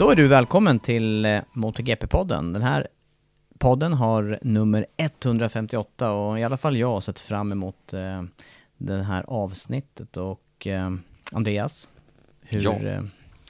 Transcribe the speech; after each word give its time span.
Då 0.00 0.10
är 0.10 0.16
du 0.16 0.28
välkommen 0.28 0.78
till 0.78 1.24
eh, 1.24 1.40
MotoGP-podden. 1.52 2.52
Den 2.52 2.62
här 2.62 2.88
podden 3.58 3.92
har 3.92 4.38
nummer 4.42 4.86
158 4.96 6.12
och 6.12 6.38
i 6.38 6.42
alla 6.44 6.56
fall 6.56 6.76
jag 6.76 6.88
har 6.88 7.00
sett 7.00 7.20
fram 7.20 7.52
emot 7.52 7.92
eh, 7.94 8.22
det 8.76 9.02
här 9.02 9.24
avsnittet. 9.28 10.16
Och 10.16 10.66
eh, 10.66 10.94
Andreas, 11.32 11.88
hur, 12.40 12.62
Ja. 12.62 12.72
eh, 12.72 13.02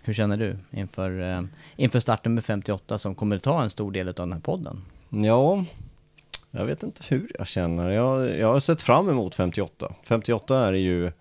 hur 0.03 0.13
känner 0.13 0.37
du 0.37 0.57
inför, 0.71 1.21
eh, 1.21 1.43
inför 1.77 2.01
start 2.01 2.25
nummer 2.25 2.43
58 2.43 2.99
som 2.99 3.15
kommer 3.15 3.37
att 3.37 3.43
ta 3.43 3.63
en 3.63 3.71
stor 3.71 3.93
del 3.93 4.09
av 4.09 4.15
den 4.15 4.33
här 4.33 4.41
podden? 4.41 4.83
Ja, 5.09 5.65
jag 6.51 6.65
vet 6.65 6.83
inte 6.83 7.03
hur 7.09 7.31
jag 7.39 7.47
känner. 7.47 7.91
Jag, 7.91 8.39
jag 8.39 8.53
har 8.53 8.61
sett 8.61 8.83
fram 8.83 9.09
emot 9.09 9.35
58. 9.35 9.95
58 10.03 10.67
är 10.67 10.73
ju, 10.73 11.13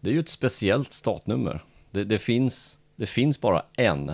det 0.00 0.10
är 0.10 0.14
ju 0.14 0.20
ett 0.20 0.28
speciellt 0.28 0.92
startnummer. 0.92 1.64
Det, 1.90 2.04
det, 2.04 2.18
finns, 2.18 2.78
det 2.96 3.06
finns 3.06 3.40
bara 3.40 3.62
en. 3.76 4.12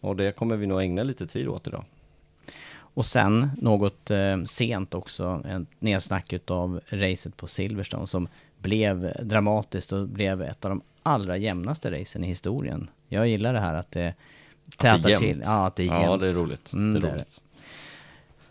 Och 0.00 0.16
det 0.16 0.36
kommer 0.36 0.56
vi 0.56 0.66
nog 0.66 0.82
ägna 0.82 1.02
lite 1.02 1.26
tid 1.26 1.48
åt 1.48 1.66
idag. 1.66 1.84
Och 2.94 3.06
sen 3.06 3.50
något 3.56 4.10
eh, 4.10 4.42
sent 4.44 4.94
också, 4.94 5.42
ett 5.48 5.68
nedsnack 5.78 6.32
utav 6.32 6.80
racet 6.88 7.36
på 7.36 7.46
Silverstone 7.46 8.06
som 8.06 8.28
blev 8.58 9.12
dramatiskt 9.22 9.92
och 9.92 10.08
blev 10.08 10.42
ett 10.42 10.64
av 10.64 10.68
de 10.68 10.82
allra 11.02 11.36
jämnaste 11.36 12.00
racen 12.00 12.24
i 12.24 12.26
historien. 12.26 12.90
Jag 13.08 13.28
gillar 13.28 13.52
det 13.52 13.60
här 13.60 13.74
att 13.74 13.90
det 13.90 14.14
tätar 14.76 15.08
jämnt. 15.08 15.24
till. 15.24 15.42
Ja, 15.44 15.66
att 15.66 15.76
det 15.76 15.82
är 15.82 15.86
jämnt. 15.86 16.02
Ja, 16.04 16.16
det 16.16 16.28
är 16.28 16.32
roligt. 16.32 16.72
Mm, 16.72 16.92
det 16.92 16.98
är 16.98 17.02
det 17.02 17.08
är 17.08 17.14
roligt. 17.14 17.42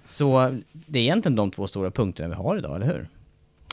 Så 0.10 0.60
det 0.72 1.00
är 1.00 1.04
egentligen 1.04 1.36
de 1.36 1.52
två 1.52 1.68
stora 1.68 1.92
punkterna 1.92 2.30
vi 2.30 2.36
har 2.36 2.58
idag, 2.58 2.76
eller 2.76 2.86
hur? 2.86 3.08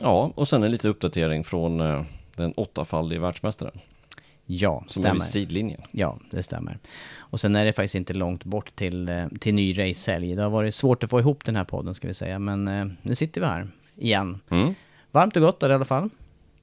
Ja, 0.01 0.33
och 0.35 0.49
sen 0.49 0.63
en 0.63 0.71
liten 0.71 0.91
uppdatering 0.91 1.45
från 1.45 1.81
eh, 1.81 2.03
den 2.35 2.53
åttafaldige 2.57 3.21
världsmästaren. 3.21 3.81
Ja, 4.47 4.85
Som 4.87 5.03
stämmer. 5.03 5.13
vid 5.15 5.23
sidlinjen. 5.23 5.81
Ja, 5.93 6.19
det 6.31 6.43
stämmer. 6.43 6.79
Och 7.17 7.41
sen 7.41 7.57
är 7.57 7.65
det 7.65 7.73
faktiskt 7.73 7.95
inte 7.95 8.15
långt 8.15 8.45
bort 8.45 8.77
till, 8.77 9.09
eh, 9.09 9.27
till 9.41 9.55
ny 9.55 9.79
racehelg. 9.79 10.35
Det 10.37 10.43
har 10.43 10.51
varit 10.51 10.75
svårt 10.75 11.05
att 11.05 11.11
få 11.11 11.21
ihop 11.21 11.45
den 11.45 11.57
här 11.57 11.65
podden 11.65 11.95
ska 11.95 12.09
vi 12.09 12.15
säga, 12.15 12.39
men 12.39 12.69
eh, 12.69 12.87
nu 13.03 13.15
sitter 13.15 13.41
vi 13.41 13.47
här 13.47 13.69
igen. 13.97 14.41
Mm. 14.51 14.75
Varmt 15.11 15.37
och 15.37 15.43
gott 15.43 15.63
är 15.63 15.69
det 15.69 15.73
i 15.73 15.75
alla 15.75 15.85
fall. 15.85 16.11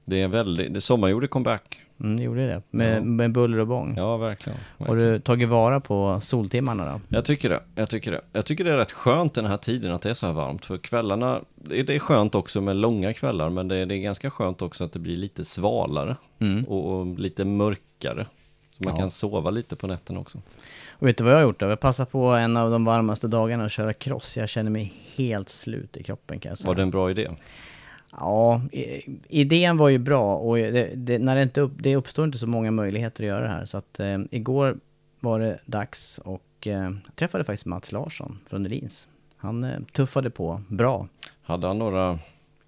Det 0.04 0.20
är 0.22 0.28
väldigt, 0.28 0.74
det 0.74 0.80
sommar 0.80 1.08
gjorde 1.08 1.26
comeback. 1.26 1.80
Mm, 2.00 2.16
det 2.16 2.22
gjorde 2.22 2.46
det. 2.46 2.62
Med, 2.70 2.96
Ja. 2.96 3.00
med 3.04 3.32
buller 3.32 3.58
och 3.58 3.66
bång. 3.66 3.94
Ja, 3.96 4.16
verkligen. 4.16 4.58
Har 4.78 4.86
verkligen. 4.86 5.12
du 5.12 5.18
tagit 5.20 5.48
vara 5.48 5.80
på 5.80 6.18
soltimmarna 6.20 6.92
då? 6.92 7.00
Jag 7.08 7.24
tycker 7.24 7.48
det, 7.48 7.60
jag 7.74 7.88
tycker 7.90 8.10
det. 8.12 8.20
Jag 8.32 8.44
tycker 8.46 8.64
det 8.64 8.72
är 8.72 8.76
rätt 8.76 8.92
skönt 8.92 9.34
den 9.34 9.46
här 9.46 9.56
tiden 9.56 9.92
att 9.92 10.02
det 10.02 10.10
är 10.10 10.14
så 10.14 10.26
här 10.26 10.32
varmt. 10.32 10.66
För 10.66 10.78
kvällarna, 10.78 11.40
det 11.54 11.90
är 11.94 11.98
skönt 11.98 12.34
också 12.34 12.60
med 12.60 12.76
långa 12.76 13.12
kvällar, 13.12 13.50
men 13.50 13.68
det 13.68 13.76
är, 13.76 13.86
det 13.86 13.94
är 13.94 13.98
ganska 13.98 14.30
skönt 14.30 14.62
också 14.62 14.84
att 14.84 14.92
det 14.92 14.98
blir 14.98 15.16
lite 15.16 15.44
svalare 15.44 16.16
Mm. 16.38 16.64
och, 16.64 16.98
och 17.00 17.18
lite 17.18 17.44
mörkare. 17.44 18.26
Så 18.70 18.84
man 18.84 18.94
Ja. 18.94 19.00
kan 19.00 19.10
sova 19.10 19.50
lite 19.50 19.76
på 19.76 19.86
nätterna 19.86 20.20
också. 20.20 20.38
Och 20.90 21.06
vet 21.06 21.18
du 21.18 21.24
vad 21.24 21.32
jag 21.32 21.38
har 21.38 21.42
gjort 21.44 21.60
då? 21.60 21.66
Jag 21.66 21.80
passar 21.80 22.04
på 22.04 22.26
en 22.26 22.56
av 22.56 22.70
de 22.70 22.84
varmaste 22.84 23.28
dagarna 23.28 23.64
att 23.64 23.72
köra 23.72 23.92
cross. 23.92 24.36
Jag 24.36 24.48
känner 24.48 24.70
mig 24.70 24.92
helt 25.16 25.48
slut 25.48 25.96
i 25.96 26.02
kroppen 26.02 26.40
kan 26.40 26.48
jag 26.50 26.58
säga. 26.58 26.68
Var 26.68 26.74
det 26.74 26.82
en 26.82 26.90
bra 26.90 27.10
idé? 27.10 27.30
Ja, 28.18 28.62
idén 29.28 29.76
var 29.76 29.88
ju 29.88 29.98
bra 29.98 30.36
och 30.36 30.56
det, 30.56 30.90
det, 30.94 31.18
när 31.18 31.36
det, 31.36 31.42
inte 31.42 31.60
upp, 31.60 31.72
det 31.76 31.96
uppstår 31.96 32.24
inte 32.24 32.38
så 32.38 32.46
många 32.46 32.70
möjligheter 32.70 33.24
att 33.24 33.28
göra 33.28 33.40
det 33.40 33.48
här. 33.48 33.64
Så 33.64 33.78
att 33.78 34.00
eh, 34.00 34.18
igår 34.30 34.76
var 35.20 35.40
det 35.40 35.58
dags 35.66 36.18
och 36.24 36.66
eh, 36.66 36.90
träffade 37.14 37.44
faktiskt 37.44 37.66
Mats 37.66 37.92
Larsson 37.92 38.38
från 38.46 38.68
Rins. 38.68 39.08
Han 39.36 39.64
eh, 39.64 39.80
tuffade 39.92 40.30
på 40.30 40.62
bra. 40.68 41.08
Hade 41.42 41.66
han 41.66 41.78
några 41.78 42.18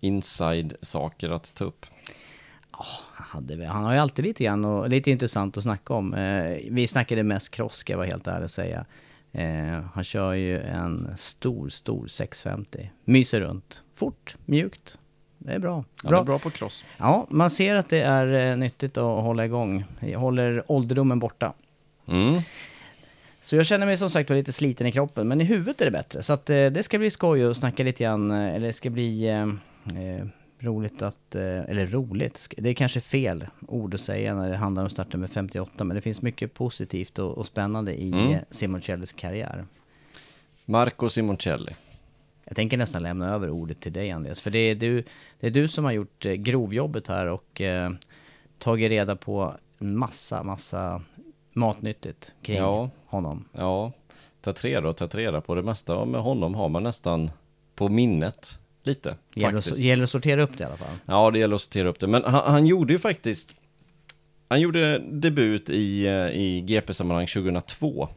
inside-saker 0.00 1.30
att 1.30 1.54
ta 1.54 1.64
upp? 1.64 1.86
Han, 2.70 2.86
hade, 3.26 3.66
han 3.66 3.84
har 3.84 3.92
ju 3.92 3.98
alltid 3.98 4.24
lite 4.24 4.44
grann 4.44 4.64
och 4.64 4.88
lite 4.88 5.10
intressant 5.10 5.56
att 5.56 5.62
snacka 5.62 5.94
om. 5.94 6.14
Eh, 6.14 6.58
vi 6.70 6.86
snackade 6.86 7.22
mest 7.22 7.50
cross 7.50 7.74
ska 7.74 7.92
jag 7.92 7.98
vara 7.98 8.08
helt 8.08 8.26
ärlig 8.26 8.44
och 8.44 8.50
säga. 8.50 8.84
Eh, 9.32 9.84
han 9.94 10.04
kör 10.04 10.32
ju 10.32 10.60
en 10.60 11.08
stor, 11.16 11.68
stor 11.68 12.06
650. 12.06 12.90
Myser 13.04 13.40
runt. 13.40 13.82
Fort, 13.94 14.36
mjukt. 14.44 14.98
Det 15.46 15.52
är 15.52 15.58
bra. 15.58 15.84
Han 16.02 16.14
är 16.14 16.22
bra 16.24 16.38
på 16.38 16.50
cross. 16.50 16.84
Ja, 16.96 17.26
man 17.30 17.50
ser 17.50 17.74
att 17.74 17.88
det 17.88 18.00
är 18.00 18.50
eh, 18.50 18.56
nyttigt 18.56 18.96
att 18.96 19.22
hålla 19.22 19.44
igång. 19.44 19.84
Jag 20.00 20.18
håller 20.18 20.64
ålderdomen 20.66 21.18
borta. 21.18 21.52
Mm. 22.08 22.40
Så 23.40 23.56
jag 23.56 23.66
känner 23.66 23.86
mig 23.86 23.98
som 23.98 24.10
sagt 24.10 24.30
var 24.30 24.36
lite 24.36 24.52
sliten 24.52 24.86
i 24.86 24.92
kroppen, 24.92 25.28
men 25.28 25.40
i 25.40 25.44
huvudet 25.44 25.80
är 25.80 25.84
det 25.84 25.90
bättre. 25.90 26.22
Så 26.22 26.32
att 26.32 26.50
eh, 26.50 26.66
det 26.66 26.82
ska 26.82 26.98
bli 26.98 27.10
skoj 27.10 27.44
att 27.44 27.56
snacka 27.56 27.84
lite 27.84 28.04
grann, 28.04 28.30
eh, 28.30 28.54
eller 28.54 28.66
det 28.66 28.72
ska 28.72 28.90
bli 28.90 29.28
eh, 29.28 29.46
roligt 30.58 31.02
att, 31.02 31.34
eh, 31.34 31.42
eller 31.42 31.86
roligt, 31.86 32.54
det 32.56 32.68
är 32.68 32.74
kanske 32.74 33.00
fel 33.00 33.46
ord 33.68 33.94
att 33.94 34.00
säga 34.00 34.34
när 34.34 34.50
det 34.50 34.56
handlar 34.56 34.82
om 34.82 34.90
startnummer 34.90 35.26
58, 35.28 35.84
men 35.84 35.94
det 35.94 36.00
finns 36.00 36.22
mycket 36.22 36.54
positivt 36.54 37.18
och, 37.18 37.38
och 37.38 37.46
spännande 37.46 38.02
i 38.02 38.12
Mm. 38.12 38.38
Simoncellis 38.50 39.12
karriär. 39.12 39.64
Marco 40.64 41.08
Simoncelli. 41.08 41.74
Jag 42.48 42.56
tänker 42.56 42.76
nästan 42.76 43.02
lämna 43.02 43.30
över 43.34 43.50
ordet 43.50 43.80
till 43.80 43.92
dig 43.92 44.10
Andreas, 44.10 44.40
för 44.40 44.50
det 44.50 44.58
är 44.58 44.74
du, 44.74 45.02
det 45.40 45.46
är 45.46 45.50
du 45.50 45.68
som 45.68 45.84
har 45.84 45.92
gjort 45.92 46.26
eh, 46.26 46.32
grovjobbet 46.32 47.08
här 47.08 47.26
och 47.26 47.60
eh, 47.60 47.90
tagit 48.58 48.88
reda 48.90 49.16
på 49.16 49.54
massa, 49.78 50.42
massa 50.42 51.02
matnyttigt 51.52 52.32
kring 52.42 52.56
Ja. 52.56 52.90
honom. 53.06 53.48
Ja, 53.52 53.92
ta 54.40 54.52
tre 54.52 54.80
då, 54.80 54.92
ta 54.92 55.06
reda 55.06 55.40
på 55.40 55.54
det 55.54 55.62
mesta 55.62 56.04
med 56.04 56.20
honom 56.20 56.54
har 56.54 56.68
man 56.68 56.82
nästan 56.82 57.30
på 57.74 57.88
minnet 57.88 58.58
lite. 58.82 59.16
Gäller 59.34 59.58
att, 59.58 59.78
gäller 59.78 60.04
att 60.04 60.10
sortera 60.10 60.42
upp 60.42 60.58
det 60.58 60.62
i 60.64 60.66
alla 60.66 60.76
fall. 60.76 60.94
Ja, 61.06 61.30
det 61.30 61.38
gäller 61.38 61.54
att 61.54 61.60
sortera 61.62 61.88
upp 61.88 62.00
det. 62.00 62.06
Men 62.06 62.22
han, 62.24 62.52
han 62.52 62.66
gjorde 62.66 62.92
ju 62.92 62.98
faktiskt... 62.98 63.54
Han 64.48 64.60
gjorde 64.60 64.98
debut 64.98 65.70
i, 65.70 66.06
eh, 66.06 66.12
i 66.30 66.60
GP-sammanhang 66.60 67.26
2002. 67.26 68.08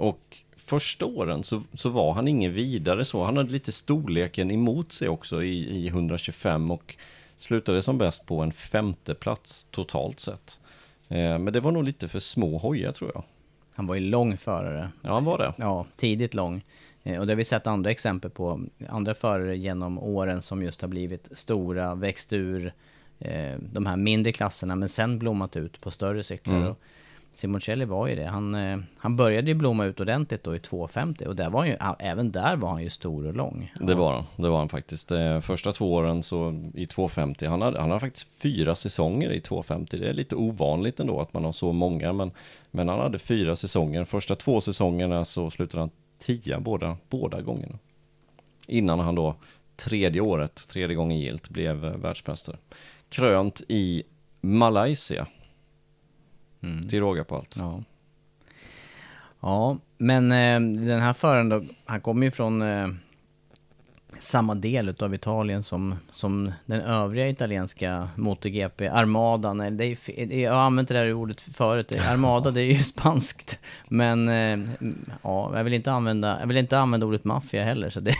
Och 0.00 0.36
första 0.56 1.06
åren 1.06 1.42
så, 1.42 1.62
så 1.72 1.88
var 1.88 2.12
han 2.12 2.28
ingen 2.28 2.52
vidare 2.52 3.04
så. 3.04 3.24
Han 3.24 3.36
hade 3.36 3.52
lite 3.52 3.72
storleken 3.72 4.50
emot 4.50 4.92
sig 4.92 5.08
också 5.08 5.42
i, 5.42 5.84
i 5.84 5.88
125 5.88 6.70
och 6.70 6.96
slutade 7.38 7.82
som 7.82 7.98
bäst 7.98 8.26
på 8.26 8.40
en 8.40 8.52
femte 8.52 9.14
plats 9.14 9.66
totalt 9.70 10.20
sett. 10.20 10.60
Eh, 11.08 11.38
men 11.38 11.52
det 11.52 11.60
var 11.60 11.72
nog 11.72 11.84
lite 11.84 12.08
för 12.08 12.18
små 12.18 12.58
hojar 12.58 12.92
tror 12.92 13.10
jag. 13.14 13.22
Han 13.74 13.86
var 13.86 13.94
ju 13.94 14.00
lång 14.00 14.36
förare. 14.36 14.90
Ja, 15.02 15.12
han 15.14 15.24
var 15.24 15.38
det. 15.38 15.54
Ja, 15.56 15.86
tidigt 15.96 16.34
lång. 16.34 16.64
Eh, 17.02 17.20
Och 17.20 17.26
det 17.26 17.32
har 17.32 17.36
vi 17.36 17.44
sett 17.44 17.66
andra 17.66 17.90
exempel 17.90 18.30
på, 18.30 18.60
andra 18.88 19.14
förare 19.14 19.56
genom 19.56 19.98
åren 19.98 20.42
som 20.42 20.62
just 20.62 20.80
har 20.80 20.88
blivit 20.88 21.28
stora, 21.32 21.94
växt 21.94 22.32
ur 22.32 22.72
eh, 23.18 23.54
de 23.72 23.86
här 23.86 23.96
mindre 23.96 24.32
klasserna 24.32 24.76
men 24.76 24.88
sen 24.88 25.18
blommat 25.18 25.56
ut 25.56 25.80
på 25.80 25.90
större 25.90 26.22
cyklar. 26.22 26.56
Mm. 26.56 26.74
Simoncelli 27.32 27.84
var 27.84 28.06
ju 28.06 28.16
det. 28.16 28.24
Han, 28.24 28.54
eh, 28.54 28.78
han 28.98 29.16
började 29.16 29.48
ju 29.48 29.54
blomma 29.54 29.84
ut 29.84 30.00
ordentligt 30.00 30.44
då 30.44 30.56
i 30.56 30.58
250 30.58 31.24
och 31.24 31.36
där 31.36 31.50
var 31.50 31.60
han 31.60 31.68
ju, 31.68 31.76
även 31.98 32.32
där 32.32 32.56
var 32.56 32.68
han 32.68 32.82
ju 32.82 32.90
stor 32.90 33.26
och 33.26 33.34
lång. 33.34 33.72
Det 33.80 33.94
var 33.94 34.12
han, 34.12 34.24
det 34.36 34.48
var 34.48 34.58
han 34.58 34.68
faktiskt. 34.68 35.08
De 35.08 35.42
första 35.42 35.72
två 35.72 35.92
åren 35.92 36.22
så 36.22 36.70
i 36.74 36.86
250, 36.86 37.46
han 37.46 37.62
hade, 37.62 37.80
han 37.80 38.00
faktiskt 38.00 38.42
fyra 38.42 38.74
säsonger 38.74 39.30
i 39.30 39.40
250. 39.40 39.98
Det 39.98 40.08
är 40.08 40.12
lite 40.12 40.36
ovanligt 40.36 41.00
ändå 41.00 41.20
att 41.20 41.32
man 41.32 41.44
har 41.44 41.52
så 41.52 41.72
många, 41.72 42.12
men, 42.12 42.30
men 42.70 42.88
han 42.88 43.00
hade 43.00 43.18
fyra 43.18 43.56
säsonger. 43.56 44.04
Första 44.04 44.36
två 44.36 44.60
säsongerna 44.60 45.24
så 45.24 45.50
slutade 45.50 45.80
han 45.80 45.90
tia 46.18 46.60
båda, 46.60 46.96
båda 47.08 47.40
gångerna. 47.40 47.78
Innan 48.66 49.00
han 49.00 49.14
då 49.14 49.34
tredje 49.76 50.20
året, 50.20 50.68
tredje 50.68 50.96
gången 50.96 51.18
gilt, 51.18 51.48
blev 51.48 51.84
eh, 51.84 51.96
världsmästare. 51.96 52.56
Krönt 53.08 53.62
i 53.68 54.02
Malaysia, 54.40 55.26
till 56.88 57.00
råga 57.00 57.24
på 57.24 57.36
allt. 57.36 57.56
Ja. 57.58 57.82
Ja, 59.40 59.78
men 59.98 60.32
eh, 60.32 60.86
den 60.86 61.00
här 61.00 61.12
föraren 61.12 61.48
då, 61.48 61.64
han 61.84 62.00
kommer 62.00 62.26
ju 62.26 62.30
från 62.30 62.62
eh, 62.62 62.88
samma 64.18 64.54
del 64.54 64.94
av 64.98 65.14
Italien 65.14 65.62
som, 65.62 65.94
som 66.10 66.52
den 66.66 66.80
övriga 66.80 67.28
italienska 67.28 68.08
MotoGP, 68.16 68.88
Armadan. 68.88 69.58
Det 69.58 69.84
är, 69.84 70.26
det 70.26 70.34
är, 70.34 70.40
jag 70.40 70.54
har 70.54 70.60
använt 70.60 70.88
det 70.88 70.94
där 70.94 71.12
ordet 71.12 71.40
förut, 71.40 71.92
Armada 72.08 72.50
det 72.50 72.60
är 72.62 72.72
ju 72.72 72.82
spanskt. 72.82 73.58
Men 73.88 74.28
eh, 74.28 74.70
ja, 75.22 75.56
jag 75.56 75.64
vill 75.64 75.74
inte 75.74 75.92
använda, 75.92 76.40
jag 76.40 76.46
vill 76.46 76.56
inte 76.56 76.78
använda 76.78 77.06
ordet 77.06 77.24
maffia 77.24 77.64
heller. 77.64 77.90
Så 77.90 78.00
det, 78.00 78.14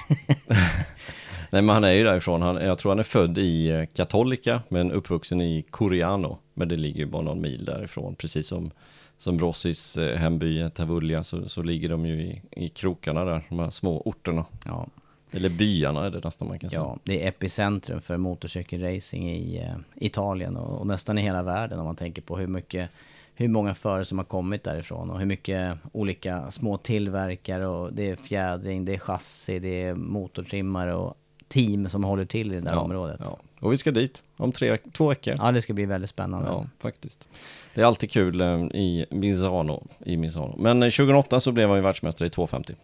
Nej 1.51 1.63
men 1.63 1.69
han 1.75 1.85
är 1.85 1.93
ju 1.93 2.05
därifrån, 2.05 2.43
han, 2.43 2.57
jag 2.57 2.79
tror 2.79 2.91
han 2.91 2.99
är 2.99 3.03
född 3.03 3.39
i 3.39 3.71
eh, 3.71 3.85
Cattolica 3.87 4.63
men 4.69 4.93
uppvuxen 4.93 5.41
i 5.41 5.63
Coriano. 5.71 6.39
Men 6.55 6.69
det 6.69 6.77
ligger 6.77 6.99
ju 6.99 7.07
bara 7.07 7.23
någon 7.23 7.41
mil 7.41 7.65
därifrån, 7.65 8.15
precis 8.15 8.47
som, 8.47 8.71
som 9.19 9.39
Rossis 9.39 9.97
eh, 9.97 10.17
hemby 10.17 10.71
Tavullia 10.71 11.25
så, 11.25 11.49
så 11.49 11.63
ligger 11.63 11.89
de 11.89 12.07
ju 12.07 12.23
i, 12.23 12.43
i 12.51 12.69
krokarna 12.69 13.25
där, 13.25 13.43
de 13.49 13.59
här 13.59 13.71
små 13.71 14.01
orterna. 14.01 14.45
ja, 14.65 14.87
Eller 15.31 15.49
byarna 15.49 16.07
är 16.07 16.11
det 16.11 16.25
nästan 16.25 16.49
man 16.49 16.59
kan 16.59 16.71
säga. 16.71 16.83
ja, 16.83 16.99
det 17.05 17.25
är 17.25 17.29
epicentrum 17.29 18.01
för 18.01 18.17
motorcykelracing 18.17 19.31
i 19.31 19.59
eh, 19.59 20.05
Italien 20.07 20.57
och, 20.57 20.81
och 20.81 20.87
nästan 20.87 21.19
i 21.19 21.23
hela 21.23 21.43
världen 21.43 21.79
om 21.79 21.85
man 21.85 21.97
tänker 21.97 22.23
på 22.23 22.39
hur 22.39 22.47
mycket 22.47 22.91
hur 23.35 23.49
många 23.49 23.75
förare 23.75 24.05
som 24.05 24.19
har 24.19 24.25
kommit 24.25 24.65
därifrån 24.65 25.11
och 25.11 25.19
hur 25.19 25.27
mycket 25.27 25.79
olika 25.93 26.51
små 26.51 26.77
tillverkare 26.77 27.67
och 27.67 27.93
det 27.93 28.11
är 28.11 28.17
fjädring, 28.17 28.85
det 28.85 28.95
är 28.95 28.99
chassi, 28.99 29.59
det 29.59 29.83
är 29.83 29.95
motortrimmare 29.95 30.95
och 30.95 31.17
team 31.51 31.89
som 31.89 32.05
håller 32.05 32.25
till 32.25 32.53
i 32.53 32.55
det 32.55 32.61
där 32.61 32.77
området. 32.77 33.21
Ja. 33.25 33.39
Och 33.61 33.73
vi 33.73 33.77
ska 33.77 33.91
dit 33.91 34.25
om 34.37 34.53
tre, 34.53 34.79
två 34.93 35.09
veckor. 35.09 35.35
Ja, 35.39 35.53
det 35.53 35.63
ska 35.63 35.73
bli 35.73 35.87
väldigt 35.87 36.11
spännande. 36.11 36.49
Ja, 36.49 36.67
faktiskt. 36.79 37.29
Det 37.75 37.81
är 37.81 37.85
alltid 37.85 38.11
kul 38.11 38.41
eh, 38.41 38.47
i 38.57 39.07
Misano, 39.11 39.87
i 40.05 40.17
Misano. 40.17 40.55
Men 40.59 40.83
eh, 40.83 40.87
2008 40.87 41.41
så 41.41 41.53
blev 41.53 41.69
han 41.69 41.79
ju 41.79 41.83
världsmästare 41.83 42.27
i 42.27 42.31
250. 42.31 42.75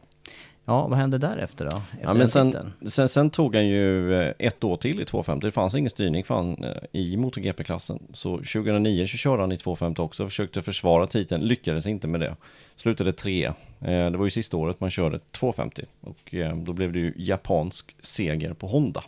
Ja, 0.68 0.86
vad 0.86 0.98
hände 0.98 1.18
därefter 1.18 1.64
då? 1.64 1.76
Efter 1.92 2.02
Ja, 2.02 2.14
men 2.14 2.28
sen, 2.28 2.72
sen, 2.86 3.08
sen 3.08 3.30
tog 3.30 3.54
han 3.54 3.66
ju 3.66 4.14
eh, 4.14 4.32
ett 4.38 4.64
år 4.64 4.76
till 4.76 5.00
i 5.00 5.04
250. 5.04 5.46
Det 5.46 5.52
fanns 5.52 5.74
ingen 5.74 5.90
styrning 5.90 6.24
för 6.24 6.34
han 6.34 6.64
eh, 6.64 6.70
i 6.92 7.16
MotoGP-klassen. 7.16 7.98
Så 8.12 8.36
2009 8.36 9.06
så 9.06 9.16
körde 9.16 9.42
han 9.42 9.52
i 9.52 9.56
250 9.56 10.02
också, 10.02 10.24
försökte 10.24 10.62
försvara 10.62 11.06
titeln, 11.06 11.42
lyckades 11.44 11.86
inte 11.86 12.08
med 12.08 12.20
det. 12.20 12.36
Slutade 12.76 13.12
trea. 13.12 13.54
Eh, 13.80 14.10
Det 14.10 14.16
var 14.18 14.24
ju 14.24 14.30
sista 14.30 14.56
året 14.56 14.80
man 14.80 14.90
körde 14.90 15.18
250 15.18 15.82
och 16.00 16.34
eh, 16.34 16.56
då 16.56 16.72
blev 16.72 16.92
det 16.92 16.98
ju 16.98 17.14
japansk 17.16 17.96
seger 18.00 18.52
på 18.52 18.66
Honda. 18.66 19.04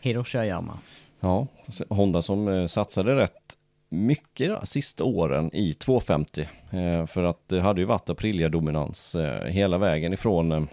Hiroshi 0.00 0.38
Oyama. 0.38 0.78
Ja, 1.20 1.46
Honda 1.88 2.22
som 2.22 2.48
eh, 2.48 2.66
satsade 2.66 3.14
rätt 3.16 3.56
mycket 3.88 4.68
sista 4.68 5.04
åren 5.04 5.50
i 5.52 5.74
250. 5.74 6.48
Eh, 6.70 7.06
för 7.06 7.22
att 7.24 7.48
det 7.48 7.60
hade 7.60 7.80
ju 7.80 7.84
varit 7.86 8.10
Aprilia-dominans 8.10 9.16
hela 9.46 9.78
vägen 9.78 10.12
ifrån 10.12 10.68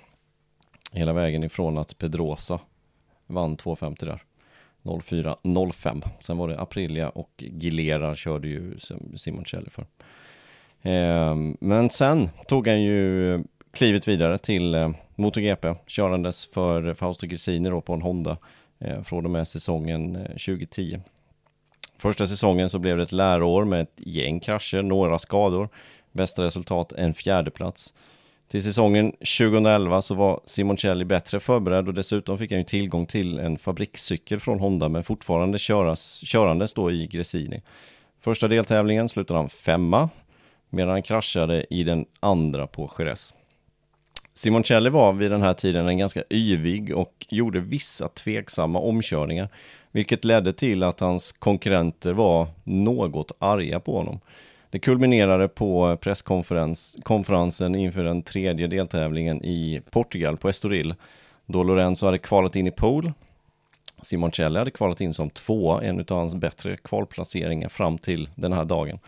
hela 0.92 1.14
vägen 1.14 1.44
ifrån 1.44 1.78
att 1.78 1.98
Pedrosa 1.98 2.60
vann 3.28 3.58
250 3.58 4.06
där. 4.06 4.24
04-05. 4.84 6.02
Sen 6.20 6.38
var 6.38 6.48
det 6.48 6.60
Aprilia 6.60 7.10
och 7.10 7.32
Gilera 7.38 8.16
körde 8.16 8.48
ju 8.48 8.78
Simoncelli 9.16 9.70
för. 9.70 9.86
Ehm, 10.82 11.58
men 11.60 11.90
sen 11.90 12.30
tog 12.48 12.68
han 12.68 12.82
ju 12.82 13.44
klivet 13.72 14.08
vidare 14.08 14.38
till 14.38 14.76
eh, 14.76 14.90
MotoGP, 15.16 15.76
körandes 15.88 16.48
för 16.48 16.94
Fausto 16.94 17.28
Gresini 17.28 17.70
då 17.70 17.82
på 17.82 17.94
en 17.94 18.02
Honda 18.02 18.38
eh, 18.80 19.04
från 19.04 19.26
och 19.26 19.32
med 19.32 19.48
säsongen 19.48 20.16
eh, 20.16 20.28
2010. 20.28 21.00
Första 21.98 22.28
säsongen 22.28 22.70
så 22.70 22.80
blev 22.80 22.98
det 22.98 23.04
ett 23.04 23.12
läroår 23.12 23.66
med 23.66 23.82
ett 23.82 23.94
gäng 23.96 24.40
krascher, 24.40 24.82
några 24.82 25.20
skador. 25.20 25.70
Bästa 26.12 26.44
resultat 26.44 26.92
en 26.92 27.14
fjärdeplats. 27.14 27.94
Till 28.48 28.64
säsongen 28.64 29.12
2011 29.12 30.02
så 30.02 30.16
var 30.16 30.40
Simoncelli 30.46 31.06
bättre 31.06 31.40
förberedd 31.40 31.88
och 31.88 31.94
dessutom 31.94 32.38
fick 32.38 32.52
han 32.52 32.60
ju 32.60 32.66
tillgång 32.66 33.06
till 33.06 33.40
en 33.40 33.58
fabrikscykel 33.58 34.40
från 34.40 34.60
Honda 34.60 34.90
men 34.90 35.04
fortfarande 35.04 35.60
köras, 35.60 36.26
körandes 36.26 36.74
då 36.74 36.92
i 36.92 37.08
Gresini. 37.08 37.62
Första 38.20 38.48
deltävlingen 38.48 39.10
slutade 39.10 39.40
han 39.40 39.50
femma 39.50 40.10
medan 40.70 40.90
han 40.90 41.04
kraschade 41.04 41.66
i 41.70 41.84
den 41.84 42.06
andra 42.20 42.68
på 42.68 42.92
Jerez. 43.00 43.34
Simoncelli 44.34 44.90
var 44.90 45.14
vid 45.14 45.32
den 45.32 45.42
här 45.42 45.54
tiden 45.54 45.88
en 45.88 45.98
ganska 45.98 46.24
yvig 46.30 46.96
och 46.96 47.26
gjorde 47.30 47.60
vissa 47.60 48.08
tveksamma 48.08 48.80
omkörningar, 48.80 49.50
vilket 49.92 50.26
ledde 50.26 50.54
till 50.54 50.84
att 50.84 51.00
hans 51.00 51.32
konkurrenter 51.32 52.14
var 52.14 52.48
något 52.64 53.32
arga 53.40 53.80
på 53.80 53.98
honom. 53.98 54.20
Det 54.70 54.80
kulminerade 54.80 55.48
på 55.48 55.98
presskonferensen 56.02 57.76
inför 57.76 58.04
den 58.04 58.22
tredje 58.22 58.68
deltävlingen 58.68 59.46
i 59.46 59.82
Portugal 59.92 60.38
på 60.38 60.50
Estoril, 60.50 60.96
då 61.46 61.64
Lorenzo 61.64 62.06
hade 62.06 62.18
kvalat 62.18 62.56
in 62.56 62.68
i 62.68 62.72
pool. 62.72 63.14
Simoncelli 64.02 64.60
hade 64.60 64.72
kvalat 64.72 65.02
in 65.02 65.14
som 65.14 65.30
tvåa, 65.30 65.84
en 65.84 66.00
av 66.00 66.18
hans 66.18 66.36
bättre 66.36 66.78
kvalplaceringar 66.78 67.70
fram 67.70 67.98
till 67.98 68.30
den 68.36 68.54
här 68.54 68.66
dagen. 68.66 69.00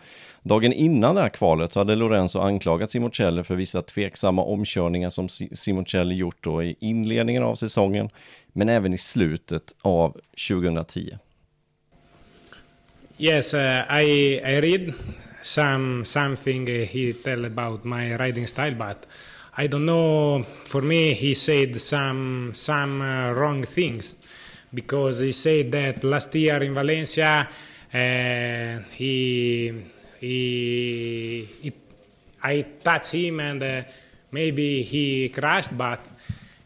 Dagen 0.42 0.72
innan 0.72 1.14
det 1.14 1.20
här 1.20 1.28
kvalet 1.28 1.72
så 1.72 1.80
hade 1.80 1.96
Lorenzo 1.96 2.38
anklagat 2.38 2.90
Simoncelli 2.90 3.42
för 3.42 3.56
vissa 3.56 3.82
tveksamma 3.82 4.42
omkörningar 4.42 5.10
som 5.10 5.28
Simoncelli 5.52 6.14
gjort 6.14 6.44
då 6.44 6.62
i 6.62 6.76
inledningen 6.80 7.42
av 7.42 7.54
säsongen, 7.54 8.08
men 8.52 8.68
även 8.68 8.92
i 8.92 8.98
slutet 8.98 9.74
av 9.82 10.16
2010. 10.48 11.18
Yes, 13.18 13.54
uh, 13.54 13.60
I 14.00 14.40
I 14.44 14.60
read 14.60 14.92
some 15.42 16.04
something 16.04 16.66
he 16.66 17.12
tell 17.24 17.44
about 17.44 17.84
my 17.84 18.16
riding 18.16 18.46
style, 18.46 18.74
but 18.74 19.06
I 19.58 19.68
don't 19.68 19.86
know. 19.86 20.44
For 20.64 20.80
me, 20.80 21.12
he 21.12 21.34
said 21.34 21.80
some 21.80 22.52
some 22.54 23.02
uh, 23.02 23.34
wrong 23.34 23.62
things 23.66 24.16
because 24.70 25.24
he 25.24 25.32
said 25.32 25.72
that 25.72 26.04
last 26.04 26.34
year 26.34 26.62
in 26.62 26.74
Valencia 26.74 27.48
uh, 27.94 28.82
he 28.96 29.72
he, 30.20 31.48
he 31.62 31.72
I 32.42 32.62
touched 32.82 33.12
him 33.12 33.40
and 33.40 33.62
uh, 33.62 33.82
maybe 34.30 34.82
he 34.82 35.28
crashed, 35.30 35.76
but 35.76 36.00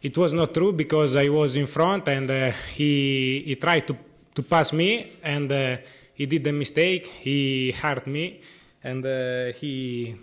it 0.03 0.17
was 0.19 0.33
not 0.33 0.53
true 0.53 0.73
because 0.73 1.17
I 1.17 1.29
was 1.29 1.57
in 1.57 1.67
front 1.67 2.09
and 2.09 2.31
uh, 2.31 2.53
he 2.75 3.43
he 3.47 3.57
tried 3.57 3.87
to 3.89 3.97
to 4.35 4.43
pass 4.43 4.73
me 4.73 5.13
and 5.23 5.51
uh, 5.51 5.77
he 6.15 6.27
did 6.27 6.47
a 6.47 6.53
mistake. 6.53 7.07
He 7.07 7.73
hurt 7.73 8.07
me 8.07 8.41
and 8.83 9.05
uh, 9.05 9.53
he 9.53 10.17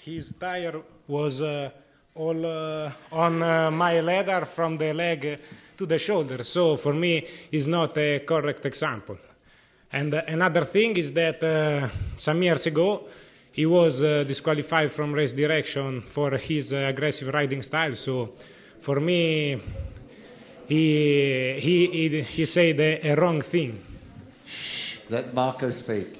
his 0.00 0.34
tire 0.38 0.82
was 1.06 1.40
uh, 1.40 1.70
all 2.14 2.44
uh, 2.44 2.90
on 3.12 3.42
uh, 3.42 3.70
my 3.70 4.00
ladder 4.00 4.44
from 4.46 4.76
the 4.76 4.92
leg 4.92 5.24
uh, 5.24 5.36
to 5.76 5.86
the 5.86 5.98
shoulder. 5.98 6.42
So 6.44 6.76
for 6.76 6.92
me, 6.92 7.26
is 7.52 7.66
not 7.68 7.96
a 7.96 8.20
correct 8.20 8.66
example. 8.66 9.18
And 9.90 10.12
uh, 10.12 10.22
another 10.28 10.64
thing 10.64 10.96
is 10.96 11.12
that 11.12 11.42
uh, 11.42 11.88
some 12.16 12.42
years 12.42 12.66
ago, 12.66 13.06
he 13.52 13.66
was 13.66 14.02
uh, 14.02 14.24
disqualified 14.24 14.90
from 14.90 15.12
race 15.12 15.32
direction 15.32 16.02
for 16.02 16.36
his 16.36 16.72
uh, 16.72 16.86
aggressive 16.88 17.32
riding 17.32 17.62
style. 17.62 17.94
So 17.94 18.32
for 18.78 19.00
me, 19.00 19.60
he 20.68 21.58
he 21.58 21.86
he, 21.86 22.22
he 22.22 22.46
said 22.46 22.78
a, 22.80 23.10
a 23.10 23.14
wrong 23.16 23.40
thing. 23.40 23.82
Let 25.08 25.32
Marco 25.32 25.70
speak. 25.70 26.18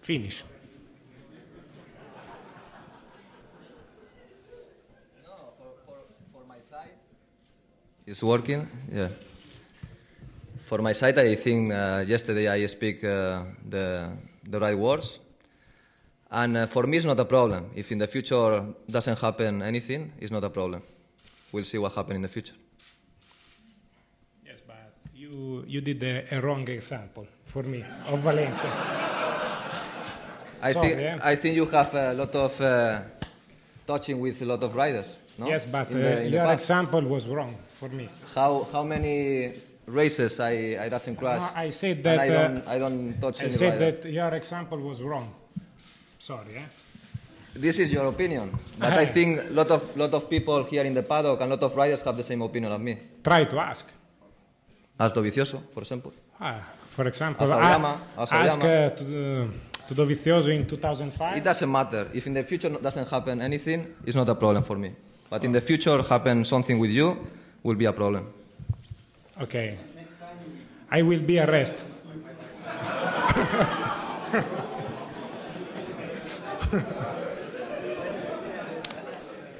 Finish. 0.00 0.44
It's 8.06 8.22
working, 8.22 8.68
yeah. 8.92 9.08
For 10.64 10.78
my 10.80 10.94
side, 10.94 11.18
I 11.18 11.34
think 11.36 11.72
uh, 11.72 12.04
yesterday 12.06 12.48
I 12.48 12.66
speak 12.66 13.04
uh, 13.04 13.44
the 13.68 14.08
the 14.48 14.58
right 14.58 14.78
words. 14.78 15.20
And 16.30 16.56
uh, 16.56 16.66
for 16.66 16.84
me, 16.86 16.96
it's 16.96 17.06
not 17.06 17.20
a 17.20 17.24
problem. 17.24 17.70
If 17.76 17.92
in 17.92 17.98
the 17.98 18.06
future 18.08 18.64
doesn't 18.90 19.18
happen 19.20 19.62
anything, 19.62 20.12
it's 20.18 20.32
not 20.32 20.42
a 20.42 20.50
problem. 20.50 20.82
We'll 21.52 21.64
see 21.64 21.78
what 21.78 21.92
happens 21.94 22.16
in 22.16 22.22
the 22.22 22.28
future. 22.28 22.54
Yes, 24.46 24.58
but 24.66 24.90
you 25.14 25.64
you 25.68 25.80
did 25.80 26.02
a, 26.02 26.24
a 26.36 26.40
wrong 26.40 26.66
example 26.68 27.26
for 27.44 27.62
me 27.62 27.84
of 28.08 28.18
Valencia. 28.20 28.70
I 30.62 30.72
Sorry, 30.72 30.88
think 30.88 31.00
eh? 31.00 31.18
I 31.32 31.36
think 31.36 31.54
you 31.56 31.66
have 31.66 31.94
a 31.94 32.14
lot 32.14 32.34
of 32.34 32.60
uh, 32.60 33.00
touching 33.86 34.18
with 34.18 34.40
a 34.40 34.46
lot 34.46 34.62
of 34.62 34.74
riders. 34.74 35.06
No? 35.38 35.46
Yes, 35.48 35.66
but 35.66 35.90
In 35.90 35.96
uh, 35.98 36.00
the- 36.00 36.22
in 36.24 36.30
the 36.32 36.38
your 36.38 36.52
example 36.52 37.02
was 37.02 37.28
wrong 37.28 37.54
for 37.78 37.90
me. 37.90 38.08
How 38.34 38.64
how 38.72 38.82
many 38.82 39.52
races 39.86 40.40
I, 40.40 40.78
I 40.80 40.88
doesn't 40.88 41.16
crash? 41.16 41.40
No, 41.40 41.60
I 41.60 41.70
said 41.70 42.02
that. 42.04 42.18
I 42.20 42.28
uh, 42.28 42.48
don't 42.48 42.68
I 42.68 42.78
don't 42.78 43.20
touch 43.20 43.42
I 43.42 43.48
said 43.48 43.80
rider. 43.80 43.92
that 43.92 44.10
your 44.10 44.34
example 44.34 44.78
was 44.78 45.02
wrong. 45.02 45.32
Sorry, 46.18 46.56
eh? 46.56 46.62
This 47.54 47.78
is 47.78 47.92
your 47.92 48.06
opinion, 48.06 48.50
but 48.78 48.94
I 48.94 49.06
think 49.06 49.38
a 49.38 49.52
lot 49.52 49.70
of 49.70 49.96
lot 49.96 50.12
of 50.12 50.28
people 50.28 50.64
here 50.64 50.82
in 50.84 50.94
the 50.94 51.02
paddock 51.02 51.40
and 51.40 51.52
a 51.52 51.54
lot 51.54 51.62
of 51.62 51.76
riders 51.76 52.02
have 52.02 52.16
the 52.16 52.24
same 52.24 52.42
opinion 52.42 52.72
of 52.72 52.80
me. 52.80 52.98
Try 53.22 53.44
to 53.44 53.58
ask. 53.60 53.86
As 54.98 55.12
Dovizioso, 55.12 55.60
for 55.72 55.80
example. 55.80 56.12
Ah, 56.40 56.60
for 56.88 57.06
example, 57.06 57.44
As 57.44 57.52
as 58.18 58.32
ask 58.32 58.60
uh, 58.60 58.90
to, 58.90 59.04
the, 59.04 59.48
to 59.86 59.94
Dovizioso 59.94 60.48
in 60.48 60.66
2005. 60.66 61.36
It 61.36 61.44
doesn't 61.44 61.70
matter. 61.70 62.08
If 62.12 62.26
in 62.26 62.34
the 62.34 62.42
future 62.42 62.70
doesn't 62.70 63.08
happen 63.08 63.40
anything, 63.40 63.94
it's 64.04 64.16
not 64.16 64.28
a 64.28 64.34
problem 64.34 64.64
for 64.64 64.76
me. 64.76 64.90
But 65.30 65.44
in 65.44 65.52
the 65.52 65.60
future 65.60 66.02
happen 66.02 66.44
something 66.44 66.78
with 66.78 66.90
you, 66.90 67.16
will 67.62 67.76
be 67.76 67.86
a 67.86 67.92
problem. 67.92 68.32
Okay. 69.40 69.76
I 70.90 71.02
will 71.02 71.20
be 71.20 71.40
arrested. 71.40 71.80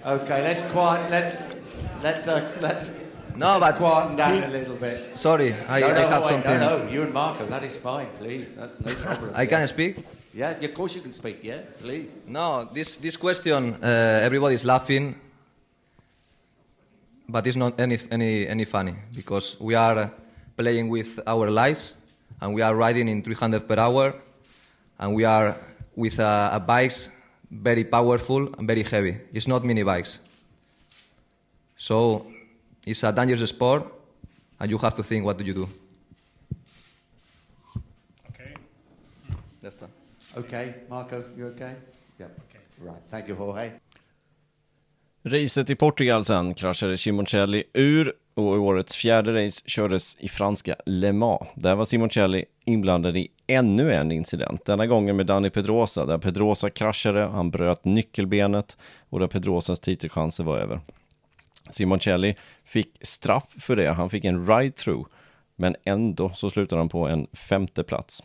Okay, 0.04 0.42
let's 0.42 0.62
quiet. 0.70 1.10
Let's 1.10 1.38
let's 2.02 2.28
uh, 2.28 2.44
let's 2.60 2.90
No, 3.36 3.58
let's 3.58 3.60
but- 3.60 3.76
quieten 3.80 4.16
down 4.16 4.42
a 4.44 4.48
little 4.48 4.76
bit. 4.76 5.16
Sorry, 5.18 5.54
I, 5.68 5.80
no, 5.80 5.88
no, 5.88 5.94
I 5.94 6.00
have 6.06 6.22
wait, 6.22 6.28
something. 6.28 6.60
No, 6.60 6.78
no, 6.78 6.90
you 6.90 7.02
and 7.02 7.12
Marco, 7.12 7.46
that 7.46 7.62
is 7.64 7.76
fine. 7.76 8.06
Please, 8.18 8.52
that's 8.52 8.78
no 8.80 8.92
problem. 8.94 9.32
I 9.42 9.46
can 9.46 9.66
speak. 9.66 9.96
Yeah, 10.34 10.50
of 10.50 10.74
course 10.74 10.94
you 10.94 11.00
can 11.00 11.12
speak. 11.12 11.38
Yeah, 11.42 11.62
please. 11.80 12.28
No, 12.28 12.64
this 12.74 12.96
this 12.96 13.16
question, 13.16 13.74
uh, 13.82 14.20
everybody's 14.22 14.64
laughing, 14.64 15.14
but 17.28 17.46
it's 17.46 17.56
not 17.56 17.80
any 17.80 17.98
any 18.10 18.46
any 18.46 18.64
funny 18.64 18.94
because 19.14 19.56
we 19.60 19.74
are 19.74 20.10
playing 20.56 20.88
with 20.88 21.20
our 21.26 21.50
lives, 21.50 21.94
and 22.40 22.54
we 22.54 22.62
are 22.62 22.74
riding 22.74 23.08
in 23.08 23.22
300 23.22 23.66
per 23.68 23.78
hour, 23.78 24.14
and 24.98 25.14
we 25.14 25.24
are 25.24 25.56
with 25.96 26.20
uh, 26.20 26.50
a 26.52 26.60
bikes 26.60 27.10
very 27.50 27.84
powerful 27.84 28.52
and 28.58 28.66
very 28.66 28.82
heavy. 28.82 29.16
It's 29.32 29.46
not 29.46 29.64
mini 29.64 29.82
bikes. 29.82 30.18
So 31.76 32.26
it's 32.86 33.02
a 33.02 33.12
dangerous 33.12 33.50
sport, 33.50 33.86
and 34.60 34.70
you 34.70 34.78
have 34.78 34.94
to 34.94 35.02
think 35.02 35.24
what 35.24 35.38
do 35.38 35.44
you 35.44 35.54
do. 35.54 35.68
Okay. 38.30 38.54
That's 39.60 39.76
that. 39.76 39.90
Okay, 40.36 40.74
Marco, 40.90 41.24
you 41.36 41.46
okay? 41.46 41.76
Yeah. 42.18 42.26
Okay. 42.26 42.60
Right. 42.80 43.02
Thank 43.10 43.28
you, 43.28 43.34
Jorge. 43.36 43.72
Racet 45.26 45.70
i 45.70 45.74
Portugal 45.74 46.24
sen 46.24 46.54
kraschade 46.54 46.98
Simoncelli 46.98 47.64
ur 47.72 48.12
och 48.34 48.44
årets 48.44 48.96
fjärde 48.96 49.46
race 49.46 49.62
kördes 49.66 50.16
i 50.20 50.28
franska 50.28 50.76
Le 50.86 51.12
Mans. 51.12 51.48
Där 51.54 51.74
var 51.74 51.84
Simoncelli 51.84 52.44
inblandad 52.64 53.16
i 53.16 53.28
ännu 53.46 53.92
en 53.92 54.12
incident, 54.12 54.64
denna 54.64 54.86
gången 54.86 55.16
med 55.16 55.26
Danny 55.26 55.50
Pedrosa, 55.50 56.06
där 56.06 56.18
Pedrosa 56.18 56.70
kraschade, 56.70 57.20
han 57.20 57.50
bröt 57.50 57.84
nyckelbenet 57.84 58.78
och 59.10 59.20
där 59.20 59.26
Pedrosas 59.26 59.80
titelchanser 59.80 60.44
var 60.44 60.58
över. 60.58 60.80
Simoncelli 61.70 62.36
fick 62.64 62.98
straff 63.00 63.54
för 63.58 63.76
det, 63.76 63.92
han 63.92 64.10
fick 64.10 64.24
en 64.24 64.46
ride-through, 64.46 65.06
men 65.56 65.76
ändå 65.84 66.30
så 66.34 66.50
slutade 66.50 66.80
han 66.80 66.88
på 66.88 67.08
en 67.08 67.26
femte 67.32 67.82
plats. 67.82 68.22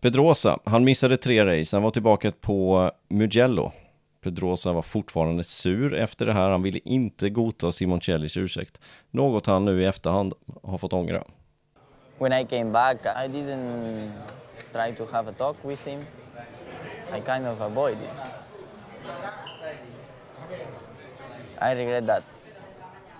Pedrosa, 0.00 0.58
han 0.64 0.84
missade 0.84 1.16
tre 1.16 1.60
race, 1.60 1.76
han 1.76 1.82
var 1.82 1.90
tillbaka 1.90 2.30
på 2.40 2.90
Mugello. 3.08 3.72
Pedrosa 4.20 4.72
var 4.72 4.82
fortfarande 4.82 5.44
sur 5.44 5.94
efter 5.94 6.26
det 6.26 6.32
här, 6.32 6.48
han 6.48 6.62
ville 6.62 6.80
inte 6.84 7.30
godta 7.30 7.72
Simon 7.72 8.00
Cellis 8.00 8.36
ursäkt. 8.36 8.80
Något 9.10 9.46
han 9.46 9.64
nu 9.64 9.82
i 9.82 9.86
efterhand 9.86 10.34
har 10.62 10.78
fått 10.78 10.92
ångra. 10.92 11.24
When 12.18 12.32
I 12.32 12.44
came 12.44 12.70
back, 12.70 12.96
I 13.06 13.28
didn't 13.28 14.10
try 14.72 14.96
to 14.96 15.06
have 15.12 15.30
a 15.30 15.34
talk 15.38 15.56
with 15.62 15.88
him. 15.88 16.00
I 17.16 17.20
kind 17.20 17.46
of 17.46 17.60
avoided 17.60 17.98
it. 18.02 18.10
I 21.62 21.74
regret 21.74 22.06
that 22.06 22.22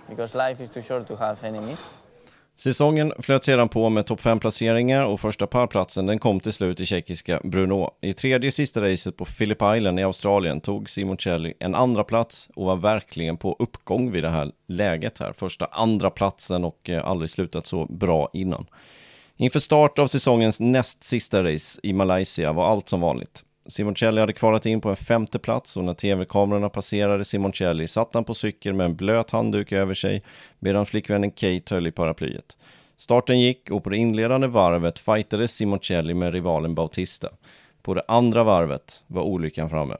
because 0.09 0.49
life 0.49 0.63
is 0.63 0.69
too 0.69 0.81
short 0.81 1.07
to 1.07 1.15
have 1.15 1.47
enemies. 1.47 2.00
Säsongen 2.63 3.13
flöt 3.19 3.43
sedan 3.43 3.69
på 3.69 3.89
med 3.89 4.05
topp 4.05 4.21
5-placeringar 4.21 5.03
och 5.03 5.19
första 5.19 5.47
parplatsen 5.47 6.05
den 6.05 6.19
kom 6.19 6.39
till 6.39 6.53
slut 6.53 6.79
i 6.79 6.85
tjeckiska 6.85 7.41
Bruno. 7.43 7.91
I 8.01 8.13
tredje 8.13 8.51
sista 8.51 8.81
racet 8.81 9.17
på 9.17 9.25
Phillip 9.25 9.61
Island 9.75 9.99
i 9.99 10.03
Australien 10.03 10.61
tog 10.61 10.89
Simoncelli 10.89 11.53
en 11.59 11.75
andra 11.75 12.03
plats 12.03 12.49
och 12.55 12.65
var 12.65 12.75
verkligen 12.75 13.37
på 13.37 13.55
uppgång 13.59 14.11
vid 14.11 14.23
det 14.23 14.29
här 14.29 14.51
läget 14.67 15.19
här. 15.19 15.33
Första 15.33 15.65
andra 15.65 16.09
platsen 16.09 16.63
och 16.63 16.89
eh, 16.89 17.07
aldrig 17.07 17.29
slutat 17.29 17.65
så 17.65 17.85
bra 17.85 18.29
innan. 18.33 18.65
Inför 19.37 19.59
start 19.59 19.99
av 19.99 20.07
säsongens 20.07 20.59
näst 20.59 21.03
sista 21.03 21.43
race 21.43 21.79
i 21.83 21.93
Malaysia 21.93 22.53
var 22.53 22.71
allt 22.71 22.89
som 22.89 23.01
vanligt. 23.01 23.43
Simoncelli 23.67 24.19
hade 24.19 24.33
kvalat 24.33 24.65
in 24.65 24.81
på 24.81 24.89
en 24.89 24.95
femte 24.95 25.39
plats 25.39 25.77
och 25.77 25.83
när 25.83 25.93
tv-kamerorna 25.93 26.69
passerade 26.69 27.25
Simoncelli 27.25 27.87
satt 27.87 28.13
han 28.13 28.23
på 28.23 28.33
cykel 28.33 28.73
med 28.73 28.85
en 28.85 28.95
blöt 28.95 29.31
handduk 29.31 29.71
över 29.71 29.93
sig 29.93 30.23
medan 30.59 30.85
flickvännen 30.85 31.31
Kate 31.31 31.75
höll 31.75 31.87
i 31.87 31.91
paraplyet. 31.91 32.57
Starten 32.97 33.39
gick 33.39 33.71
och 33.71 33.83
på 33.83 33.89
det 33.89 33.97
inledande 33.97 34.47
varvet 34.47 34.99
fightades 34.99 35.51
Simoncelli 35.51 36.13
med 36.13 36.33
rivalen 36.33 36.75
Bautista. 36.75 37.29
På 37.81 37.93
det 37.93 38.03
andra 38.07 38.43
varvet 38.43 39.03
var 39.07 39.23
olyckan 39.23 39.69
framme. 39.69 39.95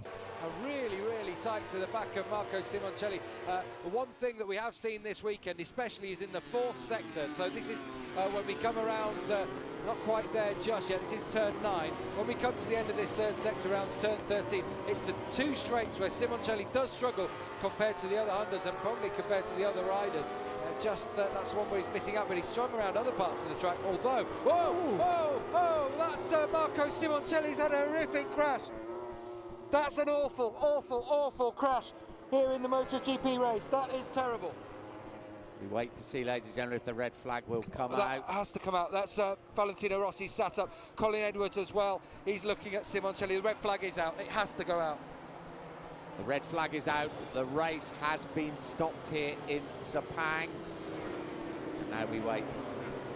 Tight 1.43 1.67
to 1.67 1.79
the 1.79 1.87
back 1.87 2.15
of 2.17 2.29
Marco 2.29 2.61
Simoncelli. 2.61 3.19
Uh, 3.47 3.61
one 3.91 4.07
thing 4.19 4.37
that 4.37 4.47
we 4.47 4.55
have 4.55 4.75
seen 4.75 5.01
this 5.01 5.23
weekend, 5.23 5.59
especially, 5.59 6.11
is 6.11 6.21
in 6.21 6.31
the 6.31 6.41
fourth 6.41 6.77
sector. 6.77 7.25
So 7.33 7.49
this 7.49 7.67
is 7.67 7.79
uh, 8.15 8.27
when 8.29 8.45
we 8.45 8.53
come 8.55 8.77
around, 8.77 9.17
uh, 9.31 9.45
not 9.87 9.99
quite 10.01 10.31
there 10.33 10.53
just 10.61 10.91
yet. 10.91 10.99
This 11.01 11.13
is 11.13 11.33
turn 11.33 11.55
nine. 11.63 11.89
When 12.15 12.27
we 12.27 12.35
come 12.35 12.55
to 12.55 12.69
the 12.69 12.77
end 12.77 12.91
of 12.91 12.95
this 12.95 13.15
third 13.15 13.39
sector, 13.39 13.73
around 13.73 13.91
turn 13.91 14.19
13, 14.27 14.63
it's 14.87 14.99
the 14.99 15.15
two 15.31 15.55
straights 15.55 15.99
where 15.99 16.09
Simoncelli 16.09 16.71
does 16.71 16.91
struggle 16.91 17.27
compared 17.59 17.97
to 17.99 18.07
the 18.07 18.17
other 18.17 18.31
hunters 18.31 18.67
and 18.67 18.77
probably 18.77 19.09
compared 19.09 19.47
to 19.47 19.55
the 19.55 19.67
other 19.67 19.81
riders. 19.83 20.29
Uh, 20.29 20.79
just 20.79 21.09
uh, 21.17 21.27
that's 21.33 21.55
one 21.55 21.67
where 21.71 21.79
he's 21.79 21.91
missing 21.91 22.17
out, 22.17 22.27
but 22.27 22.37
he's 22.37 22.45
strong 22.45 22.71
around 22.73 22.97
other 22.97 23.13
parts 23.13 23.41
of 23.41 23.49
the 23.49 23.55
track. 23.55 23.77
Although, 23.87 24.25
whoa, 24.45 24.73
whoa, 24.73 25.41
whoa, 25.51 25.91
that's 25.97 26.31
uh, 26.31 26.45
Marco 26.53 26.85
Simoncelli's 26.89 27.57
had 27.57 27.71
a 27.71 27.87
horrific 27.87 28.29
crash. 28.31 28.61
That's 29.71 29.97
an 29.99 30.09
awful, 30.09 30.53
awful, 30.59 31.05
awful 31.09 31.51
crash 31.53 31.93
here 32.29 32.51
in 32.51 32.61
the 32.61 32.67
MotoGP 32.67 33.39
race. 33.39 33.69
That 33.69 33.93
is 33.93 34.13
terrible. 34.13 34.53
We 35.61 35.67
wait 35.67 35.95
to 35.95 36.03
see, 36.03 36.23
ladies 36.25 36.47
and 36.47 36.55
gentlemen, 36.55 36.77
if 36.77 36.85
the 36.85 36.93
red 36.93 37.13
flag 37.13 37.43
will 37.47 37.63
come 37.63 37.91
that 37.91 37.99
out. 37.99 38.29
has 38.29 38.51
to 38.51 38.59
come 38.59 38.75
out. 38.75 38.91
That's 38.91 39.17
uh, 39.17 39.35
Valentino 39.55 40.01
Rossi 40.01 40.27
sat 40.27 40.59
up. 40.59 40.73
Colin 40.95 41.21
Edwards 41.21 41.57
as 41.57 41.73
well. 41.73 42.01
He's 42.25 42.43
looking 42.43 42.75
at 42.75 42.83
Simoncelli. 42.83 43.37
The 43.37 43.41
red 43.41 43.57
flag 43.57 43.83
is 43.83 43.97
out. 43.97 44.15
It 44.19 44.27
has 44.27 44.53
to 44.55 44.63
go 44.63 44.79
out. 44.79 44.99
The 46.17 46.23
red 46.23 46.43
flag 46.43 46.73
is 46.73 46.87
out. 46.87 47.11
The 47.33 47.45
race 47.45 47.93
has 48.01 48.25
been 48.35 48.57
stopped 48.57 49.09
here 49.09 49.35
in 49.47 49.61
Sepang. 49.79 50.47
And 51.79 51.91
now 51.91 52.05
we 52.07 52.19
wait 52.19 52.43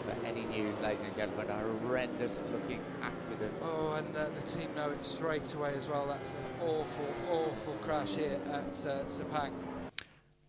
for 0.05 0.15
any 0.27 0.45
news, 0.55 0.75
ladies 0.83 1.03
and 1.07 1.15
gentlemen. 1.17 1.49
A 1.49 1.87
horrendous 1.87 2.39
looking 2.53 2.79
accident. 3.01 3.53
Oh, 3.61 3.97
and 3.97 4.15
uh, 4.15 4.25
the 4.39 4.45
team 4.47 4.69
know 4.75 4.91
it 4.91 5.05
straight 5.05 5.55
away 5.55 5.73
as 5.77 5.89
well. 5.89 6.05
That's 6.07 6.33
an 6.33 6.67
awful, 6.69 7.11
awful 7.31 7.75
crash 7.85 8.15
here 8.15 8.39
at 8.53 8.85
uh, 8.85 9.07
Sepang. 9.07 9.51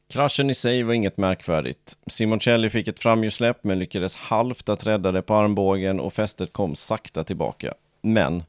Kraschen 0.08 0.50
i 0.50 0.54
sig 0.54 0.82
var 0.82 0.94
inget 0.94 1.16
märkvärdigt. 1.16 1.98
Simoncelli 2.06 2.70
fick 2.70 2.88
ett 2.88 3.00
framhjulsläpp 3.00 3.64
men 3.64 3.78
lyckades 3.78 4.16
halvt 4.16 4.68
att 4.68 4.86
rädda 4.86 5.12
det 5.12 5.22
på 5.22 5.34
armbågen 5.34 6.00
och 6.00 6.12
fästet 6.12 6.52
kom 6.52 6.74
sakta 6.74 7.24
tillbaka. 7.24 7.74
Men 8.00 8.42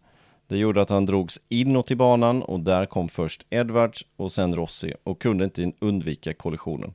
det 0.48 0.58
gjorde 0.58 0.82
att 0.82 0.90
han 0.90 1.06
drogs 1.06 1.40
inåt 1.50 1.92
i 1.92 1.96
banan 1.96 2.44
och 2.44 2.60
där 2.60 2.86
kom 2.86 3.10
först 3.10 3.46
Edwards 3.50 4.06
och 4.16 4.32
sen 4.32 4.56
Rossi 4.56 4.94
och 5.04 5.22
kunde 5.22 5.44
inte 5.44 5.72
undvika 5.80 6.34
kollisionen. 6.34 6.94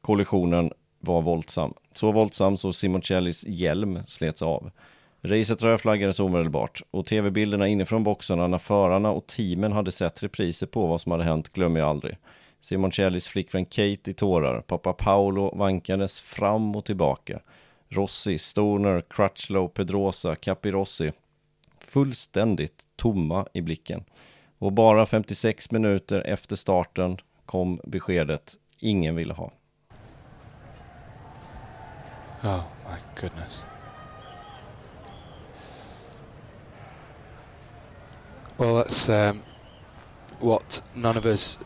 Kollisionen 0.00 0.70
var 1.06 1.22
våldsam. 1.22 1.74
Så 1.92 2.12
våldsam 2.12 2.56
så 2.56 2.72
Simoncellis 2.72 3.44
hjälm 3.46 3.98
slets 4.06 4.42
av. 4.42 4.70
Racet 5.22 5.62
rödflaggades 5.62 6.20
omedelbart 6.20 6.82
och 6.90 7.06
tv-bilderna 7.06 7.68
inifrån 7.68 8.04
boxarna 8.04 8.46
när 8.46 8.58
förarna 8.58 9.10
och 9.10 9.26
teamen 9.26 9.72
hade 9.72 9.92
sett 9.92 10.22
repriser 10.22 10.66
på 10.66 10.86
vad 10.86 11.00
som 11.00 11.12
hade 11.12 11.24
hänt 11.24 11.52
glömmer 11.52 11.80
jag 11.80 11.88
aldrig. 11.88 12.16
Simoncellis 12.60 13.28
flickvän 13.28 13.64
Kate 13.64 14.10
i 14.10 14.12
tårar, 14.12 14.60
pappa 14.60 14.92
Paolo 14.92 15.56
vankades 15.56 16.20
fram 16.20 16.76
och 16.76 16.84
tillbaka. 16.84 17.40
Rossi, 17.88 18.38
Stoner, 18.38 19.02
Crutchlow, 19.10 19.68
Pedrosa, 19.68 20.36
Capirossi 20.36 21.12
fullständigt 21.86 22.86
tomma 22.96 23.46
i 23.52 23.60
blicken. 23.60 24.04
Och 24.58 24.72
bara 24.72 25.06
56 25.06 25.70
minuter 25.70 26.20
efter 26.20 26.56
starten 26.56 27.18
kom 27.46 27.80
beskedet 27.84 28.54
ingen 28.78 29.16
ville 29.16 29.34
ha. 29.34 29.52
Oh 32.48 32.64
my 32.84 33.00
goodness. 33.16 33.64
Well, 38.56 38.76
that's 38.76 39.08
um, 39.08 39.42
what 40.38 40.80
none 40.94 41.16
of 41.16 41.26
us 41.26 41.58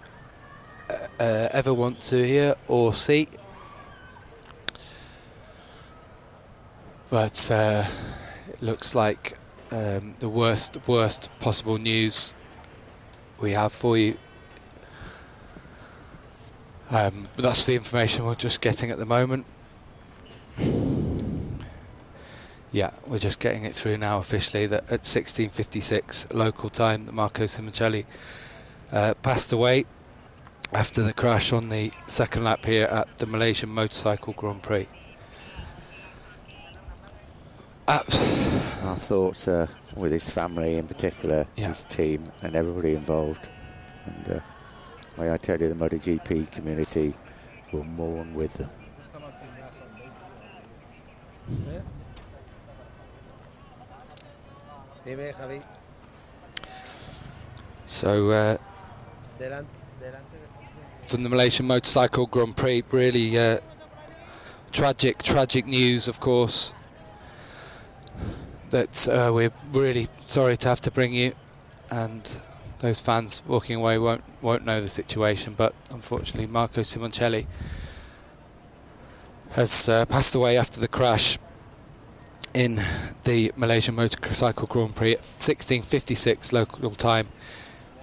uh, 0.89 0.95
uh, 1.23 1.49
ever 1.53 1.75
want 1.75 2.01
to 2.01 2.27
hear 2.27 2.55
or 2.67 2.95
see. 2.95 3.29
But 7.11 7.51
uh, 7.51 7.85
it 8.49 8.63
looks 8.63 8.95
like 8.95 9.35
um, 9.71 10.15
the 10.21 10.31
worst, 10.31 10.79
worst 10.89 11.29
possible 11.41 11.77
news 11.77 12.35
we 13.39 13.51
have 13.53 13.75
for 13.75 13.99
you. 13.99 14.17
Um, 16.89 17.29
but 17.37 17.43
that's 17.43 17.67
the 17.67 17.75
information 17.75 18.25
we're 18.25 18.35
just 18.35 18.63
getting 18.63 18.91
at 18.91 18.97
the 18.97 19.05
moment. 19.05 19.45
Yeah, 22.73 22.93
we're 23.07 23.19
just 23.19 23.41
getting 23.41 23.65
it 23.65 23.75
through 23.75 23.99
now 23.99 24.19
officially 24.19 24.67
that 24.67 24.91
at 24.91 25.03
16:56 25.03 26.33
local 26.33 26.69
time, 26.69 27.07
that 27.07 27.13
Marco 27.13 27.45
Simoncelli 27.45 28.05
uh, 28.93 29.15
passed 29.23 29.53
away 29.53 29.87
after 30.73 31.03
the 31.03 31.13
crash 31.13 31.53
on 31.53 31.69
the 31.69 31.91
second 32.07 32.45
lap 32.45 32.65
here 32.65 32.87
at 32.87 33.19
the 33.19 33.27
Malaysian 33.27 33.71
Motorcycle 33.71 34.35
Grand 34.35 34.63
Prix. 34.63 34.89
Our 37.89 38.97
thoughts 38.97 39.49
are 39.49 39.69
with 39.97 40.13
his 40.13 40.31
family 40.31 40.77
in 40.77 40.87
particular, 40.87 41.47
his 41.57 41.83
team, 41.85 42.31
and 42.41 42.55
everybody 42.55 42.95
involved. 42.95 43.49
And 44.07 44.37
uh, 44.37 44.41
may 45.19 45.33
I 45.33 45.37
tell 45.39 45.61
you, 45.61 45.69
the 45.69 45.75
MotoGP 45.75 46.53
community 46.53 47.15
will 47.73 47.85
mourn 47.85 48.33
with 48.35 48.55
them. 48.55 48.71
Dime, 55.05 55.33
Javi. 55.33 55.63
So 57.87 58.31
uh, 58.31 58.57
from 61.09 61.25
the 61.25 61.29
Malaysian 61.29 61.67
Motorcycle 61.67 62.27
Grand 62.27 62.57
Prix, 62.57 62.85
really 62.93 63.37
uh, 63.37 63.59
tragic, 64.71 65.23
tragic 65.23 65.67
news, 65.67 66.07
of 66.07 66.21
course. 66.21 66.75
That 68.71 69.09
uh, 69.09 69.33
we're 69.35 69.51
really 69.73 70.07
sorry 70.27 70.57
to 70.59 70.69
have 70.69 70.81
to 70.83 70.93
bring 70.93 71.13
you, 71.13 71.33
and 71.91 72.41
those 72.79 73.01
fans 73.01 73.43
walking 73.45 73.77
away 73.77 73.99
won't 73.99 74.23
won't 74.41 74.65
know 74.65 74.81
the 74.81 74.89
situation. 74.89 75.55
But 75.57 75.75
unfortunately, 75.91 76.47
Marco 76.47 76.83
Simoncelli 76.83 77.47
has 79.51 79.89
uh, 79.89 80.05
passed 80.05 80.35
away 80.37 80.59
after 80.59 80.81
the 80.81 80.87
crash 80.87 81.39
in 82.55 82.81
the 83.23 83.51
Malaysian 83.55 83.95
Motorcycle 83.95 84.67
Grand 84.67 84.97
Prix 84.97 85.15
at 85.15 85.25
16:56 85.39 86.53
local 86.53 86.91
time 86.91 87.27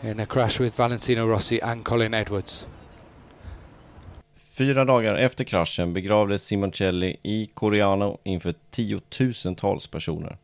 in 0.02 0.20
a 0.20 0.26
crash 0.26 0.60
with 0.60 0.78
Valentino 0.78 1.28
Rossi 1.28 1.60
and 1.62 1.86
Colin 1.86 2.14
Edwards. 2.14 2.68
Fyra 4.58 4.86
dagar 4.86 5.16
efter 5.16 5.44
kraschen 5.44 5.94
begravdes 5.94 6.44
Simoncelli 6.44 7.18
i 7.24 7.46
Coriano 7.54 8.18
inför 8.24 8.54
tiotusentals 8.72 9.88
personer. 9.88 10.38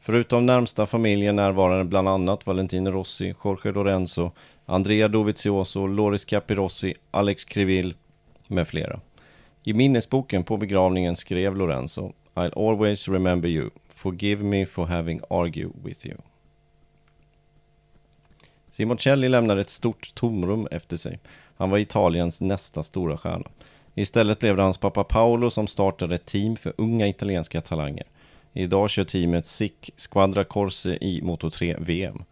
Förutom 0.00 0.46
närmsta 0.46 0.86
familjen 0.86 1.36
närvarade 1.36 1.84
bland 1.84 2.08
annat 2.08 2.46
Valentino 2.46 2.90
Rossi, 2.90 3.34
Jorge 3.38 3.72
Lorenzo, 3.72 4.32
Andrea 4.66 5.08
Dovizioso, 5.08 5.86
Loris 5.86 6.24
Capirossi, 6.24 6.94
Alex 7.10 7.44
Crivil 7.44 7.94
med 8.46 8.68
flera. 8.68 9.00
I 9.64 9.72
minnesboken 9.72 10.44
på 10.44 10.56
begravningen 10.56 11.16
skrev 11.16 11.56
Lorenzo 11.56 12.12
I'll 12.34 12.70
always 12.70 13.08
remember 13.08 13.48
you. 13.48 13.70
Forgive 13.88 14.44
me 14.44 14.66
for 14.66 14.86
having 14.86 15.20
argued 15.30 15.70
with 15.84 16.06
you. 16.06 16.16
Simoncelli 18.70 19.28
lämnade 19.28 19.60
ett 19.60 19.70
stort 19.70 20.14
tomrum 20.14 20.68
efter 20.70 20.96
sig. 20.96 21.18
Han 21.56 21.70
var 21.70 21.78
Italiens 21.78 22.40
nästa 22.40 22.82
stora 22.82 23.16
stjärna. 23.16 23.50
Istället 23.94 24.38
blev 24.38 24.56
det 24.56 24.62
hans 24.62 24.78
pappa 24.78 25.04
Paolo 25.04 25.50
som 25.50 25.66
startade 25.66 26.14
ett 26.14 26.26
team 26.26 26.56
för 26.56 26.72
unga 26.76 27.08
italienska 27.08 27.60
talanger. 27.60 28.06
Idag 28.52 28.90
kör 28.90 29.04
teamet 29.04 29.46
SIC 29.46 29.72
Squadra 29.96 30.44
Corse 30.44 30.98
i 31.00 31.20
Moto3 31.20 31.76
VM. 31.78 32.24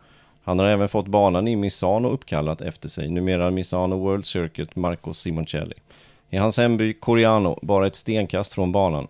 Han 0.43 0.59
har 0.59 0.67
även 0.67 0.89
fått 0.89 1.07
banan 1.07 1.49
i 1.49 1.57
Misano 1.57 2.09
uppkallat 2.09 2.61
efter 2.61 2.89
sig, 2.89 3.09
numera 3.09 3.51
Misano 3.51 3.97
World 3.99 4.27
Circuit 4.27 4.77
Marco 4.77 5.15
Simoncelli. 5.15 5.75
I 6.33 6.37
hans 6.37 6.57
hemby 6.57 6.93
Coriano, 6.93 7.59
bara 7.63 7.87
ett 7.87 7.95
stenkast 7.95 8.53
från 8.53 8.73
banan, 8.73 9.09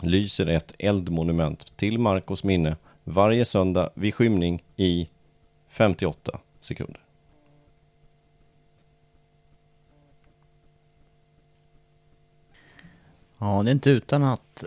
lyser 0.00 0.46
ett 0.46 0.74
eldmonument 0.78 1.76
till 1.76 1.98
Marcos 1.98 2.44
minne 2.44 2.76
varje 3.04 3.44
söndag 3.44 3.90
vid 3.94 4.14
skymning 4.14 4.62
i 4.76 5.08
58 5.68 6.40
sekunder. 6.60 7.00
Ja, 13.38 13.62
det 13.62 13.70
är 13.70 13.72
inte 13.72 13.90
utan 13.90 14.22
att 14.22 14.64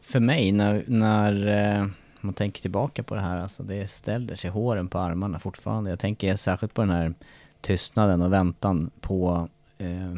för 0.00 0.20
mig 0.20 0.52
när, 0.52 0.84
när 0.86 1.46
eh, 1.46 1.86
man 2.20 2.34
tänker 2.34 2.62
tillbaka 2.62 3.02
på 3.02 3.14
det 3.14 3.20
här, 3.20 3.40
alltså 3.40 3.62
det 3.62 3.86
ställer 3.86 4.34
sig 4.34 4.50
håren 4.50 4.88
på 4.88 4.98
armarna 4.98 5.38
fortfarande. 5.38 5.90
Jag 5.90 5.98
tänker 5.98 6.36
särskilt 6.36 6.74
på 6.74 6.82
den 6.82 6.90
här 6.90 7.14
tystnaden 7.60 8.22
och 8.22 8.32
väntan 8.32 8.90
på 9.00 9.48
eh, 9.78 10.14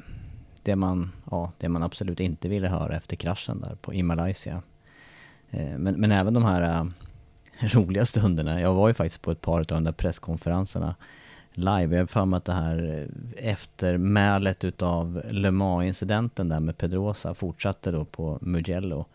det, 0.69 0.77
man, 0.77 1.13
ja, 1.31 1.53
det 1.59 1.69
man 1.69 1.83
absolut 1.83 2.21
inte 2.21 2.49
ville 2.49 2.69
höra 2.69 2.97
efter 2.97 3.17
kraschen 3.17 3.61
där 3.61 3.75
på, 3.75 3.95
i 3.95 4.03
Malaysia. 4.03 4.63
Eh, 5.51 5.79
men, 5.79 5.95
men 5.95 6.13
även 6.13 6.35
de 6.35 6.45
här 6.45 6.63
eh, 6.63 6.87
roliga 7.75 8.07
stunderna. 8.07 8.61
Jag 8.61 8.75
var 8.75 8.89
ju 8.89 8.95
faktiskt 8.95 9.23
på 9.23 9.31
ett 9.31 9.41
par 9.41 9.59
av 9.59 9.65
de 9.65 9.85
där 9.85 9.93
presskonferenserna 9.93 10.95
live. 11.53 11.97
Jag 11.97 12.03
har 12.03 12.07
för 12.07 12.25
mig 12.25 12.37
att 12.37 12.45
det 12.45 12.53
här 12.53 13.09
eh, 13.39 13.51
eftermälet 13.51 14.65
utav 14.65 15.23
Le 15.31 15.51
Mans-incidenten 15.51 16.49
där 16.49 16.61
med 16.61 16.79
Pedrosa 16.79 17.35
fortsatte 17.35 17.91
då 17.91 18.05
på 18.05 18.39
Mugello. 18.41 19.07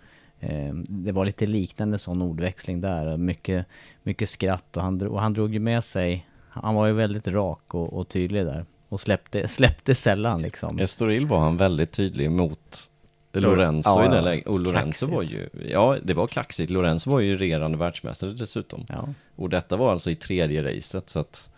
Det 0.87 1.11
var 1.11 1.25
lite 1.25 1.45
liknande 1.45 1.97
sån 1.97 2.21
ordväxling 2.21 2.81
där. 2.81 3.17
Mycket, 3.17 3.65
mycket 4.03 4.29
skratt 4.29 4.77
och 4.77 4.83
han, 4.83 4.97
drog, 4.97 5.13
och 5.13 5.21
han 5.21 5.33
drog 5.33 5.53
ju 5.53 5.59
med 5.59 5.83
sig, 5.83 6.27
han 6.49 6.75
var 6.75 6.87
ju 6.87 6.93
väldigt 6.93 7.27
rak 7.27 7.73
och, 7.73 7.93
och 7.93 8.07
tydlig 8.07 8.45
där. 8.45 8.65
Och 8.93 9.01
släppte, 9.01 9.47
släppte 9.47 9.95
sällan 9.95 10.41
liksom. 10.41 10.79
Estoril 10.79 11.25
var 11.25 11.39
han 11.39 11.57
väldigt 11.57 11.91
tydlig 11.91 12.31
mot 12.31 12.89
Lor- 13.31 13.41
Lorenzo 13.41 13.89
ja, 13.89 14.05
i 14.05 14.09
det 14.09 14.21
läget. 14.21 14.47
Och 14.47 14.59
Lorenzo 14.59 15.05
Kaxigt. 15.05 15.11
var 15.11 15.21
ju, 15.23 15.49
ja 15.69 15.97
det 16.03 16.13
var 16.13 16.27
kaxigt. 16.27 16.71
Lorenzo 16.71 17.11
var 17.11 17.19
ju 17.19 17.37
regerande 17.37 17.77
världsmästare 17.77 18.31
dessutom. 18.31 18.85
Ja. 18.89 19.09
Och 19.35 19.49
detta 19.49 19.77
var 19.77 19.91
alltså 19.91 20.11
i 20.11 20.15
tredje 20.15 20.75
racet 20.75 21.09
så 21.09 21.19
att 21.19 21.49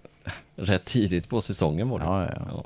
rätt 0.56 0.84
tidigt 0.84 1.28
på 1.28 1.40
säsongen 1.40 1.88
var 1.88 1.98
det. 1.98 2.04
Ja, 2.04 2.30
ja. 2.50 2.64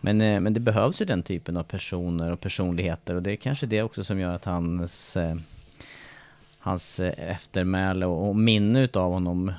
Men, 0.00 0.20
eh, 0.20 0.40
men 0.40 0.54
det 0.54 0.60
behövs 0.60 1.00
ju 1.00 1.04
den 1.04 1.22
typen 1.22 1.56
av 1.56 1.62
personer 1.62 2.32
och 2.32 2.40
personligheter 2.40 3.14
och 3.14 3.22
det 3.22 3.32
är 3.32 3.36
kanske 3.36 3.66
det 3.66 3.82
också 3.82 4.04
som 4.04 4.18
gör 4.18 4.34
att 4.34 4.44
hans, 4.44 5.16
eh, 5.16 5.36
hans 6.58 7.00
eh, 7.00 7.30
eftermäle 7.30 8.06
och, 8.06 8.36
minne 8.36 8.82
utav 8.82 9.12
honom 9.12 9.52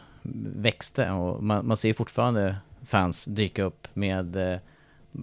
växte. 0.55 1.11
Och 1.11 1.43
man, 1.43 1.67
man 1.67 1.77
ser 1.77 1.93
fortfarande 1.93 2.55
fans 2.85 3.25
dyka 3.25 3.63
upp 3.63 3.87
med 3.93 4.35
eh, 4.35 4.59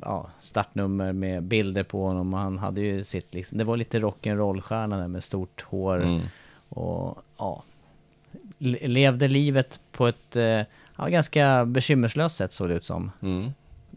ja, 0.03 0.31
startnummer 0.40 1.12
med 1.12 1.43
bilder 1.43 1.83
på 1.83 2.07
honom. 2.07 2.35
Och 2.35 2.40
han 2.40 2.59
hade 2.59 2.81
ju 2.81 3.05
sitt 3.05 3.35
liksom, 3.35 3.59
det 3.59 3.64
var 3.64 3.77
lite 3.77 4.01
rock'n'roll-stjärna 4.01 4.99
där 4.99 5.09
med 5.09 5.25
stort 5.25 5.62
hår. 5.62 6.03
Mm. 6.03 6.23
Och 6.69 7.19
ja, 7.38 7.62
le- 8.59 8.88
levde 8.88 9.29
livet 9.29 9.81
på 9.93 10.07
ett 10.07 10.37
eh, 10.37 10.62
ja, 10.97 11.09
ganska 11.09 11.64
bekymmerslöst 11.64 12.37
sätt 12.37 12.53
såg 12.53 12.69
det 12.69 12.75
ut 12.75 12.85
som. 12.85 13.11
Mm. 13.23 13.51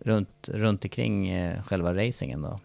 Runt, 0.04 0.50
runt 0.54 0.86
omkring 0.86 1.30
eh, 1.30 1.63
själva 1.63 1.93
racingen 1.93 2.41
då. 2.41 2.60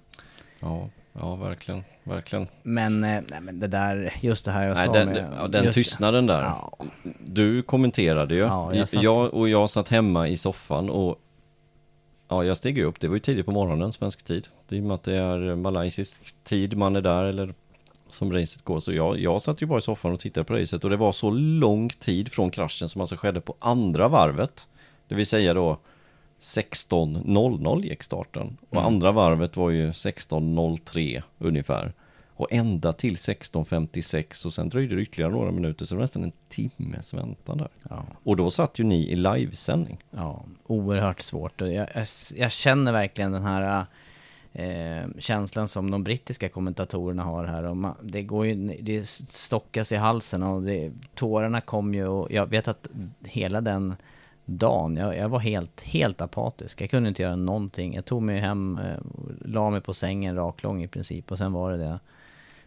Ja, 0.60 0.88
ja 1.12 1.36
verkligen, 1.36 1.84
verkligen. 2.04 2.46
Men, 2.62 3.04
eh, 3.04 3.22
nej, 3.30 3.40
men 3.40 3.60
det 3.60 3.66
där, 3.66 4.14
just 4.20 4.44
det 4.44 4.50
här 4.50 4.68
jag 4.68 4.74
Nej, 4.76 4.86
sa 4.86 4.92
den, 4.92 5.08
med... 5.08 5.26
ja, 5.38 5.48
den 5.48 5.72
tystnaden 5.72 6.26
där. 6.26 6.54
Du 7.18 7.62
kommenterade 7.62 8.34
ju. 8.34 8.40
Ja, 8.40 8.74
jag 8.74 8.88
satt- 8.88 9.02
jag, 9.02 9.34
och 9.34 9.48
jag 9.48 9.70
satt 9.70 9.88
hemma 9.88 10.28
i 10.28 10.36
soffan 10.36 10.90
och 10.90 11.18
Ja, 12.28 12.44
jag 12.44 12.56
steg 12.56 12.78
ju 12.78 12.84
upp. 12.84 13.00
Det 13.00 13.08
var 13.08 13.14
ju 13.14 13.20
tidigt 13.20 13.46
på 13.46 13.52
morgonen, 13.52 13.92
svensk 13.92 14.22
tid. 14.22 14.48
Det 14.68 14.76
är 14.76 14.80
och 14.80 14.86
med 14.86 14.94
att 14.94 15.02
det 15.02 15.14
är 15.16 15.54
malaysisk 15.56 16.34
tid 16.44 16.76
man 16.76 16.96
är 16.96 17.00
där 17.00 17.24
eller 17.24 17.54
som 18.08 18.32
racet 18.32 18.64
går. 18.64 18.80
Så 18.80 18.92
jag, 18.92 19.18
jag 19.18 19.42
satt 19.42 19.62
ju 19.62 19.66
bara 19.66 19.78
i 19.78 19.82
soffan 19.82 20.12
och 20.12 20.20
tittade 20.20 20.44
på 20.44 20.54
racet 20.54 20.84
och 20.84 20.90
det 20.90 20.96
var 20.96 21.12
så 21.12 21.30
lång 21.30 21.88
tid 21.88 22.32
från 22.32 22.50
kraschen 22.50 22.88
som 22.88 23.00
alltså 23.00 23.16
skedde 23.16 23.40
på 23.40 23.54
andra 23.58 24.08
varvet. 24.08 24.68
Det 25.08 25.14
vill 25.14 25.26
säga 25.26 25.54
då 25.54 25.78
16.00 26.42 27.82
gick 27.84 28.02
starten 28.02 28.56
och 28.70 28.76
Mm. 28.76 28.86
andra 28.86 29.12
varvet 29.12 29.56
var 29.56 29.70
ju 29.70 29.90
16.03 29.92 31.22
ungefär. 31.38 31.92
Och 32.34 32.48
ända 32.52 32.92
till 32.92 33.14
16.56 33.16 34.46
och 34.46 34.52
sen 34.52 34.68
dröjde 34.68 34.94
det 34.96 35.02
ytterligare 35.02 35.32
några 35.32 35.50
minuter 35.52 35.84
så 35.84 35.94
det 35.94 35.96
var 35.98 36.02
nästan 36.02 36.22
en 36.24 36.32
timmes 36.48 37.14
väntan 37.14 37.58
där. 37.58 37.68
Ja. 37.90 38.04
Och 38.22 38.36
då 38.36 38.50
satt 38.50 38.78
ju 38.78 38.84
ni 38.84 39.08
i 39.08 39.16
livesändning. 39.16 39.98
Ja, 40.10 40.44
oerhört 40.66 41.20
svårt. 41.20 41.60
Jag, 41.60 41.70
jag, 41.94 42.06
jag 42.34 42.52
känner 42.52 42.92
verkligen 42.92 43.32
den 43.32 43.42
här 43.42 43.86
eh, 44.52 45.08
känslan 45.18 45.68
som 45.68 45.90
de 45.90 46.04
brittiska 46.04 46.48
kommentatorerna 46.48 47.22
har 47.22 47.44
här. 47.44 47.62
Och 47.62 47.76
man, 47.76 47.94
det 48.02 48.22
går 48.22 48.46
ju, 48.46 48.54
det 48.82 49.08
stockas 49.08 49.92
i 49.92 49.96
halsen 49.96 50.42
och 50.42 50.62
det, 50.62 50.92
tårarna 51.14 51.60
kom 51.60 51.94
ju 51.94 52.06
och 52.06 52.32
jag 52.32 52.46
vet 52.46 52.68
att 52.68 52.86
hela 53.24 53.60
den 53.60 53.94
dagen, 54.44 54.96
jag, 54.96 55.16
jag 55.16 55.28
var 55.28 55.38
helt, 55.38 55.80
helt 55.80 56.20
apatisk. 56.20 56.80
Jag 56.80 56.90
kunde 56.90 57.08
inte 57.08 57.22
göra 57.22 57.36
någonting. 57.36 57.94
Jag 57.94 58.04
tog 58.04 58.22
mig 58.22 58.40
hem, 58.40 58.78
eh, 58.78 58.98
la 59.40 59.70
mig 59.70 59.80
på 59.80 59.94
sängen 59.94 60.36
raklång 60.36 60.82
i 60.82 60.88
princip 60.88 61.30
och 61.30 61.38
sen 61.38 61.52
var 61.52 61.72
det 61.72 61.78
det 61.78 62.00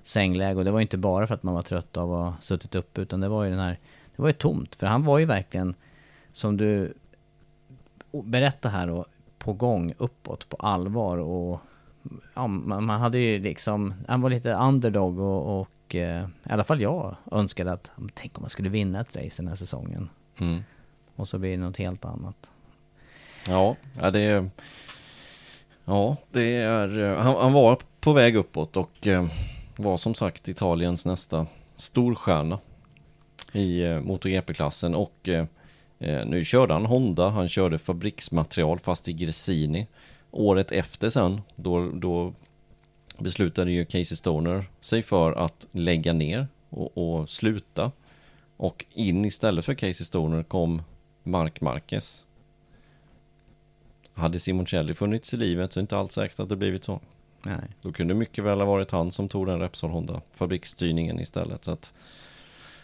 sängläge. 0.03 0.59
Och 0.59 0.65
det 0.65 0.71
var 0.71 0.81
inte 0.81 0.97
bara 0.97 1.27
för 1.27 1.35
att 1.35 1.43
man 1.43 1.53
var 1.53 1.61
trött 1.61 1.97
av 1.97 2.13
att 2.13 2.33
ha 2.33 2.41
suttit 2.41 2.75
uppe 2.75 3.01
utan 3.01 3.19
det 3.19 3.27
var 3.27 3.43
ju 3.43 3.49
den 3.49 3.59
här, 3.59 3.79
det 4.15 4.21
var 4.21 4.29
ju 4.29 4.33
tomt. 4.33 4.75
För 4.75 4.87
han 4.87 5.03
var 5.03 5.19
ju 5.19 5.25
verkligen, 5.25 5.75
som 6.31 6.57
du 6.57 6.93
berättar 8.11 8.69
här 8.69 8.87
då, 8.87 9.05
på 9.37 9.53
gång 9.53 9.93
uppåt 9.97 10.49
på 10.49 10.57
allvar 10.57 11.17
och 11.17 11.61
ja, 12.33 12.47
man, 12.47 12.85
man 12.85 12.99
hade 13.01 13.17
ju 13.17 13.39
liksom, 13.39 13.93
han 14.07 14.21
var 14.21 14.29
lite 14.29 14.53
underdog 14.53 15.19
och, 15.19 15.61
och 15.61 15.95
eh, 15.95 16.23
i 16.23 16.49
alla 16.49 16.63
fall 16.63 16.81
jag 16.81 17.15
önskade 17.31 17.71
att, 17.71 17.91
tänk 18.13 18.37
om 18.37 18.41
man 18.41 18.49
skulle 18.49 18.69
vinna 18.69 19.01
ett 19.01 19.15
race 19.15 19.41
den 19.41 19.47
här 19.47 19.55
säsongen. 19.55 20.09
Mm. 20.39 20.63
Och 21.15 21.27
så 21.27 21.39
blir 21.39 21.51
det 21.51 21.57
något 21.57 21.77
helt 21.77 22.05
annat. 22.05 22.51
Ja, 23.49 23.75
ja 24.01 24.11
det 24.11 24.19
är... 24.19 24.49
Ja, 25.85 26.17
det 26.31 26.55
är... 26.55 26.99
Eh, 26.99 27.17
han, 27.17 27.35
han 27.35 27.53
var 27.53 27.77
på 27.99 28.13
väg 28.13 28.35
uppåt 28.35 28.77
och 28.77 29.07
eh, 29.07 29.27
var 29.75 29.97
som 29.97 30.13
sagt 30.13 30.47
Italiens 30.47 31.05
nästa 31.05 31.47
storstjärna 31.75 32.59
i 33.53 33.83
eh, 33.83 33.99
MotoGP-klassen 33.99 34.95
och 34.95 35.29
nu 36.25 36.45
körde 36.45 36.73
han 36.73 36.85
Honda, 36.85 37.29
han 37.29 37.49
körde 37.49 37.77
fabriksmaterial 37.77 38.79
fast 38.79 39.07
i 39.07 39.13
Gresini. 39.13 39.87
Året 40.31 40.71
efter 40.71 41.09
sen, 41.09 41.41
då, 41.55 41.91
då 41.91 42.33
beslutade 43.19 43.71
ju 43.71 43.85
Casey 43.85 44.15
Stoner 44.15 44.65
sig 44.81 45.03
för 45.03 45.31
att 45.31 45.65
lägga 45.71 46.13
ner 46.13 46.47
och, 46.69 46.97
och 46.97 47.29
sluta. 47.29 47.91
Och 48.57 48.85
in 48.93 49.25
istället 49.25 49.65
för 49.65 49.73
Casey 49.73 50.05
Stoner 50.05 50.43
kom 50.43 50.81
Mark 51.25 51.61
Marquez. 51.61 52.23
Hade 54.13 54.39
Simoncelli 54.39 54.93
funnits 54.93 55.33
i 55.33 55.37
livet 55.37 55.73
så 55.73 55.79
är 55.79 55.81
det 55.81 55.83
inte 55.83 55.97
alls 55.97 56.13
säkert 56.13 56.39
att 56.39 56.49
det 56.49 56.55
blivit 56.55 56.83
så. 56.83 56.99
Nej. 57.43 57.67
Då 57.81 57.91
kunde 57.91 58.13
det 58.13 58.17
mycket 58.17 58.43
väl 58.43 58.59
ha 58.59 58.65
varit 58.65 58.91
han 58.91 59.11
som 59.11 59.29
tog 59.29 59.47
den 59.47 59.59
Repsol 59.59 59.91
Honda 59.91 60.21
fabriksstyrningen 60.33 61.19
istället. 61.19 61.63
Så 61.63 61.71
att 61.71 61.93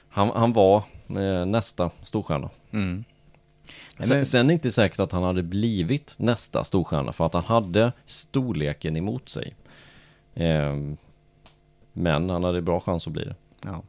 han, 0.09 0.29
han 0.29 0.53
var 0.53 0.83
eh, 1.09 1.45
nästa 1.45 1.91
storstjärna. 2.01 2.49
Mm. 2.71 3.03
Sen, 3.99 4.25
sen 4.25 4.45
är 4.45 4.47
det 4.47 4.53
inte 4.53 4.71
säkert 4.71 4.99
att 4.99 5.11
han 5.11 5.23
hade 5.23 5.43
blivit 5.43 6.15
nästa 6.19 6.63
storstjärna 6.63 7.13
för 7.13 7.25
att 7.25 7.33
han 7.33 7.43
hade 7.43 7.91
storleken 8.05 8.97
emot 8.97 9.29
sig. 9.29 9.55
Eh, 10.33 10.75
men 11.93 12.29
han 12.29 12.43
hade 12.43 12.61
bra 12.61 12.79
chans 12.79 13.07
att 13.07 13.13
bli 13.13 13.23
det. 13.23 13.35
Ja. 13.61 13.83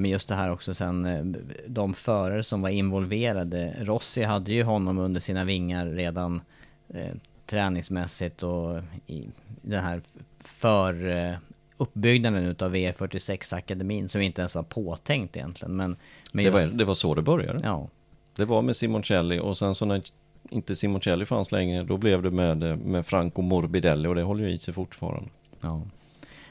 Men 0.00 0.10
just 0.10 0.28
det 0.28 0.34
här 0.34 0.50
också 0.50 0.74
sen, 0.74 1.04
eh, 1.04 1.24
de 1.66 1.94
förare 1.94 2.42
som 2.42 2.62
var 2.62 2.68
involverade. 2.68 3.74
Rossi 3.80 4.22
hade 4.22 4.52
ju 4.52 4.62
honom 4.62 4.98
under 4.98 5.20
sina 5.20 5.44
vingar 5.44 5.86
redan 5.86 6.40
eh, 6.88 7.14
träningsmässigt 7.46 8.42
och 8.42 8.82
i 9.06 9.28
den 9.62 9.84
här 9.84 10.00
för 10.40 11.08
eh, 11.08 11.34
uppbyggnaden 11.76 12.44
utav 12.44 12.74
V46-akademin 12.74 14.06
som 14.08 14.20
inte 14.20 14.40
ens 14.40 14.54
var 14.54 14.62
påtänkt 14.62 15.36
egentligen. 15.36 15.76
Men, 15.76 15.96
men 16.32 16.44
det, 16.44 16.50
var, 16.50 16.60
just- 16.60 16.78
det 16.78 16.84
var 16.84 16.94
så 16.94 17.14
det 17.14 17.22
började. 17.22 17.58
Ja. 17.62 17.88
Det 18.36 18.44
var 18.44 18.62
med 18.62 18.76
Simoncelli 18.76 19.38
och 19.38 19.58
sen 19.58 19.74
så 19.74 19.84
när 19.86 20.02
inte 20.50 20.76
Simoncelli 20.76 21.26
fanns 21.26 21.52
längre 21.52 21.82
då 21.84 21.96
blev 21.96 22.22
det 22.22 22.30
med, 22.30 22.62
eh, 22.62 22.76
med 22.76 23.06
Franco 23.06 23.42
Morbidelli 23.42 24.08
och 24.08 24.14
det 24.14 24.22
håller 24.22 24.44
ju 24.44 24.52
i 24.52 24.58
sig 24.58 24.74
fortfarande. 24.74 25.28
Ja. 25.60 25.82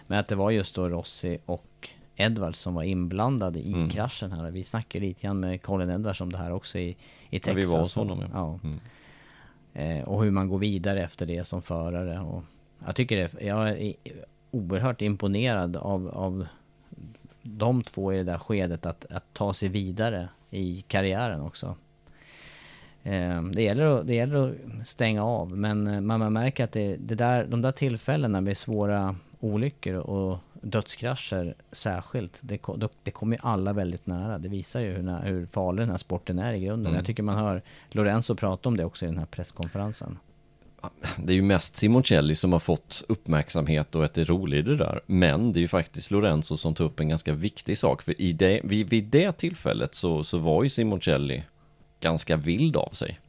Men 0.07 0.19
att 0.19 0.27
det 0.27 0.35
var 0.35 0.51
just 0.51 0.75
då 0.75 0.89
Rossi 0.89 1.39
och 1.45 1.65
Edwards 2.15 2.59
som 2.59 2.73
var 2.73 2.83
inblandade 2.83 3.59
i 3.59 3.73
Mm. 3.73 3.89
kraschen 3.89 4.31
här. 4.31 4.51
Vi 4.51 4.63
snackade 4.63 5.05
lite 5.05 5.21
grann 5.21 5.39
med 5.39 5.61
Colin 5.61 5.89
Edwards 5.89 6.21
om 6.21 6.31
det 6.31 6.37
här 6.37 6.51
också 6.51 6.77
i, 6.79 6.87
i 6.89 6.95
Ja, 7.29 7.39
Texas. 7.39 7.57
vi 7.57 7.63
var 7.65 7.79
hos 7.79 7.95
honom, 7.95 8.19
ja. 8.21 8.27
ja. 8.33 8.59
Mm. 8.63 8.79
Eh, 9.73 10.03
och 10.07 10.23
hur 10.23 10.31
man 10.31 10.49
går 10.49 10.59
vidare 10.59 11.03
efter 11.03 11.25
det 11.25 11.43
som 11.43 11.61
förare. 11.61 12.19
Och 12.19 12.43
jag 12.85 12.95
tycker 12.95 13.17
det, 13.17 13.41
jag 13.45 13.69
är 13.69 13.93
oerhört 14.51 15.01
imponerad 15.01 15.77
av, 15.77 16.09
av 16.09 16.45
de 17.41 17.83
två 17.83 18.13
i 18.13 18.17
det 18.17 18.23
där 18.23 18.37
skedet 18.37 18.85
att, 18.85 19.05
att 19.09 19.33
ta 19.33 19.53
sig 19.53 19.69
vidare 19.69 20.29
i 20.49 20.81
karriären 20.87 21.41
också. 21.41 21.75
Eh, 23.03 23.43
det, 23.43 23.63
gäller 23.63 23.85
att, 23.85 24.07
det 24.07 24.15
gäller 24.15 24.55
att 24.81 24.87
stänga 24.87 25.23
av 25.25 25.57
men 25.57 25.87
eh, 25.87 26.01
man, 26.01 26.19
man 26.19 26.33
märker 26.33 26.63
att 26.63 26.71
det, 26.71 26.95
det 26.95 27.15
där, 27.15 27.45
de 27.45 27.61
där 27.61 27.71
tillfällena 27.71 28.41
med 28.41 28.57
svåra 28.57 29.15
olyckor 29.39 29.95
och 29.95 30.39
dödskrascher 30.63 31.55
särskilt, 31.71 32.39
det, 32.43 32.59
det 33.03 33.11
kommer 33.11 33.35
ju 33.35 33.41
alla 33.43 33.73
väldigt 33.73 34.07
nära. 34.07 34.37
Det 34.37 34.49
visar 34.49 34.79
ju 34.79 34.91
hur, 34.93 35.21
hur 35.23 35.45
farlig 35.45 35.81
den 35.81 35.89
här 35.89 35.97
sporten 35.97 36.39
är 36.39 36.53
i 36.53 36.59
grunden. 36.59 36.87
Mm. 36.87 36.95
Jag 36.95 37.05
tycker 37.05 37.23
man 37.23 37.37
hör 37.37 37.61
Lorenzo 37.89 38.35
prata 38.35 38.69
om 38.69 38.77
det 38.77 38.85
också 38.85 39.05
i 39.05 39.07
den 39.07 39.17
här 39.17 39.25
presskonferensen. 39.25 40.17
Det 41.17 41.33
är 41.33 41.35
ju 41.35 41.41
mest 41.41 41.75
Simoncelli 41.75 42.35
som 42.35 42.53
har 42.53 42.59
fått 42.59 43.03
uppmärksamhet 43.07 43.95
och 43.95 44.05
att 44.05 44.13
det 44.13 44.21
är 44.21 44.25
roligt 44.25 44.65
i 44.65 44.69
det 44.69 44.77
där. 44.77 45.01
Men 45.05 45.53
det 45.53 45.59
är 45.59 45.61
ju 45.61 45.67
faktiskt 45.67 46.11
Lorenzo 46.11 46.57
som 46.57 46.75
tar 46.75 46.85
upp 46.85 46.99
en 46.99 47.09
ganska 47.09 47.33
viktig 47.33 47.77
sak. 47.77 48.01
För 48.01 48.21
i 48.21 48.33
det, 48.33 48.61
vid, 48.63 48.89
vid 48.89 49.03
det 49.03 49.31
tillfället 49.31 49.95
så, 49.95 50.23
så 50.23 50.37
var 50.37 50.63
ju 50.63 50.69
Simoncelli 50.69 51.43
ganska 51.99 52.37
vild 52.37 52.75
av 52.75 52.89
sig. 52.89 53.19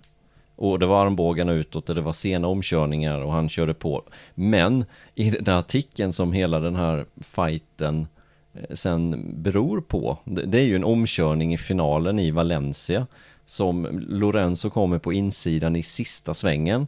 Och 0.57 0.79
det 0.79 0.87
var 0.87 1.07
armbågarna 1.07 1.53
utåt 1.53 1.89
och 1.89 1.95
det 1.95 2.01
var 2.01 2.13
sena 2.13 2.49
omkörningar 2.49 3.21
och 3.21 3.33
han 3.33 3.49
körde 3.49 3.75
på. 3.75 4.03
Men 4.35 4.85
i 5.15 5.31
den 5.31 5.47
här 5.47 5.59
artikeln 5.59 6.13
som 6.13 6.33
hela 6.33 6.61
den 6.61 6.77
här 6.77 7.05
fighten 7.21 8.07
eh, 8.55 8.75
sen 8.75 9.25
beror 9.43 9.81
på. 9.81 10.19
Det, 10.25 10.43
det 10.43 10.61
är 10.61 10.65
ju 10.65 10.77
en 10.77 10.85
omkörning 10.85 11.55
i 11.55 11.59
finalen 11.59 12.19
i 12.19 12.31
Valencia. 12.31 13.07
Som 13.47 13.89
Lorenzo 14.09 14.71
kommer 14.71 14.99
på 14.99 15.13
insidan 15.13 15.77
i 15.77 15.83
sista 15.83 16.35
svängen. 16.35 16.87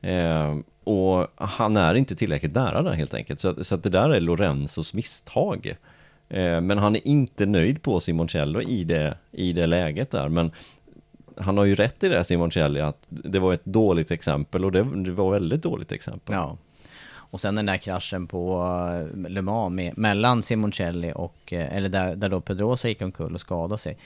Eh, 0.00 0.56
och 0.84 1.26
han 1.36 1.76
är 1.76 1.94
inte 1.94 2.14
tillräckligt 2.14 2.54
nära 2.54 2.82
där 2.82 2.92
helt 2.92 3.14
enkelt. 3.14 3.40
Så, 3.40 3.48
att, 3.48 3.66
så 3.66 3.74
att 3.74 3.82
det 3.82 3.90
där 3.90 4.10
är 4.10 4.20
Lorenzos 4.20 4.94
misstag. 4.94 5.76
Eh, 6.28 6.60
men 6.60 6.78
han 6.78 6.96
är 6.96 7.06
inte 7.08 7.46
nöjd 7.46 7.82
på 7.82 8.00
Simoncello 8.00 8.62
i 8.62 8.84
det, 8.84 9.18
i 9.32 9.52
det 9.52 9.66
läget 9.66 10.10
där. 10.10 10.28
Men 10.28 10.50
han 11.36 11.58
har 11.58 11.64
ju 11.64 11.74
rätt 11.74 12.04
i 12.04 12.08
det 12.08 12.24
Simoncelli 12.24 12.80
att 12.80 12.98
det 13.08 13.38
var 13.38 13.52
ett 13.52 13.64
dåligt 13.64 14.10
exempel 14.10 14.64
och 14.64 14.72
det, 14.72 14.82
det 15.04 15.10
var 15.10 15.30
väldigt 15.32 15.62
dåligt 15.62 15.92
exempel. 15.92 16.34
Ja. 16.34 16.56
Och 17.30 17.40
sen 17.40 17.54
den 17.54 17.66
där 17.66 17.76
kraschen 17.76 18.26
på 18.26 18.62
eh, 19.24 19.30
Le 19.30 19.42
Mans 19.42 19.72
med, 19.72 19.98
mellan 19.98 20.42
Simoncelli 20.42 21.12
och, 21.14 21.52
eh, 21.52 21.76
eller 21.76 21.88
där, 21.88 22.16
där 22.16 22.28
då 22.28 22.40
Pedrosa 22.40 22.88
gick 22.88 23.02
omkull 23.02 23.34
och 23.34 23.40
skadade 23.40 23.78
sig. 23.78 23.96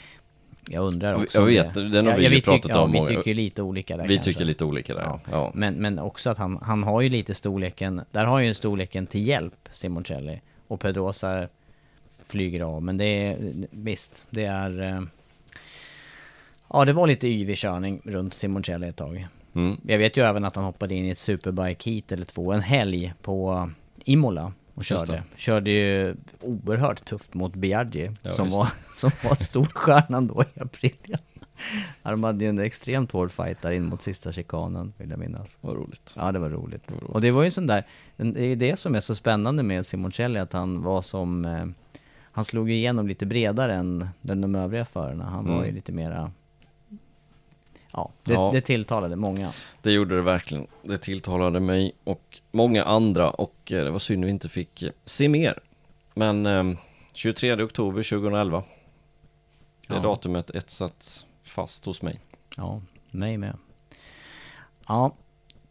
Jag 0.70 0.84
undrar 0.84 1.14
också 1.14 1.38
Jag 1.38 1.46
vet, 1.46 1.74
det. 1.74 1.88
den 1.88 2.06
har 2.06 2.12
Ja, 2.12 2.18
vi 2.18 2.24
ja, 2.24 2.30
tyck- 2.30 2.44
pratat 2.44 2.70
ja, 2.70 2.80
om. 2.80 2.92
Vi 2.92 3.00
och- 3.00 3.06
tycker 3.06 3.34
lite 3.34 3.62
olika 3.62 3.96
där 3.96 4.08
Vi 4.08 4.14
kanske. 4.16 4.32
tycker 4.32 4.44
lite 4.44 4.64
olika 4.64 4.94
där, 4.94 5.02
ja. 5.02 5.20
ja. 5.30 5.50
Men, 5.54 5.74
men 5.74 5.98
också 5.98 6.30
att 6.30 6.38
han, 6.38 6.58
han 6.62 6.82
har 6.82 7.00
ju 7.00 7.08
lite 7.08 7.34
storleken, 7.34 8.00
där 8.10 8.24
har 8.24 8.38
ju 8.38 8.48
en 8.48 8.54
storleken 8.54 9.06
till 9.06 9.26
hjälp, 9.28 9.68
Simoncelli. 9.72 10.40
Och 10.68 10.80
Pedrosa 10.80 11.48
flyger 12.26 12.60
av, 12.60 12.82
men 12.82 12.96
det 12.96 13.04
är, 13.04 13.36
visst, 13.70 14.26
det 14.30 14.44
är... 14.44 15.06
Ja, 16.72 16.84
det 16.84 16.92
var 16.92 17.06
lite 17.06 17.28
yvig 17.28 17.56
körning 17.56 18.00
runt 18.04 18.34
Simoncelli 18.34 18.88
ett 18.88 18.96
tag. 18.96 19.26
Mm. 19.54 19.76
Jag 19.86 19.98
vet 19.98 20.16
ju 20.16 20.22
även 20.24 20.44
att 20.44 20.56
han 20.56 20.64
hoppade 20.64 20.94
in 20.94 21.04
i 21.06 21.10
ett 21.10 21.18
superbike 21.18 21.90
heat 21.90 22.12
eller 22.12 22.26
två, 22.26 22.52
en 22.52 22.60
helg 22.60 23.14
på 23.22 23.70
Imola 24.04 24.52
och 24.74 24.84
körde. 24.84 25.22
Körde 25.36 25.70
ju 25.70 26.16
oerhört 26.40 27.04
tufft 27.04 27.34
mot 27.34 27.54
Biaggi, 27.54 28.10
Ja, 28.22 28.30
som, 28.30 28.48
var, 28.50 28.68
som 28.96 29.10
var 29.24 29.34
storstjärnan 29.34 30.26
då 30.26 30.42
i 30.56 30.60
april. 30.60 30.96
De 32.02 32.24
hade 32.24 32.44
ju 32.44 32.48
en 32.50 32.58
extremt 32.58 33.12
hård 33.12 33.32
fight 33.32 33.62
där 33.62 33.70
in 33.70 33.86
mot 33.86 34.02
sista 34.02 34.32
chikanen, 34.32 34.92
vill 34.96 35.10
jag 35.10 35.18
minnas. 35.18 35.58
Vad 35.60 35.76
roligt. 35.76 36.14
Ja, 36.16 36.32
det 36.32 36.38
var 36.38 36.50
roligt. 36.50 36.92
Och 37.06 37.20
det 37.20 37.30
var 37.30 37.42
ju 37.42 37.46
en 37.46 37.52
sån 37.52 37.66
där, 37.66 37.86
det 38.16 38.40
är 38.44 38.56
det 38.56 38.78
som 38.78 38.94
är 38.94 39.00
så 39.00 39.14
spännande 39.14 39.62
med 39.62 39.86
Simoncelli, 39.86 40.38
att 40.38 40.52
han 40.52 40.82
var 40.82 41.02
som, 41.02 41.44
eh, 41.44 41.64
han 42.32 42.44
slog 42.44 42.70
igenom 42.70 43.08
lite 43.08 43.26
bredare 43.26 43.74
än 43.74 44.08
de 44.22 44.54
övriga 44.54 44.84
förarna. 44.84 45.24
Han 45.24 45.44
var 45.46 45.54
Mm. 45.54 45.66
ju 45.66 45.72
lite 45.72 45.92
mera, 45.92 46.32
ja, 47.92 48.10
det, 48.24 48.32
Ja. 48.32 48.50
det 48.52 48.60
tilltalade 48.60 49.16
många. 49.16 49.52
Det 49.82 49.92
gjorde 49.92 50.16
det 50.16 50.22
verkligen. 50.22 50.66
Det 50.82 50.96
tilltalade 50.96 51.60
mig 51.60 51.92
och 52.04 52.40
många 52.52 52.84
andra 52.84 53.30
och 53.30 53.72
eh, 53.72 53.84
det 53.84 53.90
var 53.90 53.98
synd 53.98 54.24
vi 54.24 54.30
inte 54.30 54.48
fick 54.48 54.82
eh, 54.82 54.90
se 55.04 55.28
mer. 55.28 55.58
Men 56.14 56.46
eh, 56.46 56.64
23 57.12 57.62
oktober 57.62 58.02
2011. 58.02 58.62
Det 59.88 59.94
Ja. 59.94 60.00
datumet 60.00 60.50
etsats 60.50 61.26
fast 61.42 61.84
hos 61.84 62.02
mig. 62.02 62.20
Ja, 62.56 62.82
mig 63.10 63.36
med. 63.38 63.56
Ja, 64.88 65.14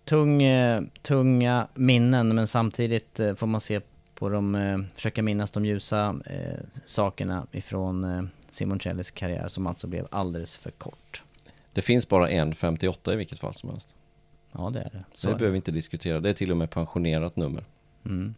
tung, 0.05 0.43
eh, 0.43 0.81
tunga 1.01 1.67
minnen 1.73 2.35
men 2.35 2.47
samtidigt 2.47 3.19
får 3.35 3.47
man 3.47 3.61
se 3.61 3.81
på 4.15 4.29
de, 4.29 4.87
försöka 4.95 5.23
minnas 5.23 5.51
de 5.51 5.65
ljusa 5.65 6.15
sakerna 6.85 7.47
ifrån 7.51 8.03
eh, 8.03 8.23
Simoncellis 8.49 9.11
karriär 9.11 9.47
som 9.47 9.67
alltså 9.67 9.87
blev 9.87 10.07
alldeles 10.11 10.55
för 10.55 10.71
kort. 10.71 11.23
Det 11.79 11.83
finns 11.83 12.09
bara 12.09 12.29
en 12.29 12.55
58 12.55 13.13
i 13.13 13.15
vilket 13.15 13.39
fall 13.39 13.53
som 13.53 13.69
helst. 13.69 13.95
Ja, 14.51 14.69
det 14.69 14.79
är 14.79 14.89
det. 14.89 15.03
Så 15.15 15.27
det 15.27 15.35
behöver 15.35 15.51
vi 15.51 15.55
inte 15.55 15.71
diskutera. 15.71 16.19
Det 16.19 16.29
är 16.29 16.33
till 16.33 16.51
och 16.51 16.57
med 16.57 16.69
pensionerat 16.69 17.35
nummer. 17.35 17.63
Mm. 18.05 18.35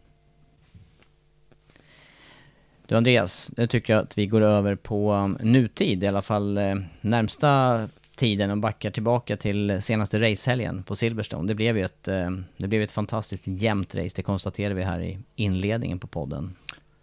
Du 2.86 2.96
Andreas, 2.96 3.50
nu 3.56 3.66
tycker 3.66 3.92
jag 3.92 4.02
att 4.02 4.18
vi 4.18 4.26
går 4.26 4.40
över 4.40 4.74
på 4.74 5.12
um, 5.12 5.38
nutid, 5.40 6.04
i 6.04 6.06
alla 6.06 6.22
fall 6.22 6.58
eh, 6.58 6.74
närmsta 7.00 7.88
tiden 8.16 8.50
och 8.50 8.58
backar 8.58 8.90
tillbaka 8.90 9.36
till 9.36 9.82
senaste 9.82 10.20
racehelgen 10.20 10.82
på 10.82 10.96
Silverstone. 10.96 11.48
Det 11.48 11.54
blev 11.54 11.76
ju 11.76 11.84
ett, 11.84 12.08
eh, 12.08 12.30
det 12.56 12.68
blev 12.68 12.82
ett 12.82 12.92
fantastiskt 12.92 13.46
jämnt 13.46 13.94
race, 13.94 14.12
det 14.16 14.22
konstaterade 14.22 14.74
vi 14.74 14.82
här 14.82 15.00
i 15.00 15.18
inledningen 15.36 15.98
på 15.98 16.06
podden. 16.06 16.56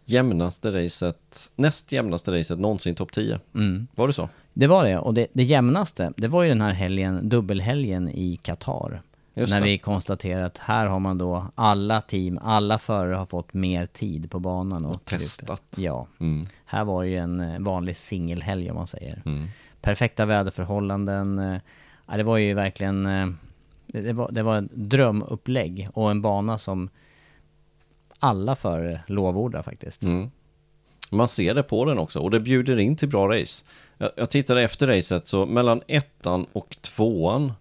Jämnaste 0.06 0.86
racet, 0.86 1.52
näst 1.56 1.91
jämnaste 1.91 2.39
racet 2.39 2.60
någonsin 2.60 2.95
topp 2.95 3.12
10. 3.12 3.39
Mm. 3.56 3.88
Var 3.95 4.08
det 4.08 4.13
så? 4.13 4.30
Det 4.53 4.67
var 4.67 4.85
det, 4.85 4.97
och 4.97 5.13
det, 5.13 5.27
det 5.33 5.43
jämnaste, 5.43 6.13
det 6.17 6.27
var 6.27 6.43
ju 6.43 6.49
den 6.49 6.62
här 6.62 6.71
helgen, 6.73 7.29
dubbelhelgen 7.29 8.09
i 8.09 8.38
Qatar. 8.41 9.01
Just 9.33 9.53
när 9.53 9.59
det. 9.59 9.65
vi 9.65 9.77
konstaterar 9.77 10.43
att 10.43 10.57
här 10.57 10.85
har 10.85 10.99
man 10.99 11.17
då 11.17 11.45
alla 11.55 12.01
team, 12.01 12.39
alla 12.41 12.77
förare 12.77 13.15
har 13.15 13.25
fått 13.25 13.53
mer 13.53 13.85
tid 13.85 14.31
på 14.31 14.39
banan. 14.39 14.85
Och, 14.85 14.95
Och 14.95 15.05
testat. 15.05 15.63
Ja. 15.77 16.07
Mm. 16.19 16.45
Här 16.65 16.83
var 16.83 17.03
ju 17.03 17.17
en 17.17 17.39
eh, 17.39 17.59
vanlig 17.59 17.95
singelhelg 17.97 18.69
om 18.69 18.75
man 18.75 18.88
säger. 18.88 19.21
Mm. 19.25 19.47
Perfekta 19.81 20.25
väderförhållanden. 20.25 21.39
eh, 21.39 21.59
Ja, 22.07 22.17
det 22.17 22.23
var 22.23 22.38
ju 22.38 22.53
verkligen... 22.53 23.05
eh, 23.05 23.27
Det, 23.88 24.01
det, 24.01 24.13
var, 24.13 24.31
det 24.31 24.43
var 24.43 24.57
ett 24.57 24.71
drömupplägg 24.71 25.89
och 25.93 26.12
en 26.12 26.21
bana 26.21 26.57
som 26.57 26.89
alla 28.19 28.55
förare 28.55 29.01
lovordar 29.07 29.62
faktiskt. 29.62 30.03
Mm. 30.03 30.31
Man 31.12 31.27
ser 31.27 31.53
det 31.55 31.63
på 31.63 31.85
den 31.85 31.97
också 31.99 32.19
och 32.19 32.31
det 32.31 32.39
bjuder 32.39 32.79
in 32.79 32.95
till 32.95 33.09
bra 33.09 33.27
race. 33.27 33.65
Jag, 34.01 34.12
jag 34.15 34.29
tittade 34.29 34.62
efter 34.62 34.88
racet 34.88 35.27
så 35.27 35.45
mellan 35.45 35.81
ettan 35.88 36.45
och 36.53 36.77
tvåan 36.81 37.53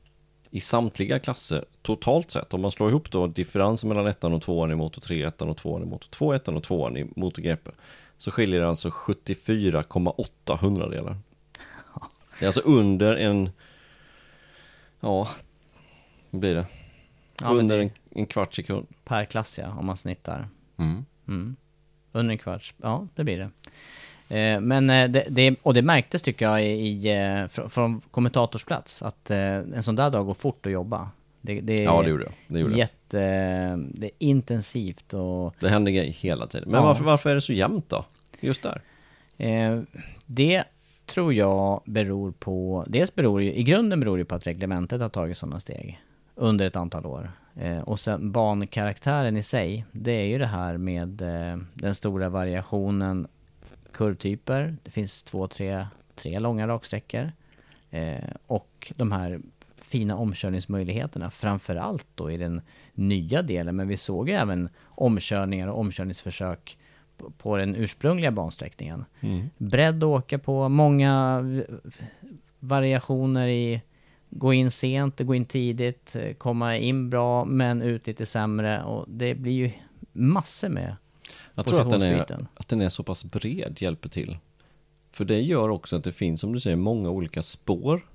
i 0.50 0.60
samtliga 0.60 1.18
klasser 1.18 1.64
totalt 1.82 2.30
sett, 2.30 2.54
om 2.54 2.60
man 2.60 2.70
slår 2.70 2.88
ihop 2.88 3.10
då 3.10 3.26
differensen 3.26 3.88
mellan 3.88 4.06
ettan 4.06 4.32
och 4.32 4.42
tvåan 4.42 4.70
i 4.70 4.74
motor 4.74 5.00
3, 5.02 5.22
ettan 5.22 5.48
och 5.48 5.56
tvåan 5.56 5.82
i 5.82 5.86
motor 5.86 6.08
2, 6.10 6.32
ettan 6.32 6.56
och 6.56 6.62
tvåan 6.62 6.96
i 6.96 7.06
motor 7.16 7.42
GP, 7.42 7.70
så 8.18 8.30
skiljer 8.30 8.60
det 8.60 8.68
alltså 8.68 8.88
74,8 8.88 10.56
hundradelar. 10.58 11.16
Det 12.38 12.44
är 12.44 12.46
alltså 12.46 12.60
under 12.60 13.16
en, 13.16 13.50
ja, 15.00 15.28
vad 16.30 16.40
blir 16.40 16.54
det? 16.54 16.66
Ja, 17.42 17.48
under 17.48 17.76
det- 17.76 17.82
en, 17.82 17.90
en 18.10 18.26
kvart 18.26 18.54
sekund. 18.54 18.86
Per 19.04 19.24
klass 19.24 19.58
ja, 19.58 19.68
om 19.78 19.86
man 19.86 19.96
snittar. 19.96 20.48
Mm. 20.76 21.04
Mm. 21.28 21.56
Under 22.12 22.32
en 22.32 22.38
kvarts, 22.38 22.74
ja 22.76 23.06
det 23.14 23.24
blir 23.24 23.38
det. 23.38 23.50
Eh, 24.28 24.60
men 24.60 24.90
eh, 24.90 25.08
det, 25.08 25.26
det, 25.28 25.56
och 25.62 25.74
det 25.74 25.82
märktes 25.82 26.22
tycker 26.22 26.46
jag 26.46 26.64
i, 26.64 27.08
eh, 27.08 27.68
från, 27.68 28.00
kommentatorsplats 28.10 29.02
att 29.02 29.30
en 29.30 29.82
sån 29.82 29.96
där 29.96 30.10
dag 30.10 30.26
går 30.26 30.34
fort 30.34 30.66
att 30.66 30.72
jobba. 30.72 31.10
Det, 31.40 31.60
det, 31.60 31.74
Ja, 31.74 32.02
det 32.02 32.08
gjorde 32.10 32.24
jag. 32.24 32.32
Det 32.46 32.60
gjorde 32.60 32.76
jätte, 32.76 33.18
det 33.76 34.06
är 34.06 34.10
intensivt 34.18 35.14
och... 35.14 35.54
Det 35.60 35.68
händer 35.68 35.92
grejer 35.92 36.12
hela 36.12 36.46
tiden. 36.46 36.70
Men 36.70 36.80
Ja. 36.80 36.86
varför, 36.86 37.04
varför 37.04 37.30
är 37.30 37.34
det 37.34 37.40
så 37.40 37.52
jämnt 37.52 37.88
då? 37.88 38.04
Just 38.40 38.62
där. 38.62 38.82
Det 40.26 40.64
tror 41.06 41.34
jag 41.34 41.82
beror 41.84 42.30
på, 42.30 42.84
dels 42.86 43.14
beror 43.14 43.42
ju, 43.42 43.54
i 43.54 43.62
grunden 43.62 44.00
beror 44.00 44.18
det 44.18 44.24
på 44.24 44.34
att 44.34 44.46
reglementet 44.46 45.00
har 45.00 45.08
tagit 45.08 45.38
sådana 45.38 45.60
steg 45.60 46.00
under 46.34 46.66
ett 46.66 46.76
antal 46.76 47.06
år. 47.06 47.30
Eh, 47.60 47.78
och 47.78 48.00
sen 48.00 48.32
bankaraktären 48.32 49.36
i 49.36 49.42
sig, 49.42 49.84
det 49.92 50.12
är 50.12 50.26
ju 50.26 50.38
det 50.38 50.46
här 50.46 50.76
med 50.76 51.22
eh, 51.22 51.58
den 51.74 51.94
stora 51.94 52.28
variationen 52.28 53.28
kurvtyper. 53.98 54.76
Det 54.82 54.90
finns 54.90 55.22
två, 55.22 55.46
tre, 55.48 55.86
tre 56.14 56.38
långa 56.38 56.68
raksträckor. 56.68 57.32
Eh, 57.90 58.24
och 58.46 58.92
de 58.96 59.12
här 59.12 59.40
fina 59.76 60.16
omkörningsmöjligheterna, 60.16 61.30
framförallt 61.30 62.06
då 62.14 62.30
i 62.30 62.36
den 62.36 62.60
nya 62.94 63.42
delen. 63.42 63.76
Men 63.76 63.88
vi 63.88 63.96
såg 63.96 64.28
ju 64.28 64.34
även 64.34 64.68
omkörningar 64.84 65.68
och 65.68 65.80
omkörningsförsök 65.80 66.78
på- 67.38 67.56
den 67.56 67.74
ursprungliga 67.76 68.30
bansträckningen. 68.30 69.04
Mm. 69.20 69.50
Bredd 69.56 69.96
att 70.04 70.08
åka 70.08 70.38
på, 70.38 70.68
många 70.68 71.44
variationer 72.60 73.48
i 73.48 73.82
gå 74.30 74.52
in 74.52 74.70
sent, 74.70 75.20
gå 75.20 75.34
in 75.34 75.44
tidigt, 75.44 76.16
eh, 76.16 76.34
komma 76.34 76.76
in 76.76 77.10
bra 77.10 77.44
men 77.44 77.82
ut 77.82 78.06
lite 78.06 78.26
sämre 78.26 78.82
och 78.82 79.04
det 79.08 79.34
blir 79.34 79.52
ju 79.52 79.70
massor 80.12 80.68
med 80.68 80.96
Jag 81.58 81.66
tror 81.66 81.80
att 81.80 81.90
den, 81.90 82.02
är, 82.02 82.46
att 82.54 82.68
den 82.68 82.80
är 82.80 82.88
så 82.88 83.02
pass 83.02 83.24
bred 83.24 83.76
hjälper 83.80 84.08
till. 84.08 84.36
För 85.12 85.24
det 85.24 85.40
gör 85.40 85.68
också 85.68 85.96
att 85.96 86.04
det 86.04 86.12
finns, 86.12 86.40
som 86.40 86.52
du 86.52 86.60
säger, 86.60 86.76
många 86.76 87.10
olika 87.10 87.42
spår. 87.42 88.06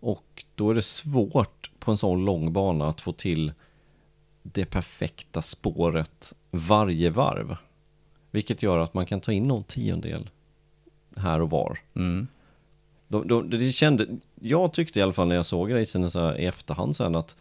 Och 0.00 0.44
då 0.54 0.70
är 0.70 0.74
det 0.74 0.82
svårt 0.82 1.70
på 1.78 1.90
en 1.90 1.96
sån 1.96 2.24
lång 2.24 2.52
bana 2.52 2.88
att 2.88 3.00
få 3.00 3.12
till 3.12 3.52
det 4.42 4.64
perfekta 4.64 5.42
spåret 5.42 6.34
varje 6.50 7.10
varv. 7.10 7.56
Vilket 8.30 8.62
gör 8.62 8.78
att 8.78 8.94
man 8.94 9.06
kan 9.06 9.20
ta 9.20 9.32
in 9.32 9.48
någon 9.48 9.64
tiondel 9.64 10.30
här 11.16 11.40
och 11.40 11.50
var. 11.50 11.78
Mm. 11.94 12.26
De, 13.08 13.28
de, 13.28 13.50
det 13.50 13.72
kände, 13.72 14.06
jag 14.40 14.72
tyckte 14.72 14.98
i 14.98 15.02
alla 15.02 15.12
fall 15.12 15.28
när 15.28 15.36
jag 15.36 15.46
såg 15.46 15.74
racen 15.74 16.10
så 16.10 16.20
här 16.20 16.38
i 16.38 16.46
efterhand 16.46 16.96
sen 16.96 17.14
att 17.14 17.36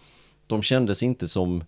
de 0.47 0.63
kändes 0.63 1.03
inte 1.03 1.27
som 1.27 1.63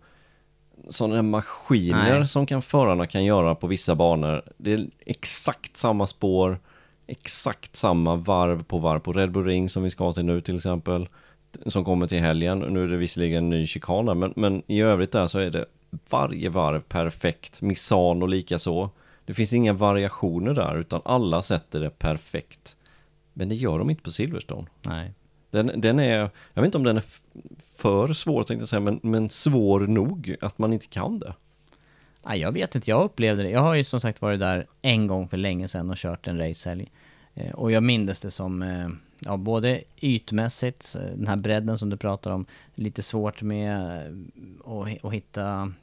sådana 0.89 1.21
maskiner 1.21 2.19
Nej. 2.19 2.27
som 2.27 2.45
kan 2.45 2.61
förarna 2.61 3.07
kan 3.07 3.25
göra 3.25 3.55
på 3.55 3.67
vissa 3.67 3.95
banor. 3.95 4.41
Det 4.57 4.73
är 4.73 4.87
exakt 5.05 5.77
samma 5.77 6.07
spår, 6.07 6.59
exakt 7.07 7.75
samma 7.75 8.15
varv 8.15 8.63
på 8.63 8.77
varv 8.77 8.99
på 8.99 9.13
Red 9.13 9.31
Bull 9.31 9.45
Ring 9.45 9.69
som 9.69 9.83
vi 9.83 9.89
ska 9.89 10.13
till 10.13 10.25
nu 10.25 10.41
till 10.41 10.57
exempel. 10.57 11.07
Som 11.65 11.85
kommer 11.85 12.07
till 12.07 12.19
helgen. 12.19 12.59
Nu 12.59 12.83
är 12.83 12.87
det 12.87 12.97
visserligen 12.97 13.43
en 13.43 13.49
ny 13.49 13.67
chikana 13.67 14.13
men, 14.13 14.33
men 14.35 14.63
i 14.67 14.81
övrigt 14.81 15.11
där 15.11 15.27
så 15.27 15.39
är 15.39 15.49
det 15.49 15.65
varje 16.09 16.49
varv 16.49 16.79
perfekt. 16.79 17.61
Misano 17.61 18.25
lika 18.25 18.59
så. 18.59 18.89
Det 19.25 19.33
finns 19.33 19.53
inga 19.53 19.73
variationer 19.73 20.53
där 20.53 20.77
utan 20.77 21.01
alla 21.05 21.41
sätter 21.41 21.79
det 21.79 21.89
perfekt. 21.89 22.77
Men 23.33 23.49
det 23.49 23.55
gör 23.55 23.79
de 23.79 23.89
inte 23.89 24.03
på 24.03 24.11
Silverstone. 24.11 24.67
Nej. 24.81 25.13
Den, 25.55 25.81
den 25.81 25.99
är, 25.99 26.29
jag 26.53 26.61
vet 26.61 26.65
inte 26.65 26.77
om 26.77 26.83
den 26.83 26.97
är 26.97 27.03
för 27.77 28.13
svår 28.13 28.43
tänkte 28.43 28.61
jag 28.61 28.69
säga, 28.69 28.79
men, 28.79 28.99
men 29.03 29.29
svår 29.29 29.79
nog 29.79 30.35
att 30.41 30.57
man 30.57 30.73
inte 30.73 30.87
kan 30.87 31.19
det. 31.19 31.33
Nej, 32.25 32.39
jag 32.39 32.51
vet 32.51 32.75
inte, 32.75 32.89
jag 32.89 33.03
upplevde 33.03 33.43
det. 33.43 33.49
Jag 33.49 33.59
har 33.59 33.75
ju 33.75 33.83
som 33.83 34.01
sagt 34.01 34.21
varit 34.21 34.39
där 34.39 34.67
en 34.81 35.07
gång 35.07 35.27
för 35.27 35.37
länge 35.37 35.67
sedan 35.67 35.89
och 35.89 35.97
kört 35.97 36.27
en 36.27 36.37
racehelg. 36.37 36.91
Eh, 37.33 37.51
och 37.51 37.71
jag 37.71 37.83
mindes 37.83 38.21
det 38.21 38.31
som, 38.31 38.61
eh, 38.61 38.89
ja 39.19 39.37
både 39.37 39.81
ytmässigt, 39.97 40.95
eh, 40.95 41.17
den 41.17 41.27
här 41.27 41.35
bredden 41.35 41.77
som 41.77 41.89
du 41.89 41.97
pratar 41.97 42.31
om, 42.31 42.45
lite 42.75 43.03
svårt 43.03 43.41
med 43.41 43.77
att, 45.03 45.13
hitta, 45.13 45.73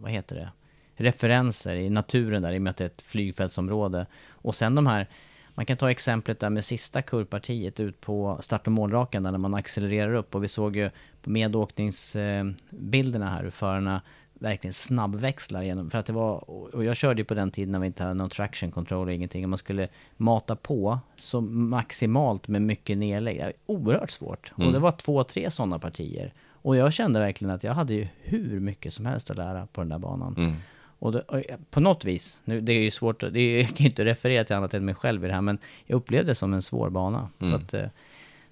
vad 0.00 0.10
heter 0.10 0.36
det, 0.36 0.50
referenser 0.96 1.74
i 1.74 1.90
naturen 1.90 2.42
där, 2.42 2.52
i 2.52 2.58
och 2.58 2.62
med 2.62 2.70
att 2.70 2.76
det 2.76 2.84
är 2.84 2.88
ett 2.88 3.02
flygfältsområde. 3.02 4.06
Och 4.28 4.54
sen 4.54 4.74
de 4.74 4.86
här, 4.86 5.08
man 5.54 5.66
kan 5.66 5.76
ta 5.76 5.90
exemplet 5.90 6.40
där 6.40 6.50
med 6.50 6.64
sista 6.64 7.02
kurvpartiet 7.02 7.80
ut 7.80 8.00
på 8.00 8.38
start 8.40 8.66
och 8.66 8.72
målrakan 8.72 9.22
där 9.22 9.30
när 9.30 9.38
man 9.38 9.54
accelererar 9.54 10.14
upp 10.14 10.34
och 10.34 10.44
vi 10.44 10.48
såg 10.48 10.76
ju 10.76 10.90
på 11.22 11.30
medåkningsbilderna 11.30 13.30
här 13.30 13.42
hur 13.42 13.50
förarna 13.50 14.02
verkligen 14.42 14.72
snabbväxlar 14.72 15.62
genom, 15.62 15.90
för 15.90 15.98
att 15.98 16.06
det 16.06 16.12
var, 16.12 16.50
och 16.50 16.84
jag 16.84 16.96
körde 16.96 17.20
ju 17.20 17.24
på 17.24 17.34
den 17.34 17.50
tiden 17.50 17.72
när 17.72 17.78
vi 17.78 17.86
inte 17.86 18.02
hade 18.02 18.14
någon 18.14 18.30
traction 18.30 18.70
control 18.70 19.06
och 19.06 19.14
ingenting, 19.14 19.44
och 19.44 19.50
man 19.50 19.58
skulle 19.58 19.88
mata 20.16 20.56
på 20.56 20.98
så 21.16 21.40
maximalt 21.40 22.48
med 22.48 22.62
mycket 22.62 22.98
nedlägg. 22.98 23.52
Oerhört 23.66 24.10
svårt. 24.10 24.52
Mm. 24.56 24.66
Och 24.66 24.72
det 24.72 24.78
var 24.78 24.92
två, 24.92 25.24
tre 25.24 25.50
sådana 25.50 25.78
partier. 25.78 26.32
Och 26.50 26.76
jag 26.76 26.92
kände 26.92 27.20
verkligen 27.20 27.54
att 27.54 27.64
jag 27.64 27.74
hade 27.74 27.94
ju 27.94 28.08
hur 28.22 28.60
mycket 28.60 28.92
som 28.92 29.06
helst 29.06 29.30
att 29.30 29.36
lära 29.36 29.66
på 29.66 29.80
den 29.80 29.88
där 29.88 29.98
banan. 29.98 30.34
Mm. 30.38 30.54
Och, 31.02 31.12
det, 31.12 31.20
och 31.20 31.42
på 31.70 31.80
något 31.80 32.04
vis, 32.04 32.40
nu, 32.44 32.60
det 32.60 32.72
är 32.72 32.80
ju 32.80 32.90
svårt, 32.90 33.22
att- 33.22 33.32
det 33.32 33.40
är, 33.40 33.56
jag 33.60 33.68
kan 33.68 33.76
ju 33.76 33.84
inte 33.86 34.04
referera 34.04 34.44
till 34.44 34.56
annat 34.56 34.74
än 34.74 34.84
mig 34.84 34.94
själv 34.94 35.24
i 35.24 35.28
det 35.28 35.34
här, 35.34 35.40
men 35.40 35.58
jag 35.86 35.96
upplevde 35.96 36.30
det 36.30 36.34
som 36.34 36.52
en 36.54 36.62
svår 36.62 36.90
bana. 36.90 37.28
Mm. 37.40 37.54
Att 37.54 37.74
eh, 37.74 37.80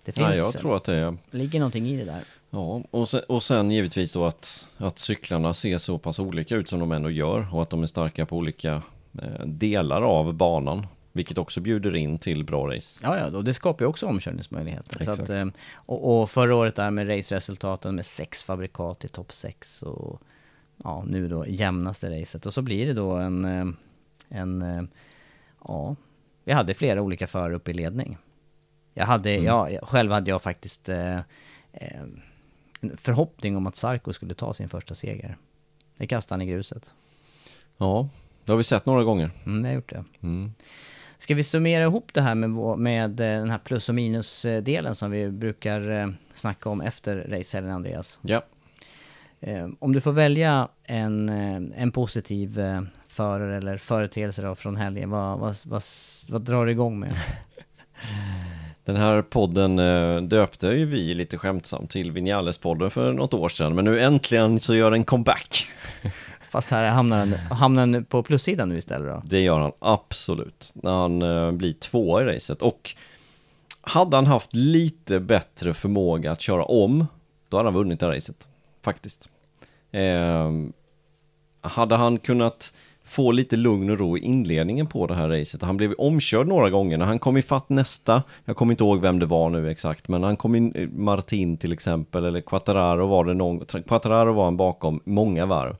det 0.04 0.16
Ja, 0.18 0.26
finns, 0.26 0.36
jag 0.38 0.52
tror 0.52 0.76
att 0.76 0.84
det 0.84 0.94
är... 0.94 1.16
ligger 1.30 1.58
någonting 1.58 1.86
i 1.86 1.96
det 1.96 2.04
där. 2.04 2.20
Ja, 2.50 2.82
och 2.90 3.08
sen, 3.08 3.20
och 3.28 3.42
sen 3.42 3.70
givetvis 3.70 4.12
då 4.12 4.24
att, 4.24 4.68
att 4.76 4.98
cyklarna 4.98 5.54
ser 5.54 5.78
så 5.78 5.98
pass 5.98 6.18
olika 6.18 6.56
ut 6.56 6.68
som 6.68 6.80
de 6.80 6.92
ändå 6.92 7.10
gör 7.10 7.54
och 7.54 7.62
att 7.62 7.70
de 7.70 7.82
är 7.82 7.86
starka 7.86 8.26
på 8.26 8.36
olika 8.36 8.82
eh, 9.22 9.46
delar 9.46 10.02
av 10.02 10.34
banan. 10.34 10.86
Vilket 11.12 11.38
också 11.38 11.60
bjuder 11.60 11.96
in 11.96 12.18
till 12.18 12.44
bra 12.44 12.66
race. 12.76 13.00
Ja, 13.02 13.18
ja, 13.18 13.36
och 13.36 13.44
det 13.44 13.54
skapar 13.54 13.84
ju 13.84 13.88
också 13.88 14.06
omkörningsmöjligheter. 14.06 15.02
Att, 15.02 15.08
Exakt. 15.20 15.30
eh, 15.30 15.46
och, 15.74 16.20
och 16.22 16.30
förra 16.30 16.54
året 16.56 16.76
där 16.76 16.90
med 16.90 17.08
raceresultaten 17.08 17.94
med 17.94 18.06
sex 18.06 18.42
fabrikat 18.42 19.04
i 19.04 19.08
topp 19.08 19.32
sex 19.32 19.82
och 19.82 20.22
ja, 20.84 21.04
nu 21.06 21.28
då 21.28 21.46
jämnaste 21.46 22.20
racet. 22.20 22.46
Och 22.46 22.54
så 22.54 22.62
blir 22.62 22.86
det 22.86 22.92
då 22.92 23.10
en, 23.12 23.44
eh, 23.44 23.66
en 24.28 24.62
eh, 24.62 24.82
ja, 25.64 25.96
vi 26.44 26.52
hade 26.52 26.74
flera 26.74 27.02
olika 27.02 27.26
förare 27.26 27.54
uppe 27.56 27.70
i 27.70 27.74
ledning. 27.74 28.16
Jag 28.94 29.06
hade, 29.06 29.30
Mm. 29.30 29.44
ja, 29.44 29.68
själv 29.82 30.12
hade 30.12 30.30
jag 30.30 30.42
faktiskt 30.42 30.88
eh, 30.88 31.16
eh, 31.72 32.00
en 32.80 32.96
förhoppning 32.96 33.56
om 33.56 33.66
att 33.66 33.76
Sarko 33.76 34.12
skulle 34.12 34.34
ta 34.34 34.54
sin 34.54 34.68
första 34.68 34.94
seger. 34.94 35.36
Det 35.96 36.06
kastade 36.06 36.34
han 36.42 36.48
i 36.48 36.52
gruset. 36.52 36.94
Ja, 37.76 38.08
det 38.44 38.52
har 38.52 38.56
vi 38.56 38.64
sett 38.64 38.86
några 38.86 39.04
gånger. 39.04 39.30
Mm, 39.46 39.60
jag 39.60 39.68
har 39.68 39.74
gjort 39.74 39.90
det. 39.90 40.04
Mm. 40.22 40.52
Ska 41.18 41.34
vi 41.34 41.44
summera 41.44 41.84
ihop 41.84 42.10
det 42.14 42.20
här 42.20 42.34
med, 42.34 42.50
med 42.78 43.10
den 43.10 43.50
här 43.50 43.58
plus 43.58 43.88
och 43.88 43.94
minus-delen 43.94 44.94
som 44.94 45.10
vi 45.10 45.30
brukar 45.30 46.14
snacka 46.32 46.70
om 46.70 46.80
efter 46.80 47.16
racehelgen, 47.16 47.72
Andreas? 47.74 48.18
Ja. 48.22 48.42
Eh, 49.40 49.68
Om 49.79 49.92
du 49.92 50.00
får 50.00 50.12
välja 50.12 50.68
en, 50.85 51.29
eh, 51.29 51.83
en 51.83 51.92
positiv 51.92 52.61
eh, 52.61 52.83
förare 53.07 53.57
eller 53.57 53.76
företeelse 53.76 54.42
då 54.42 54.55
från 54.55 54.76
helgen, 54.76 55.11
vad, 55.11 55.38
vad, 55.38 55.57
vad, 55.64 55.83
vad 56.29 56.42
drar 56.42 56.66
du 56.66 56.72
igång 56.72 57.00
med? 57.00 57.12
Den 58.85 58.96
här 58.96 59.22
podden 59.22 59.76
döpte 60.29 60.66
ju 60.66 60.87
vi 60.87 61.14
lite 61.14 61.38
skämtsamt 61.38 61.90
till 61.90 62.12
Vinales-podden 62.12 62.90
för 62.90 63.12
något 63.12 63.35
år 63.35 63.48
sedan, 63.48 63.74
men 63.74 63.85
nu 63.85 64.00
äntligen 64.00 64.61
så 64.61 64.74
gör 64.74 64.90
den 64.90 65.05
comeback. 65.05 65.66
Fast 66.50 66.70
här 66.70 66.90
hamnar 66.90 67.18
den, 67.18 67.35
hamnar 67.35 67.87
den 67.87 68.05
på 68.05 68.22
plussidan 68.22 68.68
nu 68.68 68.79
istället 68.79 69.09
då? 69.09 69.22
Det 69.24 69.40
gör 69.40 69.59
han 69.59 69.72
absolut, 69.79 70.70
när 70.74 70.92
han 70.92 71.59
blir 71.59 71.72
tvåa 71.72 72.22
i 72.22 72.24
racet. 72.24 72.62
Och 72.62 72.94
hade 73.81 74.16
han 74.16 74.26
haft 74.26 74.55
lite 74.55 75.20
bättre 75.20 75.74
förmåga 75.74 76.33
att 76.33 76.40
köra 76.40 76.64
om, 76.64 77.07
då 77.48 77.57
hade 77.57 77.66
han 77.66 77.74
vunnit 77.74 78.00
det 78.00 78.07
här 78.07 78.12
racet. 78.12 78.49
Faktiskt. 78.82 79.28
Eh, 79.90 80.50
hade 81.60 81.96
han 81.96 82.18
kunnat 82.18 82.72
få 83.10 83.32
lite 83.32 83.56
lugn 83.56 83.90
och 83.90 83.98
ro 83.98 84.18
i 84.18 84.20
inledningen 84.20 84.86
på 84.86 85.06
det 85.06 85.14
här 85.14 85.28
racet. 85.28 85.62
Han 85.62 85.76
blev 85.76 85.92
omkörd 85.98 86.46
några 86.46 86.70
gånger. 86.70 86.98
När 86.98 87.06
han 87.06 87.18
kom 87.18 87.36
ifatt 87.36 87.68
nästa, 87.68 88.22
jag 88.44 88.56
kommer 88.56 88.72
inte 88.72 88.84
ihåg 88.84 89.00
vem 89.00 89.18
det 89.18 89.26
var 89.26 89.50
nu 89.50 89.70
exakt, 89.70 90.08
men 90.08 90.22
han 90.22 90.36
kom 90.36 90.54
in, 90.54 90.72
eh, 90.74 90.88
Martin 90.88 91.56
till 91.56 91.72
exempel, 91.72 92.24
eller 92.24 92.40
Quattararo 92.40 93.06
var 93.06 93.24
det 93.24 93.34
någon, 93.34 93.64
Quattararo 93.64 94.32
var 94.32 94.44
han 94.44 94.56
bakom 94.56 95.00
många 95.04 95.46
varv. 95.46 95.76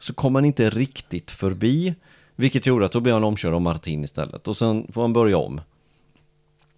Så 0.00 0.14
kom 0.14 0.34
han 0.34 0.44
inte 0.44 0.70
riktigt 0.70 1.30
förbi, 1.30 1.94
vilket 2.36 2.66
gjorde 2.66 2.84
att 2.84 2.92
då 2.92 3.00
blev 3.00 3.14
han 3.14 3.24
omkörd 3.24 3.54
av 3.54 3.60
Martin 3.60 4.04
istället. 4.04 4.48
Och 4.48 4.56
sen 4.56 4.86
får 4.92 5.00
han 5.00 5.12
börja 5.12 5.38
om. 5.38 5.60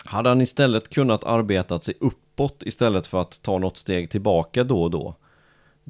Hade 0.05 0.29
han 0.29 0.41
istället 0.41 0.89
kunnat 0.89 1.25
arbeta 1.25 1.81
sig 1.81 1.95
uppåt 2.01 2.63
istället 2.67 3.07
för 3.07 3.21
att 3.21 3.43
ta 3.43 3.59
något 3.59 3.77
steg 3.77 4.11
tillbaka 4.11 4.65
då 4.65 4.83
och 4.83 4.91
då. 4.91 5.15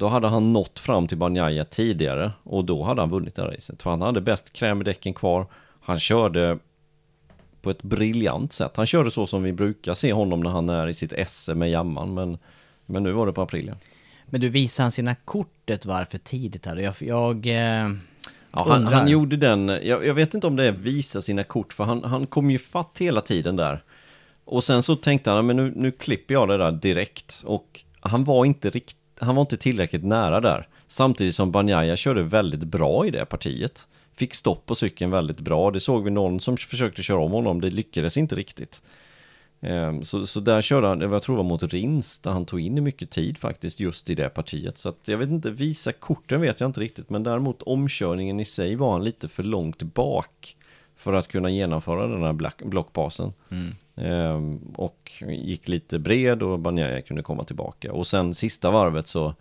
Då 0.01 0.09
hade 0.09 0.29
han 0.29 0.53
nått 0.53 0.81
fram 0.81 1.07
till 1.07 1.19
Banjaya 1.19 1.65
tidigare 1.65 2.33
och 2.43 2.65
då 2.65 2.83
hade 2.83 3.03
han 3.03 3.11
vunnit 3.11 3.35
det 3.35 3.43
här 3.43 3.51
racet. 3.51 3.83
För 3.83 3.91
han 3.91 4.03
hade 4.03 4.21
bäst 4.21 4.53
kräm 4.53 4.81
i 4.81 4.85
däcken 4.85 5.15
kvar. 5.15 5.47
Han 5.81 5.99
körde 5.99 6.59
på 7.63 7.71
ett 7.71 7.83
briljant 7.83 8.53
sätt. 8.53 8.77
Han 8.77 8.87
körde 8.87 9.11
så 9.11 9.27
som 9.27 9.43
vi 9.43 9.53
brukar 9.53 9.95
se 9.95 10.13
honom 10.13 10.41
när 10.41 10.51
han 10.51 10.69
är 10.69 10.89
i 10.89 10.95
sitt 10.95 11.13
esse 11.13 11.55
med 11.55 11.71
jamman. 11.71 12.15
Men, 12.15 12.39
men 12.87 13.03
nu 13.03 13.13
var 13.13 13.27
det 13.27 13.33
på 13.33 13.43
Aprilia. 13.43 13.77
Men 14.27 14.41
du, 14.41 14.49
visade 14.49 14.85
han 14.85 14.93
sina 14.93 15.15
kort 15.15 15.71
ett 15.71 15.87
varv 15.87 16.05
för 16.05 16.19
tidigt 16.19 16.67
här? 16.67 16.77
Jag, 16.77 16.95
jag 17.01 17.47
eh, 17.47 17.93
Ja, 18.53 18.65
han, 18.69 18.87
han 18.87 19.09
gjorde 19.09 19.37
den, 19.37 19.69
jag, 19.69 20.07
jag 20.07 20.15
vet 20.15 20.35
inte 20.35 20.47
om 20.47 20.57
det 20.57 20.65
är 20.65 20.73
visa 20.73 21.23
sina 21.23 21.45
kort, 21.45 21.73
för 21.73 21.85
han, 21.85 22.05
han 22.05 22.27
kom 22.27 22.51
ju 22.51 22.59
fatt 22.59 22.99
hela 23.01 23.21
tiden 23.21 23.57
där. 23.57 23.83
Och 24.45 24.65
sen 24.65 24.83
så 24.83 24.97
tänkte 24.97 25.31
han, 25.31 25.47
men 25.47 25.57
nu, 25.57 25.73
nu 25.77 25.91
klipper 25.91 26.35
jag 26.35 26.49
det 26.49 26.57
där 26.57 26.73
direkt. 26.73 27.43
Och 27.47 27.85
han 28.01 28.25
var 28.25 28.45
inte 28.45 28.71
rikt, 28.71 28.97
han 29.21 29.35
var 29.35 29.41
inte 29.41 29.57
tillräckligt 29.57 30.05
nära 30.05 30.41
där. 30.41 30.69
Samtidigt 30.87 31.35
som 31.35 31.51
Banjaya 31.51 31.97
körde 31.97 32.23
väldigt 32.23 32.65
bra 32.65 33.07
i 33.07 33.11
det 33.11 33.25
partiet. 33.25 33.89
Fick 34.15 34.35
stopp 34.35 34.67
på 34.67 34.75
cykeln 34.75 35.11
väldigt 35.11 35.41
bra. 35.41 35.71
Det 35.71 35.81
såg 35.81 36.05
vi 36.05 36.11
någon 36.11 36.41
som 36.41 36.57
försökte 36.57 37.03
köra 37.03 37.21
om 37.21 37.33
honom, 37.33 37.61
det 37.61 37.71
lyckades 37.71 38.17
inte 38.17 38.35
riktigt. 38.35 38.83
Ehm, 39.61 40.03
så, 40.03 40.27
så 40.27 40.41
där 40.41 40.63
körde 40.63 40.87
han, 40.87 41.01
jag 41.01 41.23
tror 41.23 41.37
det 41.37 41.43
var 41.43 41.49
mot 41.49 41.63
Rins, 41.63 42.19
där 42.19 42.31
han 42.31 42.47
tog 42.47 42.61
in 42.61 42.85
mycket 42.85 43.11
tid 43.11 43.39
faktiskt 43.39 43.81
just 43.81 44.11
i 44.11 44.15
det 44.15 44.29
partiet. 44.29 44.79
Så 44.79 44.89
att 44.89 45.09
jag 45.09 45.19
vet 45.19 45.29
inte, 45.29 45.51
visa 45.51 45.93
korten 45.93 46.41
vet 46.41 46.61
jag 46.61 46.69
inte 46.69 46.81
riktigt, 46.81 47.11
men 47.11 47.23
däremot 47.23 47.63
omkörningen 47.63 48.41
i 48.41 48.45
sig 48.45 48.77
var 48.77 48.93
han 48.93 49.05
lite 49.05 49.29
för 49.29 49.43
långt 49.43 49.83
bak 49.83 50.57
för 50.97 51.13
att 51.13 51.29
kunna 51.29 51.51
genomföra 51.51 52.07
den 52.07 52.23
här 52.23 52.65
blockbasen. 52.65 53.33
Mm. 53.51 53.75
Ehm, 54.01 54.61
och 54.77 55.13
gick 55.29 55.69
lite 55.69 55.99
bred 55.99 56.43
och 56.43 56.59
Banjaya 56.59 57.03
kunde 57.03 57.23
komma 57.23 57.45
tillbaka. 57.45 57.93
Och 57.93 58.07
sen 58.07 58.35
sista 58.35 58.71
varvet 58.71 59.07
så, 59.07 59.35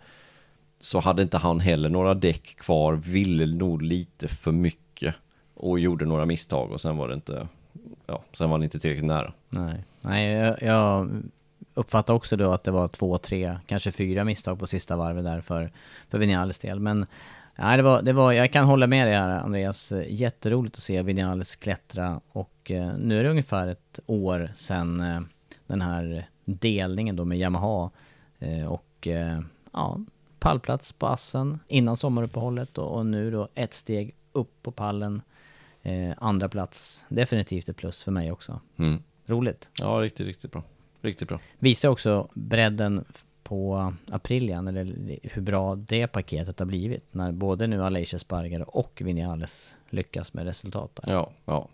så 0.80 1.00
hade 1.00 1.22
inte 1.22 1.38
han 1.38 1.60
heller 1.60 1.88
några 1.88 2.14
däck 2.14 2.56
kvar, 2.56 2.94
ville 2.94 3.46
nog 3.46 3.82
lite 3.82 4.28
för 4.28 4.52
mycket 4.52 5.14
och 5.54 5.80
gjorde 5.80 6.04
några 6.04 6.26
misstag 6.26 6.72
och 6.72 6.80
sen 6.80 6.96
var 6.96 7.08
det 7.08 7.14
inte, 7.14 7.48
ja, 8.06 8.22
sen 8.32 8.50
var 8.50 8.56
han 8.56 8.62
inte 8.64 8.78
tillräckligt 8.78 9.06
nära. 9.06 9.32
Nej, 9.48 9.84
Nej 10.00 10.32
jag, 10.32 10.62
jag 10.62 11.10
uppfattar 11.74 12.14
också 12.14 12.36
då 12.36 12.52
att 12.52 12.64
det 12.64 12.70
var 12.70 12.88
två, 12.88 13.18
tre, 13.18 13.58
kanske 13.66 13.92
fyra 13.92 14.24
misstag 14.24 14.58
på 14.58 14.66
sista 14.66 14.96
varvet 14.96 15.24
där 15.24 15.40
för, 15.40 15.70
för 16.08 16.18
Vinales 16.18 16.58
del. 16.58 16.80
Men 16.80 17.06
nej, 17.56 17.76
det 17.76 17.82
var, 17.82 18.02
det 18.02 18.12
var, 18.12 18.32
jag 18.32 18.52
kan 18.52 18.64
hålla 18.64 18.86
med 18.86 19.06
dig 19.06 19.14
här 19.14 19.28
Andreas. 19.28 19.92
Jätteroligt 20.06 20.76
att 20.76 20.82
se 20.82 21.02
Vinales 21.02 21.56
klättra 21.56 22.20
och 22.32 22.70
eh, 22.70 22.92
nu 22.98 23.18
är 23.18 23.24
det 23.24 23.30
ungefär 23.30 23.66
ett 23.66 24.00
år 24.06 24.52
sedan 24.54 25.00
eh, 25.00 25.20
den 25.66 25.80
här 25.80 26.28
delningen 26.44 27.16
då 27.16 27.24
med 27.24 27.38
Yamaha 27.38 27.90
eh, 28.38 28.66
och 28.66 29.06
eh, 29.06 29.40
ja, 29.72 30.00
pallplats 30.38 30.92
på 30.92 31.06
Assen 31.06 31.58
innan 31.68 31.96
sommaruppehållet 31.96 32.78
och, 32.78 32.96
och 32.96 33.06
nu 33.06 33.30
då 33.30 33.48
ett 33.54 33.74
steg 33.74 34.14
upp 34.32 34.62
på 34.62 34.72
pallen. 34.72 35.22
Eh, 35.82 36.12
andra 36.16 36.48
plats, 36.48 37.04
definitivt 37.08 37.68
ett 37.68 37.76
plus 37.76 38.02
för 38.02 38.12
mig 38.12 38.32
också. 38.32 38.60
Mm. 38.76 39.02
Roligt. 39.26 39.70
Ja, 39.78 39.86
riktigt, 39.86 40.26
riktigt 40.26 40.52
bra. 40.52 40.62
Riktigt 41.00 41.28
bra. 41.28 41.40
Visar 41.58 41.88
också 41.88 42.28
bredden 42.34 43.04
på 43.42 43.92
Aprilian, 44.10 44.68
eller 44.68 45.18
hur 45.22 45.42
bra 45.42 45.74
det 45.74 46.06
paketet 46.06 46.58
har 46.58 46.66
blivit. 46.66 47.04
När 47.10 47.32
både 47.32 47.66
nu 47.66 47.84
Alicia 47.84 48.18
Sparger 48.18 48.76
och 48.76 49.02
Vinales 49.04 49.76
lyckas 49.90 50.34
med 50.34 50.44
resultat 50.44 51.00
där. 51.02 51.12
Ja, 51.12 51.30
ja. 51.44 51.68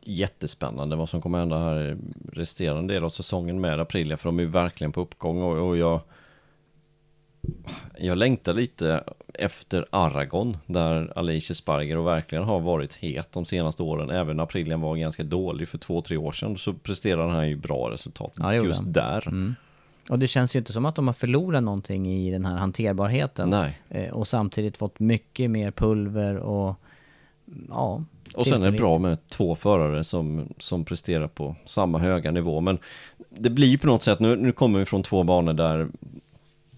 Jättespännande 0.00 0.96
vad 0.96 1.08
som 1.08 1.20
kommer 1.20 1.38
hända 1.38 1.58
här 1.58 1.82
i 1.82 1.96
resterande 2.32 2.94
del 2.94 3.04
av 3.04 3.08
säsongen 3.08 3.60
med 3.60 3.80
Aprilia, 3.80 4.16
för 4.16 4.28
de 4.28 4.38
är 4.38 4.42
ju 4.42 4.48
verkligen 4.48 4.92
på 4.92 5.00
uppgång 5.00 5.42
och, 5.42 5.68
och 5.68 5.76
jag 5.76 6.00
jag 7.98 8.18
längtar 8.18 8.54
lite 8.54 9.04
efter 9.34 9.86
Aragon 9.90 10.56
där 10.66 11.12
Alicia 11.18 11.54
Sparger 11.54 11.96
och 11.96 12.06
verkligen 12.06 12.44
har 12.44 12.60
varit 12.60 12.94
het 12.94 13.32
de 13.32 13.44
senaste 13.44 13.82
åren. 13.82 14.10
Även 14.10 14.40
Aprilian 14.40 14.80
var 14.80 14.96
ganska 14.96 15.22
dålig 15.22 15.68
för 15.68 15.78
två, 15.78 16.02
tre 16.02 16.16
år 16.16 16.32
sedan 16.32 16.58
så 16.58 16.72
presterar 16.72 17.28
han 17.28 17.48
ju 17.48 17.56
bra 17.56 17.90
resultat 17.90 18.32
Ja, 18.36 18.54
just 18.54 18.82
där. 18.86 19.28
Mm. 19.28 19.54
Och 20.08 20.18
det 20.18 20.26
känns 20.26 20.56
ju 20.56 20.58
inte 20.58 20.72
som 20.72 20.86
att 20.86 20.94
de 20.94 21.06
har 21.06 21.14
förlorat 21.14 21.62
någonting 21.62 22.12
i 22.12 22.30
den 22.30 22.44
här 22.44 22.56
hanterbarheten. 22.56 23.50
Nej. 23.50 23.78
Eh, 23.88 24.10
och 24.10 24.28
samtidigt 24.28 24.76
fått 24.76 25.00
mycket 25.00 25.50
mer 25.50 25.70
pulver 25.70 26.36
och 26.36 26.74
ja. 27.68 28.02
Och 28.34 28.46
sen 28.46 28.62
är 28.62 28.70
det 28.70 28.78
bra 28.78 28.98
med 28.98 29.28
två 29.28 29.54
förare 29.54 30.04
som, 30.04 30.48
som 30.58 30.84
presterar 30.84 31.28
på 31.28 31.56
samma 31.64 31.98
höga 31.98 32.30
nivå. 32.30 32.60
Men 32.60 32.78
det 33.28 33.50
blir 33.50 33.78
på 33.78 33.86
något 33.86 34.02
sätt, 34.02 34.20
nu, 34.20 34.36
nu 34.36 34.52
kommer 34.52 34.78
vi 34.78 34.84
från 34.84 35.02
två 35.02 35.22
banor 35.22 35.52
där, 35.52 35.88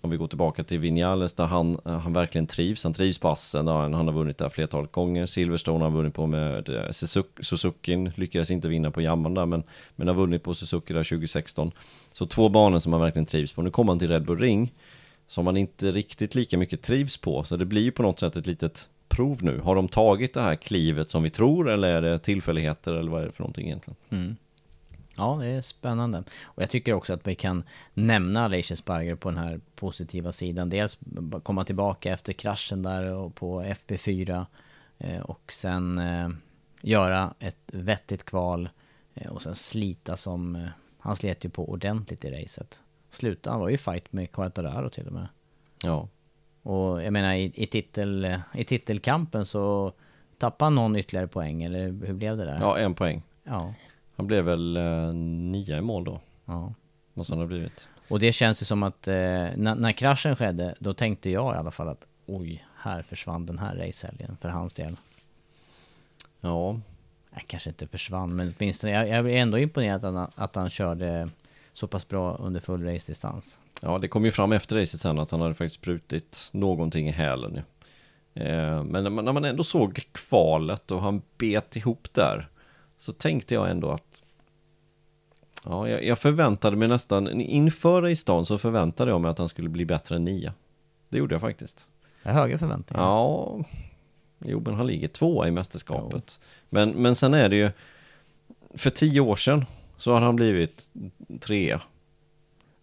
om 0.00 0.10
vi 0.10 0.16
går 0.16 0.28
tillbaka 0.28 0.64
till 0.64 0.78
Vinales, 0.78 1.34
där 1.34 1.46
han, 1.46 1.78
han 1.84 2.12
verkligen 2.12 2.46
trivs. 2.46 2.84
Han 2.84 2.92
trivs 2.92 3.18
på 3.18 3.28
Assen, 3.28 3.66
han, 3.66 3.94
han 3.94 4.06
har 4.06 4.14
vunnit 4.14 4.38
där 4.38 4.48
flertalet 4.48 4.92
gånger. 4.92 5.26
Silverstone 5.26 5.84
har 5.84 5.90
vunnit 5.90 6.14
på 6.14 6.26
med 6.26 6.68
eh, 6.68 6.90
Suzuki, 6.90 7.44
Suzuki 7.44 8.10
lyckades 8.14 8.50
inte 8.50 8.68
vinna 8.68 8.90
på 8.90 9.00
Jamman 9.00 9.34
där, 9.34 9.46
men, 9.46 9.62
men 9.96 10.08
har 10.08 10.14
vunnit 10.14 10.42
på 10.42 10.54
Suzuki 10.54 10.94
där 10.94 11.04
2016. 11.04 11.72
Så 12.18 12.26
två 12.26 12.48
banor 12.48 12.78
som 12.78 12.90
man 12.90 13.00
verkligen 13.00 13.26
trivs 13.26 13.52
på. 13.52 13.62
Nu 13.62 13.70
kommer 13.70 13.92
han 13.92 13.98
till 13.98 14.08
Red 14.08 14.24
Bull 14.24 14.38
Ring, 14.38 14.72
som 15.26 15.44
man 15.44 15.56
inte 15.56 15.90
riktigt 15.92 16.34
lika 16.34 16.58
mycket 16.58 16.82
trivs 16.82 17.16
på. 17.16 17.44
Så 17.44 17.56
det 17.56 17.64
blir 17.64 17.82
ju 17.82 17.90
på 17.90 18.02
något 18.02 18.18
sätt 18.18 18.36
ett 18.36 18.46
litet 18.46 18.88
prov 19.08 19.44
nu. 19.44 19.60
Har 19.60 19.74
de 19.74 19.88
tagit 19.88 20.34
det 20.34 20.42
här 20.42 20.56
klivet 20.56 21.10
som 21.10 21.22
vi 21.22 21.30
tror 21.30 21.70
eller 21.70 21.88
är 21.96 22.02
det 22.02 22.18
tillfälligheter 22.18 22.92
eller 22.92 23.10
vad 23.10 23.22
är 23.22 23.26
det 23.26 23.32
för 23.32 23.42
någonting 23.42 23.66
egentligen? 23.66 23.96
Mm. 24.10 24.36
Ja, 25.16 25.38
det 25.40 25.46
är 25.46 25.60
spännande. 25.60 26.24
Och 26.42 26.62
jag 26.62 26.70
tycker 26.70 26.92
också 26.92 27.12
att 27.12 27.26
vi 27.26 27.34
kan 27.34 27.62
nämna 27.94 28.44
Alicia 28.44 28.76
Sparger 28.76 29.14
på 29.14 29.30
den 29.30 29.38
här 29.38 29.60
positiva 29.74 30.32
sidan. 30.32 30.70
Dels 30.70 30.98
komma 31.42 31.64
tillbaka 31.64 32.12
efter 32.12 32.32
kraschen 32.32 32.82
där 32.82 33.14
och 33.14 33.34
på 33.34 33.62
FP4 33.62 34.46
eh, 34.98 35.20
och 35.20 35.52
sen 35.52 35.98
eh, 35.98 36.28
göra 36.82 37.34
ett 37.38 37.70
vettigt 37.72 38.24
kval 38.24 38.68
eh, 39.14 39.30
och 39.30 39.42
sen 39.42 39.54
slita 39.54 40.16
som... 40.16 40.68
Han 40.98 41.16
slet 41.16 41.44
ju 41.44 41.48
på 41.48 41.68
ordentligt 41.68 42.24
i 42.24 42.30
racet. 42.30 42.82
Sluta, 43.10 43.50
han 43.50 43.60
var 43.60 43.68
ju 43.68 43.74
i 43.74 43.78
fight 43.78 44.12
med 44.12 44.32
Quartararo 44.32 44.90
till 44.90 45.06
och 45.06 45.12
med. 45.12 45.28
Ja. 45.84 46.08
Och 46.62 47.02
jag 47.02 47.12
menar 47.12 47.34
i, 47.34 47.52
i, 47.54 47.66
titel, 47.66 48.38
i 48.54 48.64
titelkampen 48.64 49.44
så 49.44 49.92
tappade 50.38 50.70
någon 50.70 50.96
ytterligare 50.96 51.28
poäng 51.28 51.62
eller 51.62 52.06
hur 52.06 52.14
blev 52.14 52.36
det 52.36 52.44
där? 52.44 52.58
Ja, 52.60 52.78
en 52.78 52.94
poäng. 52.94 53.22
Ja. 53.44 53.74
Han 54.16 54.26
blev 54.26 54.44
väl 54.44 54.76
eh, 54.76 55.12
nia 55.14 55.78
i 55.78 55.80
mål 55.80 56.04
då. 56.04 56.20
Ja. 56.44 56.74
Måste 57.14 57.32
han 57.32 57.40
ha 57.40 57.46
blivit. 57.46 57.88
Och 58.08 58.20
det 58.20 58.32
känns 58.32 58.62
ju 58.62 58.66
som 58.66 58.82
att 58.82 59.08
eh, 59.08 59.14
när, 59.14 59.74
när 59.74 59.92
kraschen 59.92 60.36
skedde, 60.36 60.74
då 60.78 60.94
tänkte 60.94 61.30
jag 61.30 61.54
i 61.54 61.58
alla 61.58 61.70
fall 61.70 61.88
att 61.88 62.06
oj, 62.26 62.66
här 62.76 63.02
försvann 63.02 63.46
den 63.46 63.58
här 63.58 63.76
racehelgen 63.76 64.36
för 64.36 64.48
hans 64.48 64.72
del. 64.72 64.96
Ja. 66.40 66.80
Nej, 67.38 67.44
kanske 67.46 67.70
inte 67.70 67.86
försvann, 67.86 68.36
men 68.36 68.54
åtminstone, 68.58 68.92
jag, 68.92 69.08
jag 69.08 69.32
är 69.32 69.36
ändå 69.36 69.58
imponerad 69.58 70.04
att 70.04 70.14
han, 70.14 70.30
att 70.34 70.54
han 70.54 70.70
körde 70.70 71.28
så 71.72 71.86
pass 71.86 72.08
bra 72.08 72.36
under 72.36 72.60
full 72.60 72.84
race-distans. 72.84 73.58
Ja, 73.82 73.98
det 73.98 74.08
kom 74.08 74.24
ju 74.24 74.30
fram 74.30 74.52
efter 74.52 74.76
racet 74.76 75.00
sen 75.00 75.18
att 75.18 75.30
han 75.30 75.40
hade 75.40 75.54
faktiskt 75.54 75.82
brutit 75.82 76.50
någonting 76.52 77.08
i 77.08 77.10
hälen. 77.10 77.56
Eh, 78.34 78.84
men 78.84 79.04
när 79.04 79.10
man, 79.10 79.24
när 79.24 79.32
man 79.32 79.44
ändå 79.44 79.64
såg 79.64 80.00
kvalet 80.12 80.90
och 80.90 81.02
han 81.02 81.22
bet 81.38 81.76
ihop 81.76 82.08
där 82.12 82.48
så 82.96 83.12
tänkte 83.12 83.54
jag 83.54 83.70
ändå 83.70 83.90
att 83.90 84.22
Ja, 85.64 85.88
jag, 85.88 86.04
jag 86.04 86.18
förväntade 86.18 86.76
mig 86.76 86.88
nästan, 86.88 87.40
inför 87.40 88.08
i 88.08 88.16
stan 88.16 88.46
så 88.46 88.58
förväntade 88.58 89.10
jag 89.10 89.20
mig 89.20 89.30
att 89.30 89.38
han 89.38 89.48
skulle 89.48 89.68
bli 89.68 89.84
bättre 89.84 90.16
än 90.16 90.24
nia. 90.24 90.54
Det 91.08 91.18
gjorde 91.18 91.34
jag 91.34 91.40
faktiskt. 91.40 91.86
Det 92.22 92.28
är 92.28 92.32
höga 92.32 92.58
förväntningar. 92.58 93.02
Ja, 93.02 93.58
jo 94.38 94.60
men 94.60 94.74
han 94.74 94.86
ligger 94.86 95.08
tvåa 95.08 95.48
i 95.48 95.50
mästerskapet. 95.50 96.40
Men, 96.68 96.90
men 96.90 97.14
sen 97.14 97.34
är 97.34 97.48
det 97.48 97.56
ju, 97.56 97.70
för 98.74 98.90
tio 98.90 99.20
år 99.20 99.36
sedan 99.36 99.64
så 99.96 100.12
har 100.12 100.20
han 100.20 100.36
blivit 100.36 100.90
trea. 101.40 101.80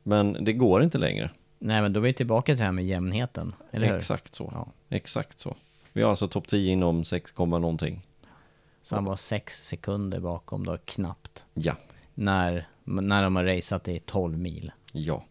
Men 0.03 0.45
det 0.45 0.53
går 0.53 0.84
inte 0.84 0.97
längre. 0.97 1.32
Nej, 1.60 1.82
men 1.82 1.93
då 1.93 1.99
är 1.99 2.03
vi 2.03 2.14
tillbaka 2.14 2.45
till 2.45 2.58
det 2.58 2.66
här 2.66 2.72
med 2.72 2.86
jämnheten, 2.86 3.56
eller 3.72 3.88
hur? 3.88 3.95
Exakt 3.95 4.36
så. 4.36 4.70
Exakt 4.89 5.39
så. 5.39 5.56
Vi 5.93 6.01
har 6.01 6.10
alltså 6.10 6.28
topp 6.28 6.47
10 6.47 6.72
inom 6.72 7.03
6, 7.03 7.38
någonting. 7.38 8.01
Så 8.84 8.95
han 8.95 9.06
var 9.06 9.16
sex 9.16 9.68
sekunder 9.68 10.20
bakom 10.20 10.66
då, 10.66 10.78
knappt. 10.86 11.45
Ja. 11.53 11.76
När, 12.14 12.68
när 12.84 13.24
de 13.24 13.36
har 13.36 13.45
raceat 13.45 13.88
i 13.88 13.99
12 13.99 14.38
mil. 14.38 14.72
Ja. 14.91 15.24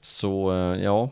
Så, 0.00 0.52
eh, 0.52 0.82
ja. 0.82 1.10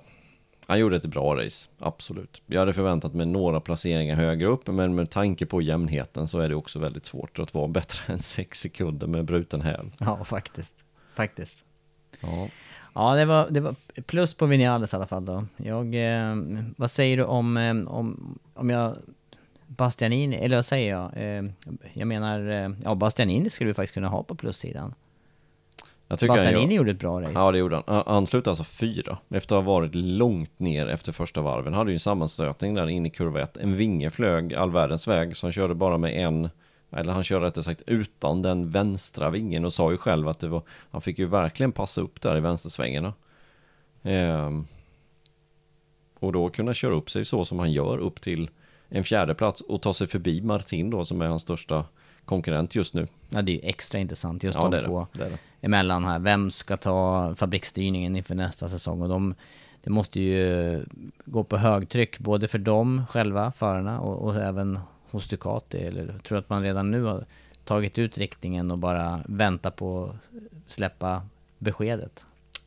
Han 0.67 0.79
gjorde 0.79 0.97
ett 0.97 1.07
bra 1.07 1.37
race, 1.37 1.69
absolut. 1.79 2.43
Jag 2.47 2.61
hade 2.61 2.73
förväntat 2.73 3.15
mig 3.15 3.27
några 3.27 3.61
placeringar 3.61 4.17
högre 4.17 4.47
upp, 4.47 4.67
men 4.67 4.95
med 4.95 5.11
tanke 5.11 5.47
på 5.47 5.63
jämnheten 5.63 6.29
så 6.29 6.39
är 6.39 6.49
det 6.49 6.55
också 6.55 6.79
väldigt 6.79 7.07
svårt 7.07 7.39
att 7.39 7.55
vara 7.55 7.69
bättre 7.69 8.01
än 8.13 8.21
6 8.21 8.61
sekunder 8.61 9.07
med 9.07 9.25
bruten 9.25 9.61
häl. 9.61 9.91
Ja, 9.99 10.25
faktiskt. 10.25 10.75
Faktiskt. 11.15 11.65
Ja. 12.21 12.49
Ja, 12.95 13.15
det 13.15 13.25
var, 13.25 13.51
det 13.51 13.61
var 13.61 13.75
plus 14.07 14.35
på 14.35 14.47
Vinales 14.47 14.93
i 14.93 14.97
alla 14.97 15.07
fall 15.07 15.25
då. 15.25 15.45
Jag, 15.57 15.95
eh, 15.95 16.37
vad 16.77 16.91
säger 16.91 17.17
du 17.17 17.25
om, 17.25 17.57
eh, 17.57 17.71
om, 17.71 18.39
om 18.55 18.71
jag, 18.71 18.97
Bastianini, 19.67 20.37
eller 20.37 20.57
vad 20.57 20.65
säger 20.67 20.91
jag? 20.91 21.11
Eh, 21.17 21.45
jag 21.93 22.09
menar, 22.09 22.51
eh, 22.51 22.71
ja 22.85 22.95
Bastianini 22.95 23.51
skulle 23.51 23.69
vi 23.69 23.75
faktiskt 23.75 23.95
kunna 23.95 24.09
ha 24.09 24.23
på 24.23 24.35
plussidan. 24.35 24.95
Jag 26.15 26.19
tycker 26.19 26.35
Bastianini 26.35 26.75
gör- 26.75 26.79
gjorde 26.79 26.91
ett 26.91 26.99
bra 26.99 27.21
race. 27.21 27.33
Ja, 27.35 27.53
det 27.53 27.59
gjorde 27.59 27.75
han. 27.75 27.85
Han- 27.87 28.03
Han 28.07 28.27
slutade 28.27 28.51
alltså 28.51 28.65
fyra. 28.65 29.19
Efter 29.31 29.57
att 29.59 29.65
ha 29.65 29.73
varit 29.73 29.95
långt 29.95 30.59
ner 30.61 30.87
efter 30.87 31.13
första 31.13 31.41
varven. 31.43 31.73
Han 31.73 31.79
hade 31.79 31.91
ju 31.91 31.95
en 31.95 32.01
sammanstötning 32.01 32.75
där 32.75 32.87
inne 32.89 33.09
i 33.09 33.11
kurva 33.11 33.41
1. 33.43 33.57
En 33.57 33.77
vinge 33.77 34.11
flög 34.11 34.55
all 34.55 34.71
världens 34.71 35.09
väg, 35.09 35.37
så 35.37 35.47
han 35.47 35.53
körde 35.53 35.75
bara 35.75 35.99
med 35.99 36.13
en, 36.25 36.51
eller 36.93 37.13
han 37.13 37.25
körde 37.25 37.47
rättare 37.47 37.65
sagt 37.65 37.83
utan 37.87 38.43
den 38.43 38.71
vänstra 38.71 39.31
vingen 39.31 39.65
och 39.65 39.73
sa 39.73 39.91
ju 39.91 39.97
själv 39.97 40.29
att 40.29 40.39
det 40.39 40.49
var, 40.49 40.63
han 40.91 41.01
fick 41.01 41.19
ju 41.19 41.27
verkligen 41.27 41.73
passa 41.73 42.01
upp 42.01 42.21
där 42.21 42.37
i 42.37 42.41
vänstersvängarna. 42.41 43.13
Ehm, 44.03 44.65
och 46.19 46.33
då 46.33 46.49
kunna 46.51 46.75
köra 46.75 46.95
upp 46.95 47.11
sig 47.11 47.25
så 47.25 47.45
som 47.45 47.59
han 47.59 47.73
gör 47.73 47.99
upp 47.99 48.21
till 48.21 48.51
en 48.89 49.05
fjärde 49.05 49.35
plats 49.35 49.61
och 49.61 49.83
ta 49.83 49.95
sig 49.95 50.07
förbi 50.07 50.41
Martin 50.41 50.91
då 50.91 51.05
som 51.05 51.21
är 51.23 51.27
hans 51.27 51.43
största 51.43 51.85
konkurrent 52.25 52.75
just 52.75 52.95
nu. 52.95 53.07
Ja, 53.31 53.43
det 53.43 53.53
är 53.53 53.55
ju 53.55 53.69
extra 53.69 53.99
intressant 53.99 54.43
just 54.43 54.59
Ja, 54.59 54.69
de 54.69 54.81
två 54.85 55.07
Det 55.13 55.25
det. 55.25 55.39
emellan 55.61 56.05
här. 56.05 56.19
Vem 56.19 56.51
ska 56.51 56.77
ta 56.77 57.35
fabriksstyrningen 57.35 58.17
inför 58.17 58.35
nästa 58.35 58.69
säsong? 58.69 59.03
Och 59.03 59.09
de, 59.09 59.35
det 59.83 59.91
måste 59.91 60.21
ju 60.21 60.85
gå 61.25 61.45
på 61.45 61.57
högtryck 61.57 62.19
både 62.19 62.49
för 62.49 62.59
dem 62.59 63.05
själva, 63.11 63.53
förarna, 63.53 64.01
och, 64.01 64.23
och 64.23 64.37
även 64.37 64.79
hos 65.11 65.29
Ducati. 65.29 65.79
Eller 65.79 66.13
jag 66.13 66.23
tror 66.23 66.39
att 66.39 66.49
man 66.49 66.63
redan 66.63 66.91
nu 66.91 67.03
har 67.03 67.25
tagit 67.65 67.99
ut 67.99 68.19
riktningen 68.19 68.71
och 68.71 68.79
bara 68.79 69.21
väntar 69.27 69.71
på 69.71 70.05
att 70.05 70.31
släppa 70.73 71.23
beskedet. 71.59 72.25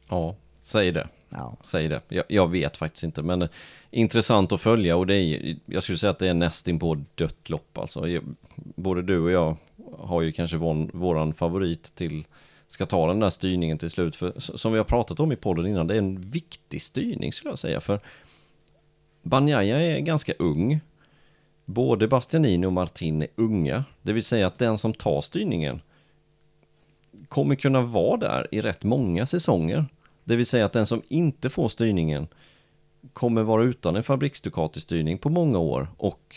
Ja, 0.10 0.36
säg 0.62 0.92
det. 0.92 1.08
Ja. 1.30 1.58
Säg 1.64 1.88
det. 1.88 2.02
Jag, 2.08 2.24
jag 2.28 2.48
vet 2.52 2.78
faktiskt 2.78 3.04
inte, 3.04 3.22
men 3.22 3.42
eh, 3.42 3.50
intressant 3.92 4.52
att 4.52 4.62
följa 4.62 4.98
och 4.98 5.08
det 5.08 5.16
är, 5.16 5.56
jag 5.66 5.84
skulle 5.84 5.98
säga 5.98 6.12
att 6.12 6.20
det 6.20 6.28
är 6.28 6.34
nästin 6.34 6.80
på 6.80 7.04
dött 7.16 7.50
lopp 7.50 7.78
alltså. 7.78 8.08
Jag- 8.08 8.24
Både 8.76 9.02
du 9.02 9.20
och 9.20 9.32
jag 9.32 9.58
har 10.00 10.22
ju 10.22 10.32
kanske 10.32 10.58
vår, 10.58 10.90
våran 10.98 11.34
favorit 11.34 11.96
till 11.96 12.26
ska 12.68 12.86
ta 12.86 13.08
den 13.08 13.20
där 13.20 13.30
styrningen 13.30 13.78
till 13.78 13.90
slut. 13.90 14.16
För 14.16 14.34
som 14.38 14.72
vi 14.72 14.78
har 14.78 14.86
pratat 14.86 15.20
om 15.20 15.32
i 15.32 15.36
podden 15.36 15.68
innan, 15.68 15.88
det 15.88 15.94
är 15.94 15.98
en 15.98 16.22
viktig 16.22 16.82
styrning 16.82 17.34
skulle 17.34 17.52
jag 17.52 17.60
säga. 17.60 17.82
För 17.82 18.00
Banjaya 19.22 19.82
är 19.82 20.00
ganska 20.00 20.34
ung. 20.40 20.80
Både 21.66 22.08
Bastianini 22.08 22.66
och 22.68 22.74
Martin 22.74 23.22
är 23.22 23.28
unga. 23.36 23.84
Det 24.02 24.14
vill 24.14 24.24
säga 24.24 24.48
att 24.48 24.58
den 24.58 24.78
som 24.78 24.94
tar 24.94 25.22
styrningen 25.22 25.82
kommer 27.30 27.56
kunna 27.56 27.82
vara 27.82 28.18
där 28.18 28.48
i 28.52 28.62
rätt 28.62 28.84
många 28.84 29.26
säsonger. 29.26 29.86
Det 30.28 30.36
vill 30.36 30.46
säga 30.46 30.66
att 30.66 30.74
den 30.74 30.86
som 30.86 31.02
inte 31.08 31.50
får 31.50 31.68
styrningen 31.68 32.28
kommer 33.14 33.44
vara 33.44 33.64
utan 33.64 33.96
en 33.96 34.04
fabriks-Ducati-styrning 34.04 35.18
på 35.18 35.30
många 35.30 35.60
år 35.60 35.88
och 35.98 36.36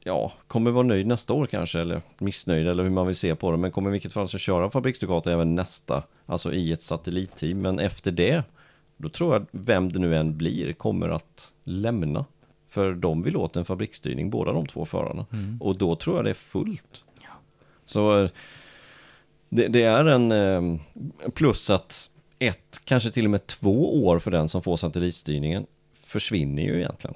ja, 0.00 0.32
kommer 0.46 0.70
vara 0.70 0.86
nöjd 0.86 1.06
nästa 1.06 1.32
år 1.32 1.46
kanske 1.46 1.80
eller 1.80 2.02
missnöjd 2.18 2.68
eller 2.68 2.82
hur 2.82 2.90
man 2.90 3.06
vill 3.06 3.16
se 3.16 3.34
på 3.34 3.50
det. 3.50 3.56
Men 3.56 3.70
kommer 3.70 3.90
i 3.90 3.92
vilket 3.92 4.12
fall 4.12 4.28
så 4.28 4.38
köra 4.38 4.70
fabriks-Ducati 4.70 5.30
även 5.30 5.54
nästa, 5.54 6.02
alltså 6.26 6.52
i 6.52 6.72
ett 6.72 6.82
satellitteam. 6.82 7.60
Men 7.60 7.78
efter 7.78 8.12
det 8.12 8.42
då 8.96 9.08
tror 9.08 9.34
jag 9.34 9.46
vem 9.50 9.92
det 9.92 9.98
nu 9.98 10.16
än 10.16 10.36
blir 10.36 10.72
kommer 10.72 11.08
att 11.08 11.54
lämna. 11.64 12.24
För 12.68 12.94
de 12.94 13.22
vill 13.22 13.36
åt 13.36 13.56
en 13.56 13.64
fabriksstyrning 13.64 14.30
båda 14.30 14.52
de 14.52 14.66
två 14.66 14.84
förarna. 14.84 15.26
Mm. 15.32 15.58
och 15.60 15.78
då 15.78 15.96
tror 15.96 16.16
jag 16.16 16.24
det 16.24 16.30
är 16.30 16.34
fullt. 16.34 17.04
Så 17.86 18.22
eh, 18.22 18.30
det, 19.48 19.68
det 19.68 19.82
är 19.82 20.04
en 20.04 20.32
eh, 20.32 20.80
plus 21.34 21.70
att 21.70 22.10
ett, 22.40 22.80
kanske 22.84 23.10
till 23.10 23.24
och 23.24 23.30
med 23.30 23.46
två 23.46 24.04
år 24.06 24.18
för 24.18 24.30
den 24.30 24.48
som 24.48 24.62
får 24.62 24.76
satellitstyrningen 24.76 25.66
försvinner 26.00 26.62
ju 26.62 26.76
egentligen. 26.78 27.14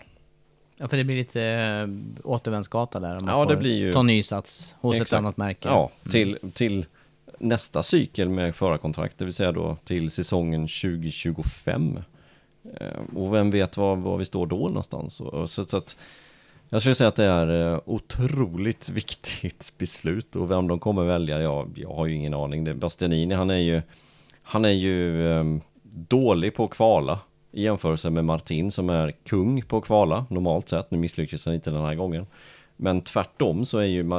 Ja, 0.77 0.89
för 0.89 0.97
det 0.97 1.05
blir 1.05 1.17
lite 1.17 1.43
äh, 1.43 1.89
återvändsgata 2.31 3.01
där. 3.01 3.17
Om 3.17 3.25
man 3.25 3.35
Ja, 3.39 3.45
får 3.45 3.51
det 3.51 3.57
blir 3.57 3.75
ju- 3.77 3.93
ta 3.93 4.03
ny 4.03 4.23
sats 4.23 4.75
hos 4.81 4.97
ett 4.97 5.03
Exakt. 5.03 5.19
annat 5.19 5.37
märke. 5.37 5.69
Ja, 5.69 5.91
Mm. 6.03 6.11
till, 6.13 6.39
till 6.53 6.87
nästa 7.39 7.83
cykel 7.83 8.29
med 8.29 8.55
förarkontrakt, 8.55 9.19
det 9.19 9.25
vill 9.25 9.35
säga 9.35 9.53
då 9.53 9.77
till 9.85 10.11
säsongen 10.11 10.69
2025. 10.69 11.99
Eh, 12.81 12.87
Och 13.17 13.35
vem 13.35 13.51
vet 13.51 13.77
var, 13.77 13.97
var 13.97 14.17
vi 14.17 14.25
står 14.25 14.47
då 14.47 14.57
någonstans. 14.57 15.15
Så, 15.15 15.47
så 15.47 15.63
att 15.77 15.97
jag 16.69 16.83
skulle 16.83 16.95
säga 16.95 17.09
att 17.09 17.17
det 17.17 17.25
är 17.25 17.73
eh, 17.73 17.81
otroligt 17.85 18.89
viktigt 18.91 19.73
beslut 19.79 20.37
och 20.37 20.51
vem 20.51 20.69
de 20.69 20.79
kommer 20.79 21.05
välja, 21.05 21.41
jag, 21.43 21.71
jag 21.77 21.95
har 21.95 22.07
ju 22.07 22.15
ingen 22.15 22.35
aning. 22.35 22.79
Bastianini, 22.79 23.35
han 23.35 23.51
är 23.51 23.59
ju, 23.59 23.83
han 24.45 24.65
är 24.65 24.71
ju 24.71 25.29
eh, 25.33 25.45
dålig 25.83 26.55
på 26.55 26.65
att 26.65 26.71
kvala 26.71 27.21
i 27.53 27.63
jämförelse 27.63 28.11
med 28.11 28.25
Martin 28.25 28.71
som 28.71 28.91
är 28.91 29.13
kung 29.13 29.63
på 29.63 29.79
att 29.79 29.85
kvala 29.85 30.27
normalt 30.31 30.69
sett. 30.69 30.91
Nu 30.91 30.99
misslyckades 30.99 31.47
han 31.47 31.55
inte 31.55 31.71
den 31.71 31.85
här 31.85 31.95
gången. 31.95 32.27
Men 32.77 33.01
tvärtom 33.01 33.65
så 33.65 33.79
är 33.79 33.85
ju, 33.85 34.13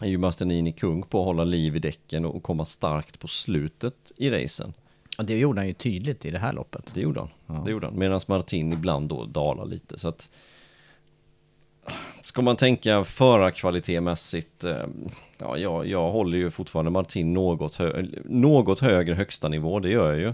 är 0.00 0.06
ju 0.06 0.18
Bastianini 0.18 0.72
kung 0.72 1.02
på 1.02 1.20
att 1.20 1.24
hålla 1.24 1.44
liv 1.44 1.76
i 1.76 1.78
däcken 1.78 2.24
och 2.24 2.42
komma 2.42 2.64
starkt 2.64 3.18
på 3.18 3.28
slutet 3.28 4.12
i 4.16 4.30
racen. 4.30 4.74
Och 5.18 5.24
det 5.24 5.38
gjorde 5.38 5.60
han 5.60 5.68
ju 5.68 5.74
tydligt 5.74 6.24
i 6.24 6.30
det 6.30 6.38
här 6.38 6.52
loppet. 6.52 6.94
Det 6.94 7.00
gjorde 7.00 7.20
han. 7.20 7.64
Det 7.64 7.70
gjorde 7.70 7.86
han. 7.86 7.98
Medan 7.98 8.20
Martin 8.28 8.72
ibland 8.72 9.08
då 9.08 9.24
dalar 9.24 9.66
lite. 9.66 9.98
Så 9.98 10.08
att 10.08 10.30
Ska 12.24 12.42
man 12.42 12.56
tänka 12.56 13.04
förarkvalitetmässigt, 13.04 14.64
eh, 14.64 14.76
ja, 15.38 15.56
jag, 15.56 15.86
jag 15.86 16.10
håller 16.10 16.38
ju 16.38 16.50
fortfarande 16.50 16.90
Martin 16.90 17.32
något, 17.34 17.76
hö 17.76 18.04
något 18.24 18.80
högre 18.80 19.14
högsta 19.14 19.48
nivå, 19.48 19.80
det 19.80 19.90
gör 19.90 20.12
jag 20.12 20.20
ju. 20.20 20.28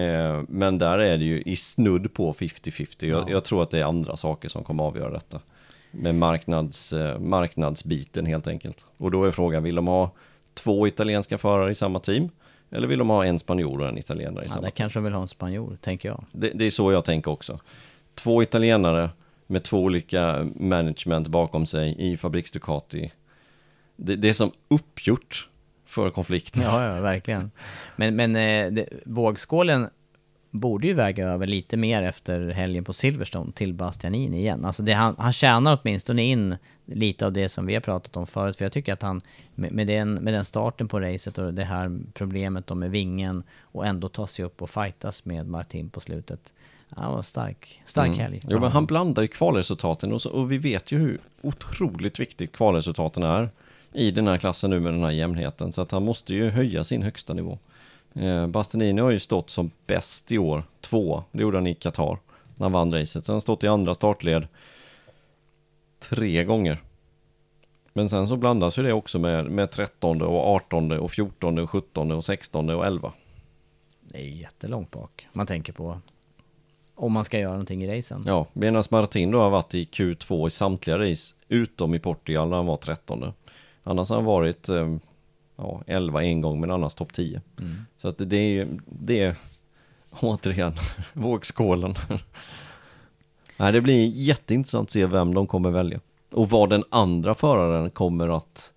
Eh, 0.00 0.42
men 0.48 0.78
där 0.78 0.98
är 0.98 1.18
det 1.18 1.24
ju 1.24 1.42
i 1.42 1.56
snudd 1.56 2.14
på 2.14 2.32
50-50. 2.32 3.06
Jag, 3.06 3.20
Ja. 3.20 3.26
jag 3.30 3.44
tror 3.44 3.62
att 3.62 3.70
det 3.70 3.78
är 3.80 3.84
andra 3.84 4.16
saker 4.16 4.48
som 4.48 4.64
kommer 4.64 4.84
avgöra 4.84 5.10
detta. 5.10 5.40
Med 5.90 6.14
marknads, 6.14 6.92
eh, 6.92 7.18
marknadsbiten 7.18 8.26
helt 8.26 8.46
enkelt. 8.48 8.86
Och 8.96 9.10
då 9.10 9.24
är 9.24 9.30
frågan, 9.30 9.62
vill 9.62 9.74
de 9.74 9.86
ha 9.86 10.10
två 10.54 10.86
italienska 10.86 11.38
förare 11.38 11.70
i 11.70 11.74
samma 11.74 12.00
team? 12.00 12.28
Eller 12.70 12.86
vill 12.88 12.98
de 12.98 13.10
ha 13.10 13.24
en 13.24 13.38
spanjor 13.38 13.80
och 13.80 13.88
en 13.88 13.98
italienare 13.98 14.44
i 14.44 14.46
Ja, 14.48 14.52
samma 14.52 14.62
där 14.62 14.70
kanske 14.70 14.98
de 14.98 15.04
vill 15.04 15.12
ha 15.12 15.20
en 15.22 15.28
spanjor, 15.28 15.76
tänker 15.80 16.08
jag. 16.08 16.24
det, 16.32 16.50
det 16.54 16.64
är 16.64 16.70
så 16.70 16.92
jag 16.92 17.04
tänker 17.04 17.30
också. 17.30 17.60
Två 18.14 18.42
italienare 18.42 19.10
med 19.46 19.62
två 19.62 19.82
olika 19.82 20.46
management 20.56 21.28
bakom 21.28 21.66
sig 21.66 21.94
i 21.98 22.16
Fabriks 22.16 22.50
Ducati. 22.50 23.12
Det, 23.96 24.16
det 24.16 24.28
är 24.28 24.32
som 24.32 24.52
uppgjort 24.68 25.48
för 25.84 26.10
konflikt. 26.10 26.56
Ja, 26.56 26.84
ja, 26.84 27.00
verkligen. 27.00 27.50
Men, 27.96 28.16
men 28.16 28.36
eh, 28.36 28.72
det, 28.72 28.88
vågskålen 29.04 29.88
borde 30.50 30.86
ju 30.86 30.94
väga 30.94 31.28
över 31.28 31.46
lite 31.46 31.76
mer 31.76 32.02
efter 32.02 32.50
helgen 32.50 32.84
på 32.84 32.92
Silverstone 32.92 33.52
till 33.52 33.74
Bastianini 33.74 34.38
igen. 34.38 34.64
Alltså 34.64 34.82
det, 34.82 34.92
han, 34.92 35.14
han 35.18 35.32
tjänar 35.32 35.78
åtminstone 35.82 36.22
in 36.22 36.56
lite 36.84 37.26
av 37.26 37.32
det 37.32 37.48
som 37.48 37.66
vi 37.66 37.74
har 37.74 37.80
pratat 37.80 38.16
om 38.16 38.26
förut. 38.26 38.56
För 38.56 38.64
jag 38.64 38.72
tycker 38.72 38.92
att 38.92 39.02
han, 39.02 39.20
med, 39.54 39.72
med, 39.72 39.86
den, 39.86 40.14
med 40.14 40.34
den 40.34 40.44
starten 40.44 40.88
på 40.88 41.00
racet 41.00 41.38
och 41.38 41.54
det 41.54 41.64
här 41.64 41.98
problemet 42.12 42.66
då 42.66 42.74
med 42.74 42.90
vingen 42.90 43.42
och 43.60 43.86
ändå 43.86 44.08
ta 44.08 44.26
sig 44.26 44.44
upp 44.44 44.62
och 44.62 44.70
fightas 44.70 45.24
med 45.24 45.48
Martin 45.48 45.90
på 45.90 46.00
slutet. 46.00 46.52
Han 46.96 47.12
var 47.12 47.22
stark, 47.22 47.82
stark 47.86 48.06
Mm. 48.06 48.18
helg. 48.18 48.40
Jo, 48.48 48.60
men 48.60 48.72
han 48.72 48.86
blandar 48.86 49.22
ju 49.22 49.28
kvalresultaten 49.28 50.12
och, 50.12 50.22
så, 50.22 50.30
och 50.30 50.52
vi 50.52 50.58
vet 50.58 50.92
ju 50.92 50.98
hur 50.98 51.20
otroligt 51.42 52.20
viktigt 52.20 52.52
kvalresultaten 52.52 53.22
är 53.22 53.50
i 53.92 54.10
den 54.10 54.26
här 54.26 54.38
klassen 54.38 54.70
nu 54.70 54.80
med 54.80 54.92
den 54.92 55.02
här 55.02 55.10
jämnheten. 55.10 55.72
Så 55.72 55.82
att 55.82 55.90
han 55.90 56.04
måste 56.04 56.34
ju 56.34 56.50
höja 56.50 56.84
sin 56.84 57.02
högsta 57.02 57.34
nivå. 57.34 57.58
Eh, 58.14 58.46
Bastianini 58.46 59.00
har 59.00 59.10
ju 59.10 59.18
stått 59.18 59.50
som 59.50 59.70
bäst 59.86 60.32
i 60.32 60.38
år, 60.38 60.62
två, 60.80 61.24
det 61.32 61.42
gjorde 61.42 61.56
han 61.56 61.66
i 61.66 61.74
Qatar. 61.74 62.18
när 62.56 62.64
han 62.64 62.72
vann 62.72 62.92
racet. 62.92 63.24
Sen 63.26 63.32
har 63.32 63.34
han 63.34 63.40
stått 63.40 63.64
i 63.64 63.66
andra 63.68 63.94
startled 63.94 64.46
tre 65.98 66.44
gånger. 66.44 66.82
Men 67.92 68.08
sen 68.08 68.26
så 68.26 68.36
blandas 68.36 68.78
ju 68.78 68.82
det 68.82 68.92
också 68.92 69.18
med, 69.18 69.44
med 69.50 69.70
13 69.70 70.22
och 70.22 70.46
18 70.54 70.92
och 70.92 71.10
14 71.10 71.58
och 71.58 71.70
17 71.70 72.12
och 72.12 72.24
16 72.24 72.70
och 72.70 72.86
11. 72.86 73.12
Det 74.00 74.18
är 74.18 74.26
jättelångt 74.28 74.90
bak. 74.90 75.28
Man 75.32 75.46
tänker 75.46 75.72
på 75.72 76.00
om 76.94 77.12
man 77.12 77.24
ska 77.24 77.38
göra 77.38 77.52
någonting 77.52 77.84
i 77.84 77.98
racen. 77.98 78.22
Ja, 78.26 78.46
medan 78.52 78.84
Martin 78.90 79.30
då 79.30 79.40
har 79.40 79.50
varit 79.50 79.74
i 79.74 79.84
Q2 79.84 80.46
i 80.46 80.50
samtliga 80.50 80.98
race 80.98 81.34
utom 81.48 81.94
i 81.94 81.98
Portugal 81.98 82.48
när 82.48 82.56
han 82.56 82.66
var 82.66 82.76
13. 82.76 83.32
Annars 83.82 84.08
har 84.08 84.16
han 84.16 84.24
varit 84.24 84.68
eh, 84.68 84.96
ja, 85.56 85.82
11 85.86 86.22
en 86.22 86.40
gång 86.40 86.60
men 86.60 86.70
annars 86.70 86.94
topp 86.94 87.12
10. 87.12 87.40
Mm. 87.60 87.76
Så 87.98 88.08
att 88.08 88.18
det 88.18 88.36
är 88.36 88.68
det 88.86 89.20
är 89.20 89.36
återigen 90.20 90.72
vågskålen. 91.12 91.94
Nej, 93.56 93.72
det 93.72 93.80
blir 93.80 94.06
jätteintressant 94.06 94.86
att 94.86 94.90
se 94.90 95.06
vem 95.06 95.34
de 95.34 95.46
kommer 95.46 95.70
välja. 95.70 96.00
Och 96.30 96.50
vad 96.50 96.70
den 96.70 96.84
andra 96.90 97.34
föraren 97.34 97.90
kommer 97.90 98.36
att... 98.36 98.74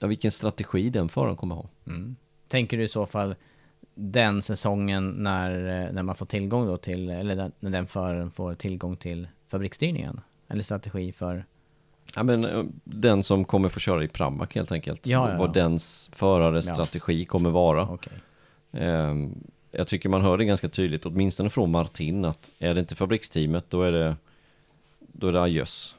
Ja, 0.00 0.06
vilken 0.06 0.30
strategi 0.30 0.90
den 0.90 1.08
föraren 1.08 1.36
kommer 1.36 1.54
ha. 1.54 1.68
Mm. 1.86 2.16
Tänker 2.48 2.76
du 2.76 2.84
i 2.84 2.88
så 2.88 3.06
fall 3.06 3.34
den 3.94 4.42
säsongen 4.42 5.10
när, 5.10 5.50
när 5.92 6.02
man 6.02 6.14
får 6.14 6.26
tillgång 6.26 6.66
då 6.66 6.76
till, 6.76 7.10
eller 7.10 7.50
när 7.60 7.70
den 7.70 7.86
föraren 7.86 8.30
får 8.30 8.54
tillgång 8.54 8.96
till 8.96 9.28
fabriksstyrningen? 9.48 10.20
Eller 10.48 10.62
strategi 10.62 11.12
för... 11.12 11.44
Ja, 12.16 12.22
men 12.22 12.44
eh, 12.44 12.64
den 12.84 13.22
som 13.22 13.44
kommer 13.44 13.68
få 13.68 13.80
köra 13.80 14.04
i 14.04 14.08
Pramac 14.08 14.48
helt 14.54 14.72
enkelt. 14.72 15.06
Ja, 15.06 15.30
ja, 15.30 15.38
Vad 15.38 15.48
ja. 15.48 15.52
dens 15.52 16.10
förares 16.12 16.68
Ja. 16.68 16.74
strategi 16.74 17.24
kommer 17.24 17.50
vara. 17.50 17.88
Okej. 17.88 18.12
Ehm, 18.72 19.34
jag 19.70 19.86
tycker 19.88 20.08
man 20.08 20.22
hör 20.22 20.38
det 20.38 20.44
ganska 20.44 20.68
tydligt, 20.68 21.06
åtminstone 21.06 21.50
från 21.50 21.70
Martin, 21.70 22.24
att 22.24 22.54
är 22.58 22.74
det 22.74 22.80
inte 22.80 22.94
fabriksteamet 22.94 23.70
då 23.70 23.82
är 23.82 23.92
det 23.92 24.16
då 24.98 25.28
är 25.28 25.32
det 25.32 25.42
adjöss. 25.42 25.96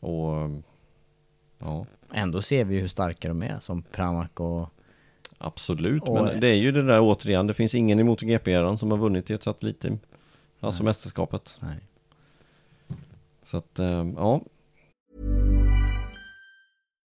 Och 0.00 0.50
ja, 1.58 1.86
Ändå 2.12 2.42
ser 2.42 2.64
vi 2.64 2.80
hur 2.80 2.88
starka 2.88 3.28
de 3.28 3.42
är 3.42 3.60
som 3.60 3.82
Pramac 3.82 4.30
och... 4.34 4.68
absolut. 5.40 6.02
Och- 6.02 6.14
Men 6.24 6.40
det 6.40 6.48
är 6.48 6.54
ju 6.54 6.72
det 6.72 6.82
där 6.82 7.00
återigen, 7.00 7.46
det 7.46 7.54
finns 7.54 7.74
ingen 7.74 8.00
i 8.00 8.02
MotoGP-eran 8.04 8.76
som 8.78 8.90
har 8.90 8.98
vunnit 8.98 9.30
i 9.30 9.34
ett 9.34 9.42
satellitteam. 9.42 9.98
Alltså 10.60 10.82
mästerskapet. 10.84 11.58
Nej. 11.60 11.76
Så 13.42 13.56
att, 13.56 13.78
ehm, 13.78 14.14
ja. 14.16 14.40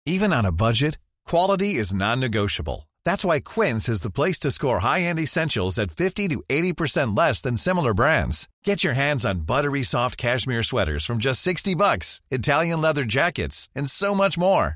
Even 0.10 0.34
on 0.34 0.46
a 0.46 0.52
budget, 0.52 1.00
quality 1.30 1.80
is 1.80 1.94
non-negotiable. 1.94 2.88
That's 3.08 3.24
why 3.34 3.40
Quince 3.42 3.92
is 3.92 4.02
the 4.02 4.10
place 4.12 4.40
to 4.40 4.52
score 4.52 4.80
high-end 4.80 5.20
essentials 5.20 5.78
at 5.80 5.92
50 5.92 6.28
to 6.30 6.42
80% 6.50 7.16
less 7.18 7.42
than 7.44 7.58
similar 7.58 7.94
brands. 7.94 8.48
Get 8.66 8.84
your 8.84 8.96
hands 8.96 9.26
on 9.26 9.42
buttery 9.46 9.84
soft 9.84 10.18
cashmere 10.18 10.64
sweaters 10.64 11.06
from 11.06 11.18
just 11.20 11.42
60 11.42 11.76
bucks, 11.76 12.22
Italian 12.32 12.82
leather 12.82 13.04
jackets, 13.04 13.70
and 13.76 13.90
so 13.90 14.16
much 14.16 14.38
more. 14.38 14.76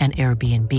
an 0.00 0.12
Airbnb. 0.12 0.72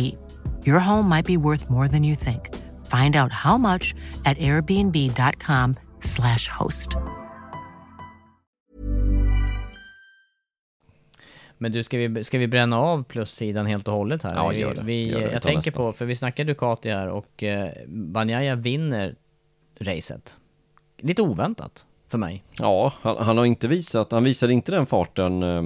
Your 0.67 0.79
home 0.79 1.15
might 1.15 1.25
be 1.25 1.37
worth 1.37 1.69
more 1.69 1.87
than 1.87 2.03
you 2.03 2.15
think. 2.15 2.41
Find 2.85 3.15
out 3.15 3.31
how 3.31 3.57
much 3.57 3.95
at 4.25 4.37
airbnb.com/slash 4.37 6.47
host. 6.59 6.89
Men 11.57 11.71
du, 11.71 11.83
ska 11.83 11.97
vi, 11.97 12.23
ska 12.23 12.37
vi 12.37 12.47
bränna 12.47 12.79
av 12.79 13.03
plussidan 13.03 13.65
helt 13.65 13.87
och 13.87 13.93
hållet 13.93 14.23
här? 14.23 14.35
Ja, 14.35 14.53
gör 14.53 14.75
det. 14.75 14.81
Vi, 14.83 15.07
Gör 15.09 15.19
det. 15.21 15.31
jag 15.31 15.41
tänker 15.41 15.57
nästa. 15.57 15.71
på, 15.71 15.93
för 15.93 16.05
vi 16.05 16.15
snackar 16.15 16.43
Ducati 16.43 16.89
här 16.89 17.09
och 17.09 17.43
eh, 17.43 17.69
Banjaya 17.87 18.55
vinner 18.55 19.15
racet. 19.79 20.37
Lite 20.97 21.21
oväntat 21.21 21.85
för 22.07 22.17
mig. 22.17 22.43
Ja, 22.59 22.93
han, 23.01 23.17
han 23.17 23.37
har 23.37 23.45
inte 23.45 23.67
visat, 23.67 24.11
han 24.11 24.23
visade 24.23 24.53
inte 24.53 24.71
den 24.71 24.85
farten 24.85 25.43
eh, 25.43 25.63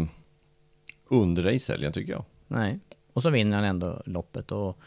under 1.09 1.43
racehelgen 1.43 1.93
tycker 1.93 2.11
jag. 2.11 2.25
Nej. 2.47 2.79
Och 3.13 3.21
så 3.21 3.29
vinner 3.29 3.55
han 3.57 3.65
ändå 3.65 4.01
loppet 4.05 4.51
och 4.51 4.77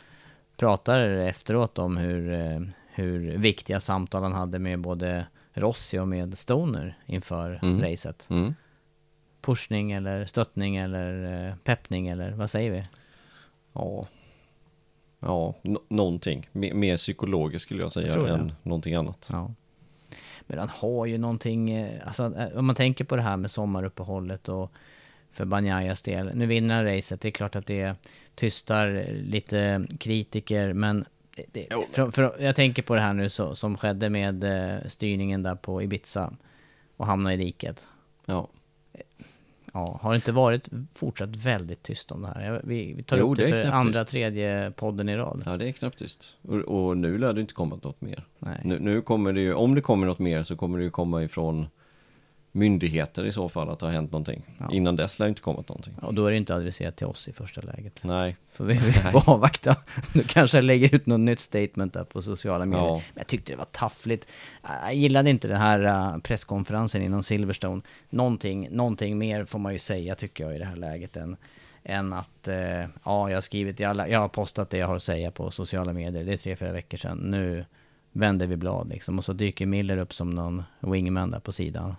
pratar 0.57 1.01
efteråt 1.09 1.79
om 1.79 1.97
hur, 1.97 2.33
eh, 2.33 2.61
hur 2.95 3.37
viktiga 3.39 3.81
samtal 3.81 4.23
han 4.23 4.33
hade 4.33 4.59
med 4.59 4.81
både 4.81 5.27
Rossi 5.53 5.99
och 5.99 6.09
med 6.09 6.39
Stoner 6.39 6.99
inför 7.07 7.59
Mm. 7.63 7.81
racet. 7.83 8.27
Mm. 8.31 8.55
Pushning 9.41 9.93
eller 9.93 10.25
stöttning 10.27 10.77
eller 10.77 11.47
eh, 11.49 11.55
peppning 11.57 12.09
eller 12.09 12.31
vad 12.31 12.51
säger 12.51 12.71
vi? 12.71 12.83
Ja, 13.73 14.07
ja 15.21 15.55
nå- 15.63 15.83
någonting. 15.89 16.49
Mer, 16.53 16.75
mer 16.75 16.97
psykologiskt 16.97 17.63
skulle 17.67 17.81
jag 17.83 17.93
säga 17.93 18.15
Jag 18.17 18.25
det. 18.27 18.33
än 18.33 18.53
någonting 18.63 18.95
annat. 18.95 19.29
Ja. 19.33 19.51
Men 20.47 20.59
han 20.59 20.69
har 20.69 21.07
ju 21.07 21.19
någonting, 21.19 21.71
eh, 21.71 22.07
alltså 22.09 22.33
om 22.55 22.67
man 22.67 22.77
tänker 22.77 23.05
på 23.05 23.17
det 23.17 23.23
här 23.23 23.37
med 23.37 23.51
sommaruppehållet 23.51 24.49
och 24.49 24.73
för 25.33 25.45
Banjayas 25.45 26.03
del. 26.03 26.31
Nu 26.35 26.47
vinner 26.47 26.75
han 26.75 26.85
racet, 26.85 27.21
det 27.21 27.29
är 27.29 27.33
klart 27.33 27.57
att 27.57 27.67
det 27.67 27.95
tystar 28.35 29.07
lite 29.13 29.87
kritiker 29.99 30.73
men 30.73 31.05
det, 31.53 31.67
för, 31.91 32.11
för, 32.11 32.37
jag 32.39 32.57
tänker 32.57 32.83
på 32.83 32.95
det 32.95 33.01
här 33.01 33.13
nu 33.13 33.29
så, 33.29 33.55
som 33.55 33.77
skedde 33.77 34.11
med 34.11 34.45
eh, 34.45 34.79
styrningen 34.87 35.43
där 35.43 35.55
på 35.55 35.83
Ibiza 35.83 36.33
och 36.97 37.07
hamna 37.07 37.35
i 37.35 37.37
diket. 37.37 37.89
Ja. 38.27 38.49
Ja, 39.75 39.99
har 40.03 40.11
det 40.11 40.17
inte 40.17 40.33
varit 40.33 40.69
fortsatt 40.95 41.37
väldigt 41.37 41.83
tyst 41.83 42.13
om 42.13 42.23
det 42.23 42.29
här? 42.29 42.61
Vi, 42.65 42.93
vi 42.93 43.03
tar 43.03 43.17
Jo, 43.17 43.33
upp 43.33 43.37
det 43.39 43.47
det 43.47 43.63
för 43.63 43.69
andra, 43.69 44.05
tredje 44.05 44.73
podden 44.77 45.09
i 45.09 45.17
rad. 45.17 45.43
Ja, 45.47 45.57
det 45.57 45.69
är 45.69 45.73
knäpptyst. 45.73 46.37
Och, 46.43 46.59
och 46.59 46.97
nu 46.97 47.19
lär 47.19 47.33
det 47.33 47.41
inte 47.41 47.55
komma 47.55 47.79
något 47.83 48.01
mer. 48.01 48.25
Nej. 48.39 48.61
Nu, 48.65 48.79
nu 48.79 49.03
kommer 49.03 49.33
det 49.33 49.41
ju, 49.41 49.55
om 49.55 49.75
det 49.75 49.81
kommer 49.81 50.07
något 50.07 50.19
mer 50.19 50.43
så 50.43 50.57
kommer 50.57 50.79
det 50.79 50.85
ju 50.85 50.91
komma 50.91 51.23
ifrån 51.23 51.67
myndigheter 52.53 53.25
i 53.25 53.33
så 53.33 53.49
fall 53.49 53.71
att 53.71 53.79
det 53.79 53.87
har 53.87 53.93
hänt 53.93 54.13
någonting. 54.13 54.43
Innan 54.71 54.97
dess 54.97 55.19
lär 55.19 55.27
det 55.27 55.29
inte 55.29 55.41
kommit 55.41 55.69
någonting. 55.69 55.95
Och 56.03 56.15
då 56.15 56.27
är 56.27 56.31
det 56.31 56.37
inte 56.37 56.55
adresserat 56.55 56.97
till 56.97 57.07
oss 57.07 57.29
i 57.29 57.33
första 57.33 57.61
läget. 57.61 58.01
Nej. 58.05 58.37
För 58.53 58.65
vi, 58.65 58.75
vi 58.75 58.81
Nej. 58.81 59.13
får 59.13 59.31
avvakta. 59.31 59.77
Nu 60.15 60.23
kanske 60.29 60.57
jag 60.57 60.65
lägger 60.65 60.95
ut 60.95 61.07
något 61.07 61.21
nytt 61.21 61.41
statement 61.41 61.93
där 61.93 62.05
på 62.05 62.23
sociala 62.23 62.67
medier. 62.67 62.87
Ja. 62.87 62.95
Men 62.95 63.03
jag 63.15 63.27
tyckte 63.27 63.53
det 63.53 63.57
var 63.57 63.65
taffligt. 63.65 64.29
Jag 64.63 64.95
gillade 64.95 65.31
inte 65.31 65.49
den 65.49 65.61
här 65.61 65.81
äh, 66.15 66.19
presskonferensen 66.19 67.03
innan 67.03 67.23
Silverstone. 67.23 67.83
Någonting, 68.11 68.69
någonting 68.71 69.19
mer 69.19 69.45
får 69.45 69.59
man 69.59 69.73
ju 69.73 69.79
säga 69.79 70.15
tycker 70.15 70.45
jag 70.45 70.57
i 70.57 70.59
det 70.59 70.65
här 70.65 70.77
läget 70.77 71.17
än, 71.17 71.37
än 71.85 72.13
att 72.13 72.49
eh, 72.49 72.81
ja, 73.05 73.29
jag 73.29 73.37
har 73.37 73.41
skrivit 73.41 73.81
i 73.81 73.85
alla, 73.85 74.09
jag 74.09 74.19
har 74.19 74.29
postat 74.29 74.71
det 74.71 74.79
jag 74.79 74.87
har 74.87 74.97
att 74.97 75.03
säga 75.03 75.31
på 75.31 75.51
sociala 75.51 75.93
medier. 75.93 76.25
Det 76.25 76.33
är 76.33 76.37
tre, 76.37 76.57
fyra 76.57 76.73
veckor 76.73 76.99
sedan. 76.99 77.19
Nu 77.19 77.65
vänder 78.13 78.47
vi 78.47 78.57
blad 78.57 78.89
liksom. 78.89 79.19
Och 79.19 79.25
så 79.25 79.33
dyker 79.33 79.67
Miller 79.67 79.97
upp 79.97 80.15
som 80.15 80.31
någon 80.31 80.63
wingman 80.81 81.31
där 81.31 81.41
på 81.41 81.53
sidan. 81.53 81.95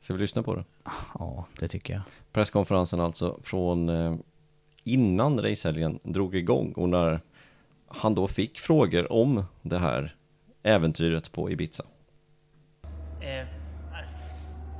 Ska 0.00 0.12
vi 0.12 0.18
lyssna 0.18 0.42
på 0.42 0.54
det? 0.54 0.64
Ja, 1.18 1.46
det 1.58 1.68
tycker 1.68 1.94
jag. 1.94 2.02
Presskonferensen 2.32 3.00
alltså 3.00 3.38
från 3.42 3.88
eh, 3.88 4.14
innan 4.84 5.42
racehelgen 5.42 5.98
drog 6.02 6.34
igång 6.34 6.72
och 6.72 6.88
när 6.88 7.20
han 7.88 8.14
då 8.14 8.26
fick 8.26 8.58
frågor 8.60 9.12
om 9.12 9.44
det 9.62 9.78
här 9.78 10.14
äventyret 10.62 11.32
på 11.32 11.50
Ibiza. 11.50 11.84
Uh, 13.20 13.26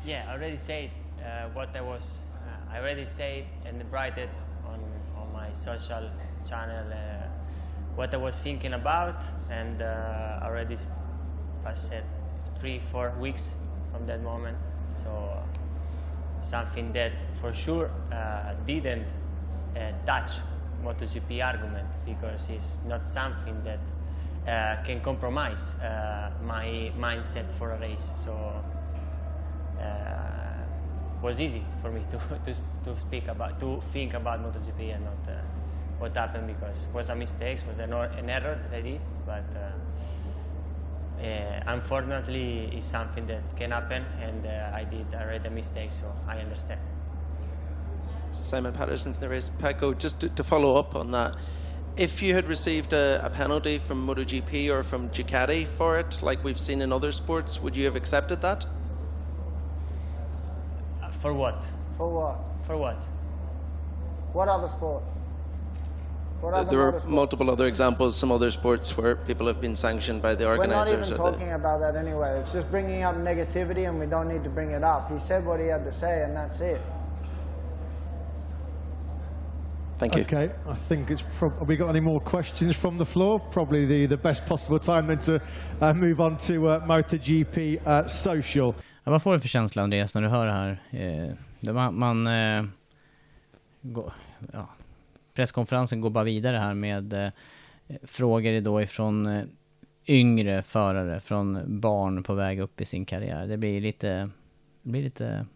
yeah, 0.07 0.29
I 0.29 0.35
already 0.35 0.57
said 0.57 0.91
uh, 1.19 1.55
what 1.55 1.77
I 1.77 1.81
was. 1.81 2.23
Uh, 2.33 2.75
I 2.75 2.79
already 2.79 3.07
said 3.07 3.45
and 3.69 3.93
write 3.93 4.23
it 4.23 4.31
on 4.65 4.81
on 5.23 5.33
my 5.33 5.55
social 5.55 6.11
channel 6.49 6.93
uh, 6.93 7.97
what 7.97 8.15
I 8.15 8.17
was 8.17 8.41
thinking 8.41 8.73
about, 8.73 9.17
and 9.51 9.83
uh, 9.83 10.47
already 10.47 10.77
passed 11.65 11.93
three, 12.61 12.79
four 12.79 13.15
weeks 13.21 13.57
from 13.93 14.07
that 14.07 14.23
moment. 14.23 14.57
So 14.95 15.43
something 16.41 16.93
that 16.93 17.13
for 17.35 17.53
sure 17.53 17.91
uh, 18.13 18.55
didn't 18.67 19.07
uh, 19.77 19.93
touch 20.07 20.31
MotoGP 20.85 21.45
argument 21.45 21.89
because 22.07 22.49
it's 22.49 22.81
not 22.87 23.07
something 23.07 23.63
that 23.65 23.81
uh, 24.49 24.83
can 24.83 25.01
compromise 25.01 25.75
uh, 25.81 26.31
my 26.45 26.91
mindset 26.99 27.51
for 27.53 27.73
a 27.73 27.79
race. 27.79 28.13
So 28.17 28.33
uh, 29.79 29.83
was 31.23 31.41
easy 31.41 31.63
for 31.81 31.91
me 31.91 32.03
to, 32.11 32.19
to, 32.19 32.59
to 32.85 32.97
speak 32.97 33.29
about, 33.29 33.61
to 33.61 33.81
think 33.81 34.15
about 34.15 34.41
MotoGP 34.43 34.95
and 34.95 35.05
not 35.05 35.35
uh, 35.35 35.39
what 35.99 36.17
happened 36.17 36.47
because 36.47 36.87
it 36.87 36.95
was 36.95 37.11
a 37.11 37.15
mistake, 37.15 37.59
it 37.59 37.65
was 37.69 37.79
an, 37.79 37.93
or- 37.93 38.07
an 38.07 38.31
error 38.31 38.59
that 38.63 38.77
I 38.77 38.81
did, 38.81 39.01
but 39.27 39.45
uh, 41.23 41.63
unfortunately 41.67 42.71
it's 42.75 42.87
something 42.87 43.27
that 43.27 43.43
can 43.57 43.71
happen 43.71 44.05
and 44.21 44.47
uh, 44.47 44.71
I 44.75 44.85
did 44.85 45.15
already 45.15 45.49
a 45.49 45.51
mistake, 45.51 45.93
so 45.93 46.13
I 46.27 46.39
understand. 46.39 46.81
Simon 48.33 48.73
Patterson 48.73 49.13
from 49.13 49.21
the 49.21 49.29
race. 49.29 49.51
Paco, 49.59 49.93
just 49.93 50.21
to, 50.21 50.29
to 50.31 50.45
follow 50.45 50.77
up 50.77 50.95
on 50.95 51.11
that, 51.11 51.37
if 51.97 52.23
you 52.23 52.35
had 52.35 52.49
received 52.49 52.93
a, 52.93 53.21
a 53.25 53.31
penalty 53.31 53.79
from 53.79 54.07
MotoGP 54.07 54.71
or 54.71 54.83
from 54.83 55.11
Ducati 55.11 55.67
for 55.67 55.99
it, 55.99 56.23
like 56.23 56.43
we've 56.45 56.61
seen 56.61 56.81
in 56.81 56.93
other 56.93 57.13
sports, 57.13 57.61
would 57.61 57.77
you 57.77 57.85
have 57.85 57.97
accepted 57.97 58.41
that? 58.41 58.65
Uh, 61.03 61.11
for 61.11 61.35
what? 61.35 61.67
For 61.97 62.09
what? 62.09 62.39
For 62.65 62.77
what? 62.77 63.05
What 64.33 64.49
other 64.49 64.69
sport? 64.69 65.03
What 66.41 66.55
other 66.55 66.71
there 66.71 66.81
are 66.81 67.01
multiple 67.07 67.51
other 67.51 67.67
examples, 67.67 68.17
some 68.17 68.33
other 68.33 68.51
sports 68.51 68.97
where 68.97 69.17
people 69.17 69.47
have 69.47 69.61
been 69.61 69.77
sanctioned 69.77 70.23
by 70.23 70.35
the 70.35 70.47
organizers. 70.49 70.71
We're 70.71 70.77
not 70.77 71.05
even 71.07 71.13
or 71.13 71.17
the- 71.17 71.31
talking 71.33 71.53
about 71.53 71.81
that 71.81 71.97
anyway. 71.97 72.41
It's 72.41 72.53
just 72.53 72.71
bringing 72.71 73.03
up 73.03 73.17
negativity, 73.17 73.87
and 73.89 74.01
we 74.01 74.07
don't 74.07 74.29
need 74.29 74.43
to 74.45 74.51
bring 74.51 74.71
it 74.71 74.83
up. 74.83 75.11
He 75.13 75.19
said 75.19 75.45
what 75.45 75.61
he 75.61 75.67
had 75.67 75.85
to 75.85 75.93
say, 75.93 76.23
and 76.25 76.35
that's 76.35 76.61
it. 76.61 76.81
Thank 79.99 80.17
you. 80.17 80.23
Okay, 80.23 80.51
I 80.67 80.75
think 80.89 81.11
it's. 81.11 81.23
Prob- 81.39 81.59
have 81.59 81.69
we 81.69 81.77
got 81.77 81.91
any 81.91 82.01
more 82.01 82.21
questions 82.21 82.75
from 82.77 82.97
the 82.97 83.05
floor? 83.05 83.39
Probably 83.39 83.85
the, 83.85 84.07
the 84.07 84.17
best 84.17 84.47
possible 84.47 84.79
time 84.79 85.07
then 85.09 85.19
to 85.19 85.41
uh, 85.83 85.93
move 85.93 86.21
on 86.21 86.37
to 86.39 86.69
uh, 86.69 86.87
MotoGP 86.87 87.87
uh, 87.87 88.07
social. 88.07 88.75
Ja, 89.05 89.11
vad 89.11 89.23
får 89.23 89.33
du 89.33 89.41
för 89.41 89.49
känsla 89.49 89.83
Andreas 89.83 90.15
när 90.15 90.23
du 90.23 90.29
hör 90.29 90.47
det 90.47 90.53
här? 90.53 90.83
Eh, 90.91 91.35
det 91.61 91.73
man, 91.73 91.99
man 91.99 92.27
eh, 92.27 92.65
går, 93.83 94.13
ja, 94.53 94.69
presskonferensen 95.41 96.01
går 96.01 96.11
bara 96.11 96.25
vidare 96.25 96.57
här 96.57 96.75
med 96.75 97.13
eh, 97.13 97.31
frågor 98.03 98.61
då 98.61 98.83
ifrån 98.83 99.27
eh, 99.27 99.45
yngre 100.07 100.63
förare, 100.63 101.21
från 101.21 101.81
barn 101.81 102.23
på 102.23 102.35
väg 102.35 102.61
upp 102.61 102.81
i 102.81 102.85
sin 102.85 103.05
karriär. 103.05 103.47
Det 103.47 103.57
blir 103.57 103.81
lite, 103.81 104.31
det 104.83 104.91
blir 104.91 105.03
lite 105.03 105.47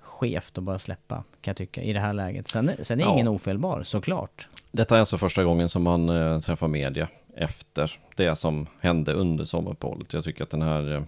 skevt 0.00 0.58
att 0.58 0.64
bara 0.64 0.78
släppa, 0.78 1.14
kan 1.16 1.50
jag 1.50 1.56
tycka, 1.56 1.82
i 1.82 1.92
det 1.92 2.00
här 2.00 2.12
läget. 2.12 2.48
Sen, 2.48 2.70
sen 2.82 3.00
är 3.00 3.04
Ja. 3.04 3.12
ingen 3.12 3.28
ofelbar, 3.28 3.82
såklart. 3.82 4.48
Detta 4.72 4.94
är 4.94 4.98
alltså 5.00 5.18
första 5.18 5.44
gången 5.44 5.68
som 5.68 5.82
man 5.82 6.08
eh, 6.08 6.40
träffar 6.40 6.68
media 6.68 7.08
efter 7.36 7.98
det 8.16 8.36
som 8.36 8.66
hände 8.80 9.12
under 9.12 9.44
sommaruppehållet. 9.44 10.12
Jag 10.12 10.24
tycker 10.24 10.44
att 10.44 10.50
den 10.50 10.62
här... 10.62 11.04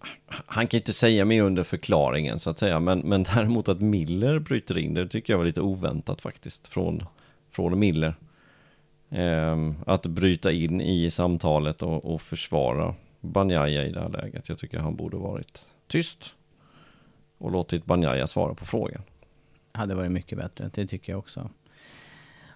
Eh, 0.00 0.36
han 0.46 0.66
kan 0.66 0.78
inte 0.78 0.92
säga 0.92 1.24
mer 1.24 1.42
under 1.42 1.62
förklaringen 1.62 2.38
så 2.38 2.50
att 2.50 2.58
säga, 2.58 2.80
men, 2.80 2.98
men 2.98 3.22
däremot 3.22 3.68
att 3.68 3.80
Miller 3.80 4.38
bryter 4.38 4.78
in, 4.78 4.94
det 4.94 5.08
tycker 5.08 5.32
jag 5.32 5.38
var 5.38 5.44
lite 5.44 5.60
oväntat 5.60 6.20
faktiskt 6.20 6.68
från, 6.68 7.04
från 7.50 7.78
Miller. 7.78 8.14
Ehm, 9.10 9.74
att 9.86 10.06
bryta 10.06 10.52
in 10.52 10.80
i 10.80 11.10
samtalet 11.10 11.82
och, 11.82 12.14
och 12.14 12.22
försvara 12.22 12.94
Banjaya 13.20 13.84
i 13.84 13.92
det 13.92 14.00
här 14.00 14.08
läget. 14.08 14.48
Jag 14.48 14.58
tycker 14.58 14.78
han 14.78 14.96
borde 14.96 15.16
varit 15.16 15.66
tyst 15.86 16.34
och 17.38 17.50
låtit 17.50 17.84
Banjaya 17.84 18.26
svara 18.26 18.54
på 18.54 18.64
frågan. 18.64 19.02
hade 19.72 19.94
varit 19.94 20.12
mycket 20.12 20.38
bättre, 20.38 20.70
det 20.74 20.86
tycker 20.86 21.12
jag 21.12 21.18
också. 21.18 21.50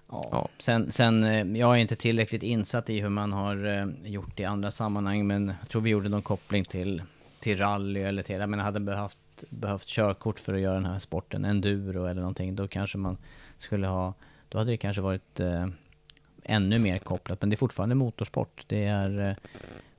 Ja. 0.09 0.49
Sen, 0.59 0.91
sen, 0.91 1.23
eh, 1.23 1.59
jag 1.59 1.75
är 1.75 1.77
inte 1.77 1.95
tillräckligt 1.95 2.43
insatt 2.43 2.89
i 2.89 2.99
hur 2.99 3.09
man 3.09 3.33
har 3.33 3.65
eh, 3.65 4.11
gjort 4.11 4.39
i 4.39 4.45
andra 4.45 4.71
sammanhang, 4.71 5.27
men 5.27 5.53
jag 5.59 5.69
tror 5.69 5.81
vi 5.81 5.89
gjorde 5.89 6.09
någon 6.09 6.21
koppling 6.21 6.65
till, 6.65 7.01
till 7.45 7.57
rally 7.57 8.01
eller 8.01 8.23
till, 8.23 8.39
jag 8.39 8.49
menar 8.49 8.63
hade 8.63 8.79
behövt, 8.79 9.43
behövt 9.49 9.85
körkort 9.87 10.39
för 10.39 10.53
att 10.53 10.59
göra 10.59 10.73
den 10.73 10.85
här 10.85 10.99
sporten, 10.99 11.45
enduro 11.45 12.05
eller 12.05 12.21
någonting, 12.21 12.55
då 12.55 12.67
kanske 12.67 12.97
man 12.97 13.17
skulle 13.57 13.87
ha, 13.87 14.13
då 14.49 14.57
hade 14.57 14.71
det 14.71 14.77
kanske 14.77 15.01
varit 15.01 15.39
eh, 15.39 15.67
ännu 16.43 16.79
mer 16.79 16.99
kopplat, 16.99 17.41
men 17.41 17.49
det 17.49 17.53
är 17.53 17.57
fortfarande 17.57 17.95
motorsport. 17.95 18.63
Det 18.67 18.85
är 18.85 19.29
eh, 19.29 19.35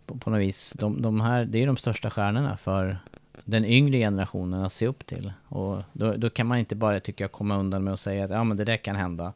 på, 0.06 0.18
på 0.18 0.30
något 0.30 0.40
vis, 0.40 0.72
de, 0.78 1.02
de 1.02 1.20
här, 1.20 1.44
det 1.44 1.62
är 1.62 1.66
de 1.66 1.76
största 1.76 2.10
stjärnorna 2.10 2.56
för 2.56 2.98
den 3.44 3.64
yngre 3.64 3.98
generationen 3.98 4.64
att 4.64 4.72
se 4.72 4.86
upp 4.86 5.06
till. 5.06 5.32
Och 5.48 5.82
då, 5.92 6.16
då 6.16 6.30
kan 6.30 6.46
man 6.46 6.58
inte 6.58 6.74
bara, 6.74 7.00
tycker 7.00 7.24
jag, 7.24 7.32
komma 7.32 7.56
undan 7.56 7.84
med 7.84 7.92
att 7.92 8.00
säga 8.00 8.24
att 8.24 8.30
ja 8.30 8.44
men 8.44 8.56
det 8.56 8.64
där 8.64 8.76
kan 8.76 8.96
hända. 8.96 9.32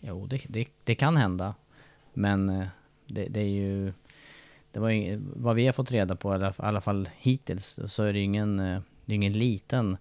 Jo, 0.00 0.26
det, 0.26 0.40
det, 0.48 0.68
det 0.84 0.94
kan 0.94 1.16
hända. 1.16 1.54
Men 2.14 2.48
eh, 2.48 2.66
det, 3.06 3.26
det 3.28 3.40
är 3.40 3.48
ju... 3.48 3.92
Det 4.76 4.80
var 4.80 4.90
ju, 4.90 5.22
vad 5.36 5.56
vi 5.56 5.66
har 5.66 5.72
fått 5.72 5.92
reda 5.92 6.16
på, 6.16 6.36
i 6.36 6.50
alla, 6.56 6.80
fall 6.80 7.08
hittills, 7.18 7.78
så 7.86 8.02
är 8.02 8.12
det 8.12 8.18
ingen, 8.18 8.60
eh, 8.60 8.80
det 9.04 9.12
är 9.12 9.14
ingen 9.14 9.32
liten... 9.32 9.96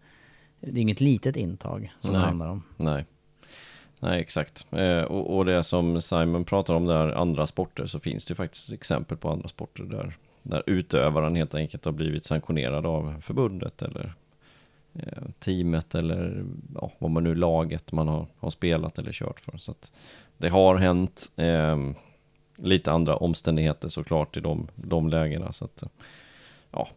Det 0.60 0.80
är 0.80 0.82
inget 0.82 1.02
litet 1.02 1.36
intag 1.38 1.94
som 2.00 2.14
det 2.14 2.18
Nej. 2.18 2.28
handlar 2.28 2.48
om. 2.48 2.64
Nej. 2.78 3.06
Nej, 4.00 4.22
exakt. 4.22 4.68
Eh, 4.72 5.02
och, 5.02 5.38
och 5.38 5.46
det 5.46 5.64
som 5.64 6.02
Simon 6.02 6.46
pratar 6.46 6.74
om 6.74 6.86
där, 6.86 7.12
andra 7.12 7.48
sporter, 7.48 7.86
så 7.86 8.00
finns 8.00 8.26
det 8.26 8.32
ju 8.32 8.36
faktiskt 8.36 8.72
exempel 8.72 9.18
på 9.18 9.30
andra 9.30 9.48
sporter 9.48 9.84
där, 9.84 10.18
där 10.44 10.64
utövaren 10.66 11.36
helt 11.36 11.56
enkelt 11.56 11.86
har 11.86 11.92
blivit 11.92 12.26
sanktionerad 12.26 12.86
av 12.86 13.22
förbundet 13.22 13.82
eller 13.82 14.14
eh, 14.94 15.24
teamet 15.40 15.96
eller 15.96 16.46
ja, 16.76 16.92
vad 17.00 17.12
man 17.12 17.24
nu 17.24 17.36
laget 17.36 17.92
man 17.92 18.08
har, 18.08 18.28
har 18.40 18.50
spelat 18.50 19.00
eller 19.00 19.12
kört 19.12 19.40
för. 19.40 19.58
Så 19.58 19.72
att 19.72 19.92
det 20.38 20.50
har 20.50 20.76
hänt 20.76 21.32
eh, 21.36 21.78
lite 22.56 22.92
andra 22.92 23.16
omständigheter 23.16 23.90
såklart 23.90 24.38
i 24.38 24.40
de, 24.40 24.68
de 24.76 25.10
lägena. 25.10 25.52
Så 25.52 25.66
att, 25.66 25.84
ja. 26.72 26.88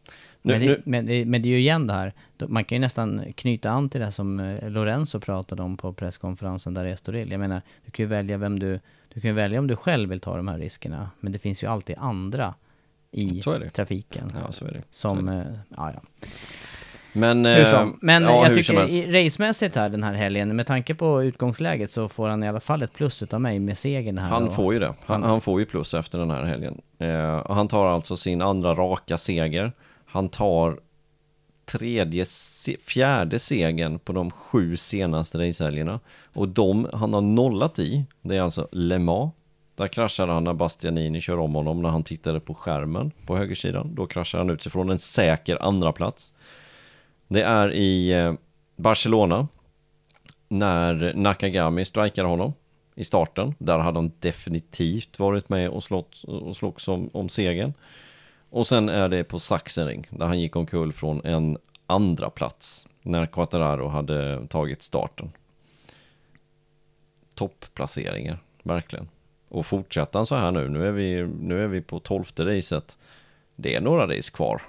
Nu, 0.43 0.53
men, 0.53 0.61
det, 0.61 0.67
nu, 0.67 0.83
men, 0.85 1.07
det, 1.07 1.25
men 1.25 1.43
det 1.43 1.49
är 1.49 1.51
ju 1.51 1.59
igen 1.59 1.87
det 1.87 1.93
här, 1.93 2.13
man 2.39 2.65
kan 2.65 2.77
ju 2.77 2.81
nästan 2.81 3.33
knyta 3.37 3.71
an 3.71 3.89
till 3.89 4.01
det 4.01 4.13
som 4.13 4.41
eh, 4.41 4.71
Lorenzo 4.71 5.21
pratade 5.21 5.63
om 5.63 5.77
på 5.77 5.93
presskonferensen 5.93 6.75
där 6.75 6.85
i 6.85 6.91
Estoril. 6.91 7.31
Jag 7.31 7.41
menar, 7.41 7.63
du 7.85 7.91
kan 7.91 8.03
ju 8.05 8.09
välja 8.09 8.37
vem 8.37 8.59
du, 8.59 8.81
du 9.09 9.21
kan 9.21 9.35
välja 9.35 9.59
om 9.59 9.67
du 9.67 9.77
själv 9.77 10.11
vill 10.11 10.21
ta 10.21 10.37
de 10.37 10.49
här 10.49 10.59
riskerna, 10.59 11.11
men 11.21 11.33
det 11.33 11.39
finns 11.39 11.63
ju 11.63 11.67
alltid 11.67 11.97
andra 11.99 12.55
i 13.11 13.43
trafiken. 13.73 14.33
Ja. 14.35 14.53
Som, 14.91 15.29
eh, 15.29 15.47
ja 15.77 15.93
ja. 15.95 16.29
Men, 17.19 17.47
Hur 17.47 17.61
eh, 17.61 17.67
som. 17.67 17.99
Men 18.03 18.23
ja, 18.23 18.47
jag 18.47 18.55
tycker 18.55 19.13
racemässigt 19.13 19.77
här 19.77 19.89
den 19.89 20.03
här 20.03 20.13
helgen, 20.13 20.57
med 20.57 20.67
tanke 20.67 20.95
på 20.95 21.23
utgångsläget 21.23 21.91
så 21.91 22.09
får 22.09 22.29
han 22.29 22.45
i 22.45 22.49
alla 22.49 22.61
fall 22.61 22.83
ett 22.83 22.93
plus 22.93 23.23
utav 23.23 23.41
mig 23.41 23.59
med 23.59 23.79
segern 23.79 24.19
här. 24.19 24.29
Han 24.29 24.51
får 24.55 24.75
ju 24.75 24.81
det. 24.81 24.95
Han, 25.07 25.23
han- 25.23 25.41
får 25.41 25.61
ju 25.61 25.67
plus 25.67 25.95
efter 25.95 26.19
den 26.19 26.31
här 26.31 26.45
helgen. 26.45 26.81
Eh, 26.99 27.53
han 27.55 27.69
tar 27.69 27.87
alltså 27.87 28.17
sin 28.17 28.43
andra 28.43 28.75
raka 28.75 29.19
seger. 29.19 29.73
Han 30.07 30.29
tar 30.29 30.79
tredje, 31.65 32.25
se, 32.25 32.77
fjärde 32.83 33.39
segern 33.39 33.99
på 33.99 34.13
de 34.13 34.31
sju 34.31 34.77
senaste 34.77 35.39
racehelgerna. 35.39 36.01
Och 36.33 36.49
de 36.49 36.89
han 36.93 37.15
har 37.15 37.21
nollat 37.21 37.79
i, 37.79 38.05
det 38.23 38.37
är 38.37 38.43
alltså 38.43 38.69
Le 38.73 38.99
Mans. 38.99 39.33
Där 39.79 39.89
kraschade 39.89 40.33
han 40.33 40.45
när 40.45 40.53
Bastianini 40.53 41.21
kör 41.21 41.39
om 41.39 41.55
honom 41.55 41.83
när 41.83 41.89
han 41.89 42.03
tittade 42.03 42.41
på 42.41 42.55
skärmen 42.55 43.11
på 43.27 43.37
högersidan. 43.37 43.95
Då 43.95 44.07
kraschar 44.07 44.39
han 44.39 44.51
ut 44.51 44.63
sig 44.63 44.73
från 44.73 44.91
en 44.91 44.99
säker 44.99 45.63
andra 45.63 45.93
plats. 45.93 46.35
Det 47.29 47.43
är 47.43 47.73
i 47.73 48.13
eh, 48.13 48.35
Barcelona 48.77 49.49
när 50.49 51.13
Nakagami 51.15 51.85
strikar 51.85 52.25
honom 52.25 52.53
i 52.95 53.05
starten. 53.05 53.55
Där 53.59 53.79
hade 53.79 53.99
han 53.99 54.13
definitivt 54.21 55.19
varit 55.19 55.49
med 55.49 55.69
och, 55.71 55.83
slått, 55.83 56.25
och 56.25 56.57
slogs 56.57 56.89
om, 56.89 57.11
om 57.13 57.29
segern. 57.29 57.73
Och 58.51 58.67
sen 58.67 58.89
är 58.89 59.09
det 59.09 59.25
på 59.25 59.39
Sachsenring 59.39 60.07
där 60.11 60.27
han 60.27 60.41
gick 60.41 60.57
omkull 60.57 60.93
från 60.93 61.25
en 61.25 61.59
andra 61.87 62.31
plats 62.31 62.87
när 63.03 63.27
Quattararo 63.27 63.89
hade 63.89 64.47
tagit 64.47 64.83
starten. 64.83 65.33
Topplaceringar, 67.35 68.39
verkligen. 68.63 69.09
Och 69.49 69.67
fortsätter 69.67 70.19
han 70.19 70.27
så 70.27 70.35
här 70.35 70.51
nu, 70.51 70.69
nu 70.69 70.87
är 70.87 70.93
vi, 70.93 71.27
nu 71.41 71.65
är 71.65 71.69
vi 71.69 71.81
på 71.81 72.01
tolfte 72.01 72.45
racet. 72.45 72.99
Det 73.57 73.75
är 73.75 73.81
några 73.81 74.17
race 74.17 74.33
kvar. 74.33 74.63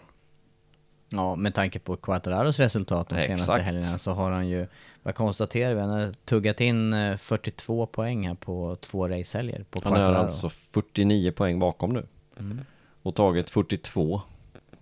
Ja, 1.10 1.36
med 1.36 1.55
tanke 1.55 1.80
på 1.80 1.95
Quattararos 1.95 2.60
resultat 2.60 3.10
de 3.10 3.22
senaste 3.22 3.34
Exakt. 3.34 3.66
helgerna 3.66 3.97
så 3.97 4.12
har 4.12 4.32
han 4.32 4.47
ju, 4.47 4.68
vad 5.03 5.16
konstaterar 5.16 5.74
vi, 5.74 5.82
han 5.82 5.89
har 5.89 6.14
tuggat 6.26 6.62
in 6.62 6.93
eh, 6.93 7.18
42 7.18 7.86
poäng 7.86 8.28
här 8.28 8.36
på 8.36 8.78
två 8.82 9.07
racehelger 9.07 9.66
på 9.70 9.82
Han 9.84 9.93
är 9.93 10.14
alltså 10.14 10.49
49 10.49 11.32
poäng 11.32 11.60
bakom 11.60 11.93
nu. 11.93 12.05
Mm. 12.39 12.60
Och 13.01 13.16
tagit 13.16 13.49
42 13.49 14.22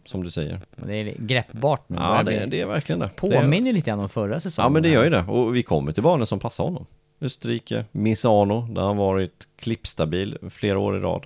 som 0.05 0.23
du 0.23 0.31
säger. 0.31 0.59
Det 0.75 0.95
är 0.95 1.15
greppbart 1.17 1.89
nu. 1.89 1.97
Ja, 1.99 2.23
det, 2.23 2.45
det 2.45 2.61
är 2.61 2.65
verkligen 2.65 2.99
det. 2.99 3.09
Påminner 3.15 3.73
lite 3.73 3.89
grann 3.89 3.99
om 3.99 4.09
förra 4.09 4.39
säsongen. 4.39 4.65
Ja, 4.65 4.73
men 4.73 4.83
det 4.83 4.89
gör 4.89 5.03
ju 5.03 5.09
det. 5.09 5.21
Och 5.21 5.55
vi 5.55 5.63
kommer 5.63 5.91
till 5.91 6.03
banor 6.03 6.25
som 6.25 6.39
passar 6.39 6.63
honom. 6.63 6.85
Österrike, 7.21 7.85
Misano, 7.91 8.61
där 8.61 8.81
han 8.81 8.97
varit 8.97 9.47
klippstabil 9.59 10.37
flera 10.49 10.79
år 10.79 10.97
i 10.97 10.99
rad. 10.99 11.25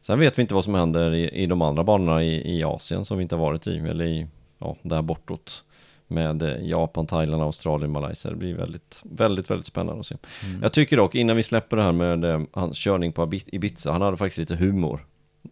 Sen 0.00 0.18
vet 0.18 0.38
vi 0.38 0.42
inte 0.42 0.54
vad 0.54 0.64
som 0.64 0.74
händer 0.74 1.14
i, 1.14 1.28
i 1.28 1.46
de 1.46 1.62
andra 1.62 1.84
banorna 1.84 2.22
i, 2.22 2.58
i 2.58 2.64
Asien 2.64 3.04
som 3.04 3.18
vi 3.18 3.22
inte 3.22 3.36
har 3.36 3.42
varit 3.42 3.66
i, 3.66 3.78
eller 3.78 4.04
i, 4.04 4.26
ja, 4.58 4.76
där 4.82 5.02
bortåt. 5.02 5.64
Med 6.06 6.42
eh, 6.42 6.68
Japan, 6.68 7.06
Thailand, 7.06 7.42
Australien, 7.42 7.92
Malaysia. 7.92 8.30
Det 8.30 8.36
blir 8.36 8.54
väldigt, 8.54 9.02
väldigt, 9.04 9.50
väldigt 9.50 9.66
spännande 9.66 10.00
att 10.00 10.06
se. 10.06 10.16
Mm. 10.44 10.62
Jag 10.62 10.72
tycker 10.72 10.96
dock, 10.96 11.14
innan 11.14 11.36
vi 11.36 11.42
släpper 11.42 11.76
det 11.76 11.82
här 11.82 11.92
med 11.92 12.24
eh, 12.24 12.40
hans 12.52 12.78
körning 12.78 13.12
på 13.12 13.30
Ibiza, 13.46 13.92
han 13.92 14.02
hade 14.02 14.16
faktiskt 14.16 14.38
lite 14.38 14.56
humor 14.56 15.06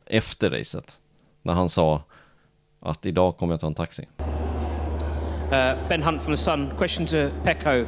efter 0.07 0.51
racet. 0.51 1.01
När 1.43 1.53
han 1.53 1.69
sa 1.69 2.03
att 2.81 3.07
idag 3.07 3.37
kommer 3.37 3.53
jag 3.53 3.61
ta 3.61 3.67
en 3.67 3.75
taxi. 3.75 4.09
Uh, 5.53 5.89
ben 5.89 6.03
Hunt 6.03 6.21
from 6.21 6.35
The 6.35 6.43
Sun. 6.43 6.71
Question 6.79 7.07
to 7.07 7.31
Pecco. 7.45 7.87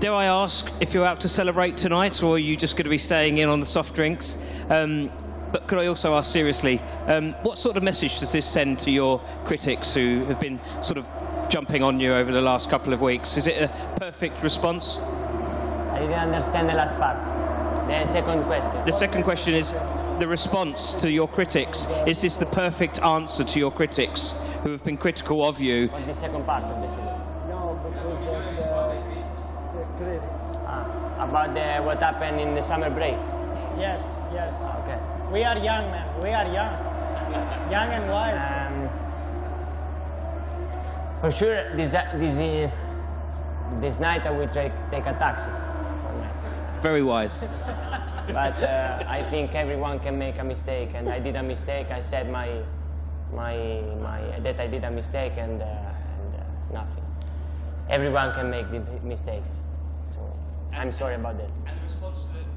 Dare 0.00 0.24
I 0.24 0.28
ask 0.28 0.66
if 0.80 0.94
you're 0.94 1.10
out 1.10 1.20
to 1.20 1.28
celebrate 1.28 1.76
tonight 1.76 2.22
or 2.22 2.34
are 2.34 2.38
you 2.38 2.56
just 2.60 2.76
going 2.76 2.84
to 2.84 2.90
be 2.90 2.98
staying 2.98 3.38
in 3.38 3.48
on 3.48 3.60
the 3.60 3.66
soft 3.66 3.96
drinks? 3.96 4.38
Um, 4.68 5.10
but 5.52 5.66
could 5.66 5.78
I 5.78 5.86
also 5.86 6.14
ask 6.14 6.30
seriously, 6.30 6.80
um, 7.06 7.32
what 7.42 7.58
sort 7.58 7.76
of 7.76 7.82
message 7.82 8.20
does 8.20 8.32
this 8.32 8.46
send 8.46 8.78
to 8.80 8.90
your 8.90 9.20
critics 9.44 9.94
who 9.94 10.24
have 10.26 10.40
been 10.40 10.60
sort 10.82 10.98
of 10.98 11.06
jumping 11.48 11.82
on 11.82 11.98
you 11.98 12.14
over 12.14 12.32
the 12.32 12.40
last 12.40 12.70
couple 12.70 12.92
of 12.92 13.00
weeks? 13.00 13.36
Is 13.36 13.46
it 13.46 13.62
a 13.62 13.68
perfect 13.98 14.42
response? 14.42 14.98
I 14.98 15.98
didn't 16.00 16.14
understand 16.14 16.68
the 16.68 16.74
last 16.74 16.98
part. 16.98 17.24
The 17.88 18.06
second 18.06 18.44
question. 18.44 18.84
The 18.86 18.92
second 18.92 19.24
question 19.24 19.54
is 19.54 19.72
the 20.20 20.28
response 20.28 20.94
to 20.94 21.10
your 21.10 21.26
critics. 21.26 21.88
Is 22.06 22.22
this 22.22 22.36
the 22.36 22.46
perfect 22.46 23.00
answer 23.00 23.42
to 23.42 23.58
your 23.58 23.72
critics 23.72 24.34
who 24.62 24.70
have 24.70 24.84
been 24.84 24.96
critical 24.96 25.44
of 25.44 25.60
you? 25.60 25.90
On 25.92 26.06
the 26.06 26.14
second 26.14 26.44
part 26.46 26.64
of 26.64 26.80
the 26.80 26.88
season. 26.88 27.06
No, 27.48 27.80
because 27.84 28.26
of 28.26 28.56
the, 28.56 29.78
the 29.78 29.84
critic. 29.96 30.22
Ah, 30.66 31.28
about 31.28 31.54
the, 31.54 31.82
what 31.82 32.00
happened 32.00 32.40
in 32.40 32.54
the 32.54 32.62
summer 32.62 32.90
break. 32.90 33.16
Yes, 33.76 34.04
yes. 34.32 34.54
Okay. 34.82 35.19
We 35.30 35.44
are 35.44 35.58
young, 35.58 35.90
man. 35.92 36.20
We 36.22 36.30
are 36.30 36.46
young. 36.46 36.74
Young 37.70 37.88
and 37.94 38.10
wise. 38.10 38.50
Um, 38.50 38.88
for 41.20 41.30
sure, 41.30 41.76
this 41.76 41.94
this 42.18 42.40
uh, 42.40 42.68
this 43.80 44.00
night 44.00 44.26
I 44.26 44.30
will 44.30 44.48
try 44.48 44.72
take 44.90 45.06
a 45.06 45.12
taxi. 45.14 45.52
Very 46.82 47.04
wise. 47.04 47.40
But 48.26 48.58
uh, 48.62 49.04
I 49.06 49.22
think 49.22 49.54
everyone 49.54 50.00
can 50.00 50.18
make 50.18 50.38
a 50.40 50.44
mistake, 50.44 50.90
and 50.94 51.08
I 51.08 51.20
did 51.20 51.36
a 51.36 51.42
mistake. 51.42 51.92
I 51.92 52.00
said 52.00 52.28
my 52.28 52.62
my 53.32 53.82
my 54.02 54.40
that 54.40 54.58
I 54.58 54.66
did 54.66 54.82
a 54.82 54.90
mistake, 54.90 55.38
and 55.38 55.62
uh, 55.62 55.66
and 55.66 56.34
uh, 56.34 56.42
nothing. 56.74 57.04
Everyone 57.88 58.34
can 58.34 58.50
make 58.50 58.66
mistakes, 59.04 59.60
so 60.10 60.20
I'm 60.72 60.90
sorry 60.90 61.14
about 61.14 61.38
that. 61.38 61.50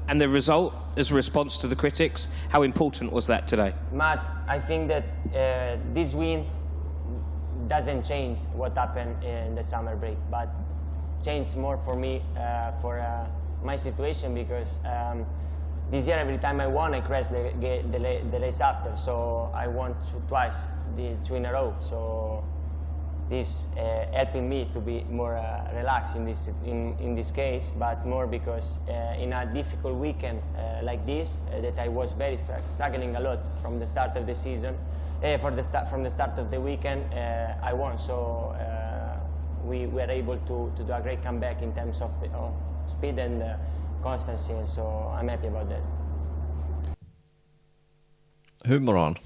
And 0.08 0.20
the 0.20 0.28
result 0.28 0.74
as 0.96 1.10
a 1.10 1.14
response 1.14 1.58
to 1.58 1.68
the 1.68 1.76
critics, 1.76 2.28
how 2.50 2.62
important 2.62 3.12
was 3.12 3.26
that 3.26 3.46
today? 3.46 3.74
Matt, 3.92 4.24
I 4.46 4.58
think 4.58 4.88
that 4.88 5.04
uh, 5.34 5.78
this 5.92 6.14
win 6.14 6.46
doesn't 7.68 8.04
change 8.04 8.40
what 8.52 8.76
happened 8.76 9.22
in 9.24 9.54
the 9.54 9.62
summer 9.62 9.96
break, 9.96 10.18
but 10.30 10.48
changed 11.24 11.56
more 11.56 11.78
for 11.78 11.94
me 11.94 12.22
uh, 12.36 12.72
for 12.72 13.00
uh, 13.00 13.26
my 13.62 13.76
situation 13.76 14.34
because 14.34 14.80
um, 14.84 15.24
this 15.90 16.06
year 16.06 16.18
every 16.18 16.38
time 16.38 16.60
I 16.60 16.66
won, 16.66 16.94
I 16.94 17.00
crashed 17.00 17.30
the, 17.30 17.52
the, 17.60 18.20
the 18.30 18.40
race 18.40 18.60
after. 18.60 18.94
So 18.94 19.50
I 19.54 19.66
won 19.66 19.96
twice, 20.28 20.66
the 20.96 21.16
two 21.24 21.36
in 21.36 21.46
a 21.46 21.52
row. 21.52 21.74
So 21.80 22.44
this 23.30 23.68
uh, 23.76 24.06
helping 24.12 24.48
me 24.48 24.68
to 24.72 24.80
be 24.80 25.04
more 25.10 25.36
uh, 25.36 25.70
relaxed 25.74 26.16
in 26.16 26.24
this 26.24 26.50
in, 26.64 26.94
in 27.00 27.14
this 27.14 27.30
case, 27.30 27.72
but 27.78 28.04
more 28.06 28.26
because 28.26 28.78
uh, 28.88 29.16
in 29.18 29.32
a 29.32 29.46
difficult 29.46 29.94
weekend 29.94 30.40
uh, 30.56 30.80
like 30.82 31.06
this, 31.06 31.40
uh, 31.52 31.60
that 31.60 31.78
I 31.78 31.88
was 31.88 32.12
very 32.12 32.36
str- 32.36 32.52
struggling 32.68 33.16
a 33.16 33.20
lot 33.20 33.38
from 33.60 33.78
the 33.78 33.86
start 33.86 34.16
of 34.16 34.26
the 34.26 34.34
season. 34.34 34.76
Uh, 35.22 35.38
for 35.38 35.50
the 35.50 35.62
start 35.62 35.88
from 35.88 36.02
the 36.02 36.10
start 36.10 36.38
of 36.38 36.50
the 36.50 36.60
weekend, 36.60 37.02
I 37.62 37.72
won. 37.72 37.96
So 37.96 38.54
we 39.64 39.86
were 39.86 40.10
able 40.10 40.36
to, 40.36 40.70
to 40.76 40.84
do 40.84 40.92
a 40.92 41.00
great 41.00 41.22
comeback 41.22 41.62
in 41.62 41.72
terms 41.72 42.02
of, 42.02 42.10
of 42.34 42.52
speed 42.84 43.18
and 43.18 43.42
constancy, 44.02 44.52
and 44.52 44.68
so 44.68 45.10
I'm 45.16 45.28
happy 45.28 45.46
about 45.46 45.70
that. 45.70 45.82
Hur 48.64 48.80
mår 48.80 48.96
han? 48.96 49.16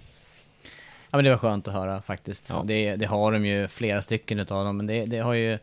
Ja 1.11 1.19
men 1.19 1.25
det 1.25 1.31
var 1.31 1.39
skönt 1.39 1.69
att 1.69 1.75
höra 1.75 2.03
faktiskt. 2.03 2.53
Det, 2.65 2.97
det 2.97 3.07
har 3.07 3.33
de 3.33 3.47
ju 3.47 3.69
flera 3.69 4.03
stycken 4.03 4.39
utav 4.39 4.65
dem, 4.65 4.77
men 4.77 4.87
det, 4.87 5.07
det 5.07 5.19
har 5.19 5.35
ju... 5.35 5.59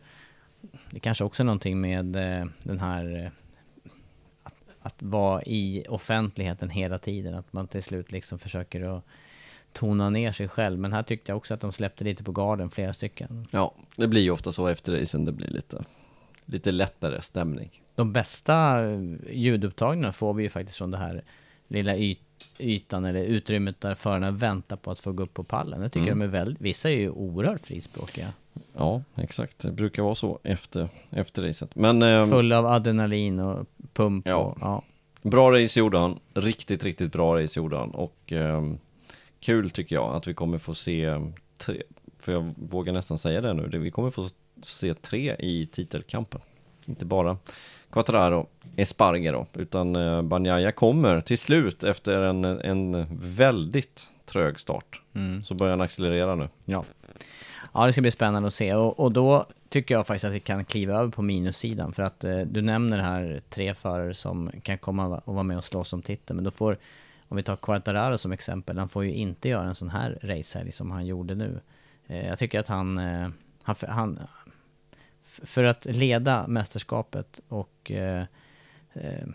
Det 0.90 1.00
kanske 1.00 1.24
också 1.24 1.42
är 1.42 1.44
någonting 1.44 1.80
med 1.80 2.16
eh, 2.16 2.46
den 2.62 2.80
här... 2.80 3.24
Eh, 3.24 3.30
att, 4.42 4.54
att 4.80 5.02
vara 5.02 5.42
i 5.42 5.84
offentligheten 5.88 6.70
hela 6.70 6.98
tiden, 6.98 7.34
att 7.34 7.52
man 7.52 7.68
till 7.68 7.82
slut 7.82 8.12
liksom 8.12 8.38
försöker 8.38 8.96
att 8.96 9.04
tona 9.72 10.10
ner 10.10 10.32
sig 10.32 10.48
själv. 10.48 10.78
Men 10.78 10.92
här 10.92 11.02
tyckte 11.02 11.32
jag 11.32 11.36
också 11.36 11.54
att 11.54 11.60
de 11.60 11.72
släppte 11.72 12.04
lite 12.04 12.24
på 12.24 12.32
garden, 12.32 12.70
flera 12.70 12.92
stycken. 12.92 13.46
Ja, 13.50 13.74
det 13.96 14.08
blir 14.08 14.22
ju 14.22 14.30
ofta 14.30 14.52
så 14.52 14.66
efter 14.66 15.00
racen, 15.00 15.24
det 15.24 15.32
blir 15.32 15.48
lite, 15.48 15.84
lite 16.44 16.72
lättare 16.72 17.20
stämning. 17.20 17.82
De 17.94 18.12
bästa 18.12 18.84
eh, 18.84 19.00
ljudupptagningarna 19.30 20.12
får 20.12 20.34
vi 20.34 20.42
ju 20.42 20.48
faktiskt 20.48 20.78
från 20.78 20.90
det 20.90 20.98
här 20.98 21.24
lilla 21.68 21.96
yt, 21.96 22.20
ytan 22.58 23.04
eller 23.04 23.20
utrymmet 23.24 23.80
där 23.80 23.94
förarna 23.94 24.30
väntar 24.30 24.76
på 24.76 24.90
att 24.90 25.00
få 25.00 25.12
gå 25.12 25.22
upp 25.22 25.34
på 25.34 25.44
pallen. 25.44 25.82
Jag 25.82 25.92
tycker 25.92 26.06
Mm. 26.06 26.18
de 26.18 26.24
är 26.24 26.28
väldigt, 26.30 26.60
vissa 26.60 26.90
är 26.90 26.94
ju 26.96 27.10
oerhört 27.10 27.66
frispråkiga. 27.66 28.32
Ja, 28.76 29.02
exakt. 29.14 29.58
Det 29.58 29.70
brukar 29.72 30.02
vara 30.02 30.14
så 30.14 30.38
efter, 30.42 30.88
efter 31.10 31.42
racet. 31.42 31.74
Men... 31.74 32.02
ehm, 32.02 32.30
Full 32.30 32.52
av 32.52 32.66
adrenalin 32.66 33.38
och 33.40 33.66
pump 33.92 34.26
Ja. 34.26 34.36
och, 34.36 34.58
ja. 34.60 34.82
Bra 35.22 35.52
race 35.52 35.78
gjorde 35.80 35.98
han. 35.98 36.18
Riktigt, 36.34 36.84
riktigt 36.84 37.12
bra 37.12 37.42
race 37.42 37.60
gjorde 37.60 37.76
han. 37.76 37.90
Och 37.90 38.32
ehm, 38.32 38.78
kul 39.40 39.70
tycker 39.70 39.94
jag 39.94 40.14
att 40.14 40.26
vi 40.26 40.34
kommer 40.34 40.58
få 40.58 40.74
se 40.74 41.20
tre, 41.58 41.82
för 42.18 42.32
jag 42.32 42.54
vågar 42.56 42.92
nästan 42.92 43.18
säga 43.18 43.40
det 43.40 43.54
nu, 43.54 43.78
vi 43.78 43.90
kommer 43.90 44.10
få 44.10 44.28
se 44.62 44.94
tre 44.94 45.36
i 45.38 45.66
titelkampen. 45.66 46.40
Inte 46.88 47.04
bara 47.04 47.36
Quattararo, 47.90 48.46
Espargaro, 48.76 49.46
utan 49.52 49.96
eh, 49.96 50.22
Banjaya 50.22 50.72
kommer 50.72 51.20
till 51.20 51.38
slut 51.38 51.84
efter 51.84 52.22
en, 52.22 52.44
en 52.44 53.06
väldigt 53.20 54.14
trög 54.26 54.60
start. 54.60 55.00
Mm. 55.14 55.42
Så 55.42 55.54
börjar 55.54 55.70
han 55.70 55.80
accelerera 55.80 56.34
nu. 56.34 56.48
Ja. 56.64 56.84
Ja, 57.72 57.86
det 57.86 57.92
ska 57.92 58.02
bli 58.02 58.10
spännande 58.10 58.46
att 58.46 58.54
se. 58.54 58.74
Och, 58.74 59.00
och 59.00 59.12
då 59.12 59.46
tycker 59.68 59.94
jag 59.94 60.06
faktiskt 60.06 60.24
att 60.24 60.32
vi 60.32 60.40
kan 60.40 60.64
kliva 60.64 60.94
över 60.94 61.10
på 61.10 61.22
minussidan. 61.22 61.92
För 61.92 62.02
att 62.02 62.24
eh, 62.24 62.38
du 62.38 62.62
nämner 62.62 62.98
här 62.98 63.42
tre 63.48 63.74
förare 63.74 64.14
som 64.14 64.50
kan 64.62 64.78
komma 64.78 65.22
och 65.24 65.34
vara 65.34 65.42
med 65.42 65.56
och 65.56 65.64
slåss 65.64 65.92
om 65.92 66.02
titeln. 66.02 66.36
Men 66.36 66.44
då 66.44 66.50
får, 66.50 66.78
om 67.28 67.36
vi 67.36 67.42
tar 67.42 67.56
Quartararo 67.56 68.18
som 68.18 68.32
exempel, 68.32 68.78
han 68.78 68.88
får 68.88 69.04
ju 69.04 69.12
inte 69.12 69.48
göra 69.48 69.68
en 69.68 69.74
sån 69.74 69.90
här 69.90 70.18
racehelg 70.22 70.72
som 70.72 70.90
han 70.90 71.06
gjorde 71.06 71.34
nu. 71.34 71.60
Eh, 72.06 72.26
jag 72.26 72.38
tycker 72.38 72.60
att 72.60 72.68
han, 72.68 72.98
eh, 72.98 73.28
han, 73.62 73.76
han 73.88 74.18
för 75.44 75.64
att 75.64 75.84
leda 75.84 76.46
mästerskapet 76.46 77.40
och 77.48 77.90
eh, 77.90 78.24
eh, 78.92 79.26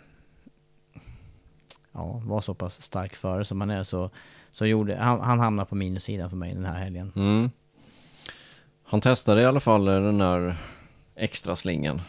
ja, 1.91 2.22
vara 2.26 2.41
så 2.41 2.54
pass 2.54 2.82
stark 2.82 3.16
före 3.16 3.45
som 3.45 3.62
han 3.62 3.70
är 3.70 3.84
så, 3.84 4.10
så 4.52 4.66
gjorde, 4.66 4.95
han, 4.95 5.22
han 5.22 5.39
hamnar 5.39 5.66
på 5.66 5.76
minussidan 5.76 6.30
för 6.30 6.38
mig 6.38 6.54
den 6.54 6.66
här 6.66 6.80
helgen. 6.80 7.14
Mm. 7.16 7.52
Han 8.84 9.02
testade 9.02 9.41
i 9.41 9.45
alla 9.45 9.60
fall 9.60 9.86
den 9.86 10.22
här 10.22 10.58
extra 11.16 11.56
slingen. 11.56 12.02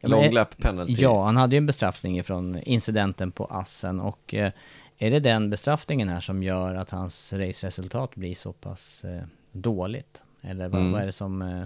Ja, 0.00 0.08
Long 0.08 0.30
lap 0.30 0.56
penalty. 0.58 0.94
Ja, 0.98 1.24
han 1.24 1.36
hade 1.36 1.56
ju 1.56 1.58
en 1.58 1.66
bestraffning 1.66 2.24
från 2.24 2.62
incidenten 2.62 3.32
på 3.32 3.44
Assen 3.44 4.00
och 4.00 4.34
eh, 4.34 4.52
är 4.98 5.10
det 5.10 5.20
den 5.20 5.50
bestraffningen 5.50 6.08
här 6.08 6.20
som 6.20 6.42
gör 6.42 6.74
att 6.74 6.90
hans 6.90 7.32
raceresultat 7.32 8.14
blir 8.14 8.34
så 8.34 8.52
pass 8.52 9.04
eh, 9.04 9.22
dåligt? 9.52 10.22
Eller 10.42 10.68
vad, 10.68 10.80
Mm. 10.80 10.92
vad 10.92 11.02
är 11.02 11.06
det 11.06 11.12
som, 11.12 11.42
eh, 11.42 11.62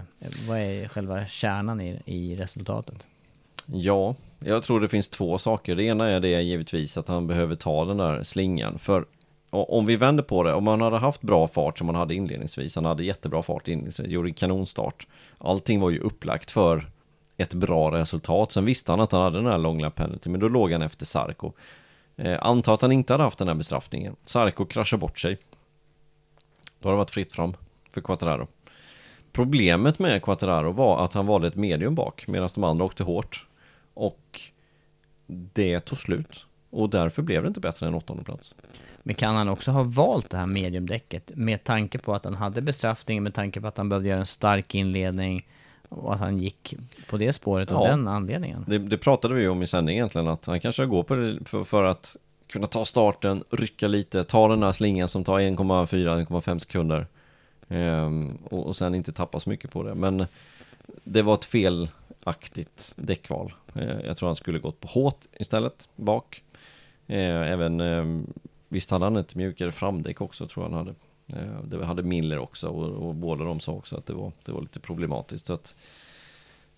vad 0.47 0.57
är 0.59 0.87
själva 0.87 1.25
kärnan 1.25 1.81
i, 1.81 2.01
i 2.05 2.35
resultatet? 2.35 3.07
Ja, 3.65 4.15
jag 4.39 4.63
tror 4.63 4.79
det 4.79 4.89
finns 4.89 5.09
två 5.09 5.37
saker. 5.37 5.75
Det 5.75 5.83
ena 5.83 6.07
är 6.09 6.19
det 6.19 6.41
givetvis 6.41 6.97
att 6.97 7.07
han 7.07 7.27
behöver 7.27 7.55
ta 7.55 7.85
den 7.85 7.97
där 7.97 8.23
slingan. 8.23 8.79
För 8.79 9.05
om 9.49 9.85
vi 9.85 9.95
vänder 9.95 10.23
på 10.23 10.43
det, 10.43 10.53
om 10.53 10.67
han 10.67 10.81
hade 10.81 10.97
haft 10.97 11.21
bra 11.21 11.47
fart 11.47 11.77
som 11.77 11.87
han 11.87 11.95
hade 11.95 12.15
inledningsvis, 12.15 12.75
han 12.75 12.85
hade 12.85 13.03
jättebra 13.03 13.43
fart 13.43 13.67
inledningsvis, 13.67 14.07
gjorde 14.11 14.29
en 14.29 14.33
kanonstart. 14.33 15.07
Allting 15.37 15.79
var 15.79 15.89
ju 15.89 15.99
upplagt 15.99 16.51
för 16.51 16.89
ett 17.37 17.53
bra 17.53 17.91
resultat. 17.91 18.51
Sen 18.51 18.65
visste 18.65 18.91
han 18.91 19.01
att 19.01 19.11
han 19.11 19.21
hade 19.21 19.37
den 19.37 19.45
här 19.45 19.57
long 19.57 19.81
lap 19.81 19.95
penalty, 19.95 20.29
men 20.29 20.39
då 20.39 20.47
låg 20.47 20.71
han 20.71 20.81
efter 20.81 21.05
Sarko. 21.05 21.51
Eh, 22.17 22.37
anta 22.41 22.73
att 22.73 22.81
han 22.81 22.91
inte 22.91 23.13
hade 23.13 23.23
haft 23.23 23.37
den 23.39 23.47
här 23.47 23.55
bestraffningen. 23.55 24.15
Sarko 24.23 24.65
kraschar 24.65 24.97
bort 24.97 25.19
sig. 25.19 25.37
Då 26.79 26.87
har 26.87 26.93
det 26.93 26.97
varit 26.97 27.11
fritt 27.11 27.33
fram 27.33 27.53
för 27.91 28.01
Quattararo. 28.01 28.47
Problemet 29.35 29.99
med 29.99 30.23
Quattararo 30.23 30.71
var 30.71 31.05
att 31.05 31.13
han 31.13 31.25
valde 31.25 31.47
ett 31.47 31.55
medium 31.55 31.95
bak 31.95 32.27
medan 32.27 32.49
de 32.55 32.63
andra 32.63 32.85
åkte 32.85 33.03
hårt. 33.03 33.45
Och 33.93 34.41
det 35.27 35.79
tog 35.79 35.97
slut. 35.97 36.45
Och 36.69 36.89
därför 36.89 37.21
blev 37.21 37.41
det 37.41 37.47
inte 37.47 37.59
bättre 37.59 37.87
än 37.87 37.93
åttonde 37.93 38.23
plats. 38.23 38.55
Men 39.03 39.15
kan 39.15 39.35
han 39.35 39.49
också 39.49 39.71
ha 39.71 39.83
valt 39.83 40.29
det 40.29 40.37
här 40.37 40.45
mediumdäcket 40.45 41.31
med 41.35 41.63
tanke 41.63 41.97
på 41.97 42.13
att 42.13 42.25
han 42.25 42.35
hade 42.35 42.61
bestraffning, 42.61 43.23
med 43.23 43.33
tanke 43.33 43.61
på 43.61 43.67
att 43.67 43.77
han 43.77 43.89
behövde 43.89 44.09
göra 44.09 44.19
en 44.19 44.25
stark 44.25 44.75
inledning 44.75 45.47
och 45.89 46.13
att 46.13 46.19
han 46.19 46.37
gick 46.37 46.73
på 47.09 47.17
det 47.17 47.33
spåret 47.33 47.71
av 47.71 47.83
Ja. 47.83 47.89
den 47.89 48.07
anledningen? 48.07 48.65
Det, 48.67 48.77
det 48.77 48.97
pratade 48.97 49.33
vi 49.33 49.47
om 49.47 49.63
i 49.63 49.67
sändning 49.67 49.95
egentligen, 49.95 50.27
att 50.27 50.45
han 50.45 50.59
kanske 50.59 50.85
går 50.85 51.03
på 51.03 51.15
det 51.15 51.39
för, 51.45 51.63
för 51.63 51.83
att 51.83 52.15
kunna 52.47 52.67
ta 52.67 52.85
starten, 52.85 53.43
rycka 53.49 53.87
lite, 53.87 54.23
ta 54.23 54.47
den 54.47 54.63
här 54.63 54.71
slingan 54.71 55.07
som 55.07 55.23
tar 55.23 55.39
1,4-1,5 55.39 56.59
sekunder. 56.59 57.07
Ehm, 57.69 58.37
och, 58.43 58.67
och 58.67 58.75
sen 58.75 58.95
inte 58.95 59.11
tappa 59.11 59.39
så 59.39 59.49
mycket 59.49 59.71
på 59.71 59.83
det. 59.83 59.95
Men 59.95 60.25
det 61.03 61.21
var 61.21 61.33
ett 61.33 61.45
felaktigt 61.45 62.93
däckval. 62.97 63.53
Ehm, 63.75 63.99
jag 64.05 64.17
tror 64.17 64.29
han 64.29 64.35
skulle 64.35 64.59
gått 64.59 64.79
på 64.79 64.87
hårt 64.87 65.25
istället, 65.39 65.89
bak. 65.95 66.43
Eh, 67.07 67.19
ehm, 67.19 67.43
även, 67.43 68.27
visst 68.69 68.91
hade 68.91 69.05
han 69.05 69.15
ett 69.15 69.35
mjukare 69.35 69.71
framdäck 69.71 70.21
också, 70.21 70.47
tror 70.47 70.65
jag 70.65 70.71
han 70.71 70.87
hade. 70.87 70.95
Eh, 71.41 71.63
det 71.63 71.85
hade 71.85 72.03
Miller 72.03 72.39
också 72.39 72.67
och, 72.67 73.07
och 73.07 73.15
båda 73.15 73.43
de 73.43 73.59
sa 73.59 73.71
också 73.71 73.97
att 73.97 74.05
det 74.05 74.13
var, 74.13 74.31
det 74.45 74.51
var 74.51 74.61
lite 74.61 74.79
problematiskt. 74.79 75.45
Så 75.45 75.53
att, 75.53 75.75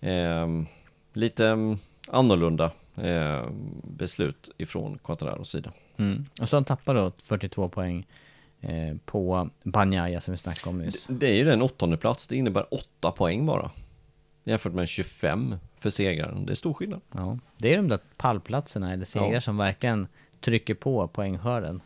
ehm, 0.00 0.66
lite 1.12 1.46
ehm, 1.46 1.78
annorlunda 2.08 2.70
ehm, 2.96 3.82
beslut 3.82 4.50
ifrån 4.58 4.98
Quattararos 5.04 5.50
sida. 5.50 5.72
Mm. 5.96 6.26
Och 6.40 6.48
så 6.48 6.56
han 6.56 6.64
tappar 6.64 6.94
då 6.94 7.12
42 7.22 7.68
poäng 7.68 8.06
på 9.04 9.50
Banjaya 9.62 10.20
som 10.20 10.32
vi 10.32 10.38
snackade 10.38 10.70
om 10.70 10.78
nyss. 10.78 11.06
Det 11.10 11.26
är 11.30 11.36
ju 11.36 11.44
den 11.44 11.62
åttonde 11.62 11.96
plats, 11.96 12.26
det 12.28 12.36
innebär 12.36 12.74
åtta 12.74 13.10
poäng 13.10 13.46
bara. 13.46 13.70
Jämfört 14.44 14.72
med 14.72 14.88
25 14.88 15.54
för 15.78 15.90
segraren, 15.90 16.46
det 16.46 16.52
är 16.52 16.54
stor 16.54 16.74
skillnad. 16.74 17.00
Ja, 17.12 17.38
det 17.58 17.72
är 17.72 17.76
de 17.76 17.88
där 17.88 17.98
pallplatserna 18.16 18.92
eller 18.92 19.04
segrar 19.04 19.32
Ja. 19.32 19.40
som 19.40 19.56
verkligen 19.56 20.06
trycker 20.40 20.74
på 20.74 21.08
poängskörden. 21.08 21.80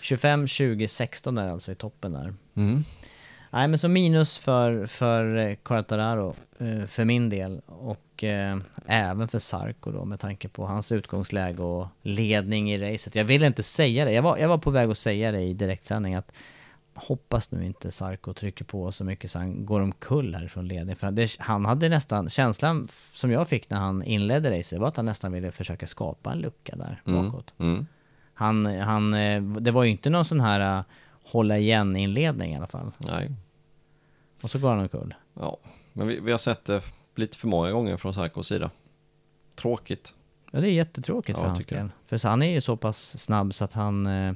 25, 0.00 0.46
20, 0.48 0.88
16 0.88 1.38
är 1.38 1.48
alltså 1.48 1.72
i 1.72 1.74
toppen 1.74 2.12
där. 2.12 2.34
Mm. 2.54 2.84
Nej 3.50 3.68
men 3.68 3.78
så 3.78 3.88
minus 3.88 4.38
för, 4.38 4.86
för 4.86 5.36
eh, 5.36 5.54
Quartararo 5.54 6.34
eh, 6.58 6.86
för 6.86 7.04
min 7.04 7.28
del 7.28 7.60
och 7.66 8.24
eh, 8.24 8.58
även 8.86 9.28
för 9.28 9.38
Sarko 9.38 9.90
då 9.90 10.04
med 10.04 10.20
tanke 10.20 10.48
på 10.48 10.66
hans 10.66 10.92
utgångsläge 10.92 11.62
och 11.62 11.88
ledning 12.02 12.72
i 12.72 12.78
racet. 12.78 13.14
Jag 13.14 13.24
vill 13.24 13.42
inte 13.42 13.62
säga 13.62 14.04
det, 14.04 14.12
jag 14.12 14.22
var, 14.22 14.38
jag 14.38 14.48
var 14.48 14.58
på 14.58 14.70
väg 14.70 14.90
att 14.90 14.98
säga 14.98 15.32
det 15.32 15.40
i 15.40 15.54
direktsändning 15.54 16.14
att 16.14 16.32
hoppas 16.94 17.52
nu 17.52 17.64
inte 17.66 17.90
Sarko 17.90 18.32
trycker 18.34 18.64
på 18.64 18.92
så 18.92 19.04
mycket 19.04 19.30
så 19.30 19.38
han 19.38 19.66
går 19.66 19.80
omkull 19.80 20.34
härifrån 20.34 20.68
ledning. 20.68 20.96
För 20.96 21.10
det, 21.10 21.30
han 21.38 21.66
hade 21.66 21.88
nästan, 21.88 22.28
känslan 22.28 22.88
som 23.12 23.30
jag 23.30 23.48
fick 23.48 23.70
när 23.70 23.78
han 23.78 24.02
inledde 24.02 24.58
racet 24.58 24.78
var 24.78 24.88
att 24.88 24.96
han 24.96 25.06
nästan 25.06 25.32
ville 25.32 25.50
försöka 25.52 25.86
skapa 25.86 26.32
en 26.32 26.38
lucka 26.38 26.76
där 26.76 27.02
Mm. 27.06 27.24
bakåt. 27.30 27.54
Mm. 27.58 27.86
Han, 28.34 28.66
han, 28.66 29.14
eh, 29.14 29.42
det 29.42 29.70
var 29.70 29.84
ju 29.84 29.90
inte 29.90 30.10
någon 30.10 30.24
sån 30.24 30.40
här 30.40 30.78
eh, 30.78 30.84
hålla 31.32 31.58
igen 31.58 31.96
inledning 31.96 32.52
i 32.52 32.56
alla 32.56 32.66
fall. 32.66 32.92
Nej. 32.98 33.30
Och 34.42 34.50
så 34.50 34.58
går 34.58 34.70
han 34.70 34.78
omkull. 34.78 35.14
Ja, 35.34 35.58
men 35.92 36.06
vi, 36.06 36.20
vi 36.20 36.30
har 36.30 36.38
sett 36.38 36.64
det 36.64 36.82
lite 37.14 37.38
för 37.38 37.48
många 37.48 37.70
gånger 37.70 37.96
från 37.96 38.14
Sarkos 38.14 38.46
sida. 38.48 38.70
Tråkigt. 39.56 40.14
Ja, 40.50 40.60
det 40.60 40.66
är 40.68 40.72
jättetråkigt 40.72 41.38
Ja, 41.38 41.42
för 41.44 41.48
hans 41.50 41.66
del. 41.66 41.88
För 42.06 42.16
så 42.16 42.28
han 42.28 42.42
är 42.42 42.50
ju 42.50 42.60
så 42.60 42.76
pass 42.76 43.18
snabb 43.22 43.54
så 43.54 43.64
att 43.64 43.72
han... 43.72 44.06
Eh, 44.06 44.34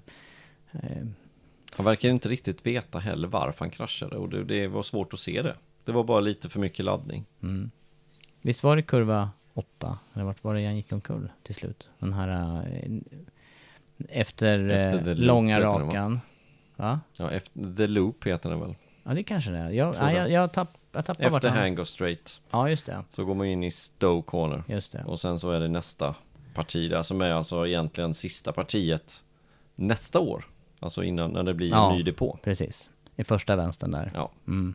eh, 0.72 1.06
Han 1.76 1.86
verkar 1.86 2.08
inte 2.08 2.28
riktigt 2.28 2.66
veta 2.66 2.98
heller 2.98 3.28
varför 3.28 3.58
han 3.64 3.70
kraschade 3.70 4.16
och 4.16 4.28
det, 4.28 4.44
det 4.44 4.66
var 4.68 4.82
svårt 4.82 5.12
att 5.12 5.20
se 5.20 5.42
det. 5.42 5.56
Det 5.84 5.92
var 5.92 6.04
bara 6.04 6.20
lite 6.20 6.48
för 6.48 6.60
mycket 6.60 6.84
laddning. 6.84 7.24
mm. 7.42 7.70
Visst 8.42 8.62
var 8.62 8.76
det 8.76 8.82
kurva 8.82 9.30
8? 9.54 9.98
Eller 10.14 10.24
vart 10.24 10.44
var 10.44 10.54
det 10.54 10.64
han 10.64 10.76
gick 10.76 10.92
omkull 10.92 11.30
till 11.42 11.54
slut? 11.54 11.90
Den 11.98 12.12
här... 12.12 12.56
Eh, 12.66 12.92
efter, 14.08 14.68
Efter 14.68 15.10
eh, 15.10 15.16
långa 15.16 15.60
rakan. 15.60 16.20
Va? 16.76 17.00
Ja, 17.12 17.30
efter 17.30 17.74
The 17.76 17.86
Loop 17.86 18.24
heter 18.26 18.50
den 18.50 18.60
väl? 18.60 18.74
Ja, 19.02 19.14
det 19.14 19.22
kanske 19.22 19.50
det 19.50 19.58
är. 19.58 19.70
Jag, 19.70 19.94
ja, 19.94 20.12
jag, 20.12 20.30
jag, 20.30 20.52
tapp, 20.52 20.68
jag 20.92 21.04
tappade 21.04 21.28
vart 21.28 21.36
Efter 21.44 21.48
han- 21.48 21.58
Hang 21.58 21.74
Go 21.74 21.84
Straight. 21.84 22.40
Ja, 22.50 22.68
just 22.70 22.86
det. 22.86 23.04
Så 23.12 23.24
går 23.24 23.34
man 23.34 23.46
in 23.46 23.64
i 23.64 23.70
Stowe 23.70 24.22
Corner. 24.22 24.62
Just 24.68 24.92
det. 24.92 25.04
Och 25.04 25.20
sen 25.20 25.38
så 25.38 25.50
är 25.50 25.60
det 25.60 25.68
nästa 25.68 26.14
parti 26.54 26.90
där 26.90 27.02
som 27.02 27.20
är 27.20 27.32
alltså 27.32 27.66
egentligen 27.66 28.14
sista 28.14 28.52
partiet 28.52 29.24
nästa 29.74 30.20
år. 30.20 30.44
Alltså 30.80 31.02
innan 31.04 31.30
när 31.30 31.42
det 31.42 31.54
blir 31.54 31.70
Ja, 31.70 31.90
en 31.90 31.96
ny 31.96 32.02
depå. 32.02 32.38
precis. 32.42 32.90
I 33.16 33.24
första 33.24 33.56
vänstern 33.56 33.90
där. 33.90 34.10
Ja. 34.14 34.30
Mm. 34.46 34.74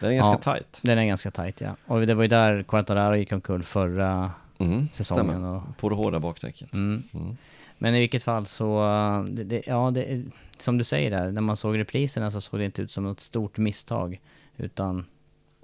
Den 0.00 0.10
är 0.10 0.14
ganska 0.14 0.52
tight. 0.52 0.80
Den 0.84 0.98
är 0.98 1.04
ganska 1.04 1.30
tight, 1.30 1.60
ja. 1.60 1.76
Och 1.86 2.06
det 2.06 2.14
var 2.14 2.22
ju 2.22 2.28
där 2.28 2.62
Quartararo 2.62 3.16
gick 3.16 3.32
omkull 3.32 3.62
förra 3.62 4.30
Mm, 4.58 4.88
säsongen. 4.92 5.44
Och, 5.44 5.62
På 5.78 5.88
det 5.88 5.94
hårda 5.94 6.18
bakdäcket. 6.20 6.74
Mm. 6.74 7.02
Mm. 7.14 7.36
Men 7.78 7.94
i 7.94 7.98
vilket 8.00 8.22
fall 8.22 8.46
så, 8.46 8.82
det, 9.28 9.44
det, 9.44 9.66
ja 9.66 9.90
det, 9.90 10.22
som 10.58 10.78
du 10.78 10.84
säger 10.84 11.10
där, 11.10 11.32
när 11.32 11.40
man 11.40 11.56
såg 11.56 11.78
repriserna 11.78 12.30
så 12.30 12.40
såg 12.40 12.60
det 12.60 12.64
inte 12.64 12.82
ut 12.82 12.90
som 12.90 13.04
något 13.04 13.20
stort 13.20 13.58
misstag. 13.58 14.20
Utan, 14.56 15.06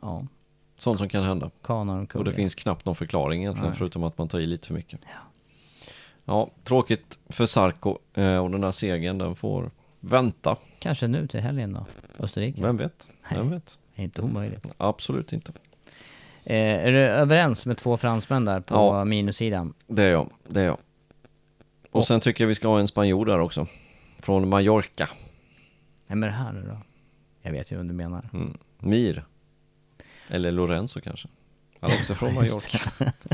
ja. 0.02 0.26
Sånt 0.76 0.98
som 0.98 1.08
kan 1.08 1.24
hända. 1.24 1.50
Kanar 1.62 1.98
omkull. 1.98 2.18
Och 2.18 2.24
det 2.24 2.30
ja. 2.30 2.36
finns 2.36 2.54
knappt 2.54 2.86
någon 2.86 2.94
förklaring 2.94 3.40
egentligen 3.40 3.68
Nej. 3.68 3.78
förutom 3.78 4.04
att 4.04 4.18
man 4.18 4.28
tar 4.28 4.40
i 4.40 4.46
lite 4.46 4.66
för 4.66 4.74
mycket. 4.74 5.00
Ja, 6.24 6.50
tråkigt 6.64 7.18
för 7.28 7.46
Sarko 7.46 7.98
eh, 8.14 8.36
och 8.36 8.50
den 8.50 8.64
här 8.64 8.70
segern 8.70 9.18
den 9.18 9.36
får 9.36 9.70
vänta. 10.00 10.56
Kanske 10.78 11.08
nu 11.08 11.26
till 11.26 11.40
helgen 11.40 11.72
då, 11.72 11.86
Österrike. 12.18 12.62
Vem 12.62 12.76
vet? 12.76 13.08
Vem 13.30 13.46
Nej. 13.48 13.54
vet? 13.54 13.78
Inte 13.94 14.22
omöjligt. 14.22 14.66
Absolut 14.76 15.32
inte. 15.32 15.52
Eh, 16.44 16.56
är 16.56 16.92
du 16.92 16.98
överens 16.98 17.66
med 17.66 17.76
två 17.76 17.96
fransmän 17.96 18.44
där 18.44 18.60
på 18.60 18.74
Ja. 18.74 19.04
minussidan? 19.04 19.74
Det 19.86 20.02
är 20.02 20.10
jag, 20.10 20.30
det 20.48 20.60
är 20.60 20.64
jag. 20.64 20.78
Och 21.92 22.06
sen 22.06 22.20
tycker 22.20 22.44
jag 22.44 22.48
vi 22.48 22.54
ska 22.54 22.68
ha 22.68 22.80
en 22.80 22.88
spanjor 22.88 23.26
där 23.26 23.38
också. 23.40 23.66
Från 24.18 24.48
Mallorca. 24.48 25.08
Vem 26.06 26.22
är 26.22 26.26
det 26.26 26.32
här 26.32 26.52
nu 26.52 26.62
då? 26.68 26.78
Jag 27.42 27.52
vet 27.52 27.72
ju 27.72 27.76
vad 27.76 27.86
du 27.86 27.92
menar. 27.92 28.24
Mm. 28.32 28.56
Mir. 28.78 29.24
Eller 30.28 30.52
Lorenzo 30.52 31.00
kanske. 31.00 31.28
Han 31.80 31.90
är 31.90 31.94
också 31.94 32.14
från 32.14 32.34
Mallorca. 32.34 32.78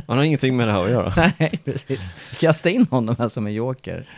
Han 0.07 0.17
har 0.19 0.25
ingenting 0.25 0.57
med 0.57 0.69
det 0.69 0.73
här 0.73 0.85
att 0.85 0.91
göra. 0.91 1.33
Nej, 1.39 1.61
precis. 1.65 2.15
Kasta 2.39 2.71
in 2.71 2.87
honom 2.91 3.17
här 3.19 3.29
som 3.29 3.47
en 3.47 3.55
joker. 3.55 4.09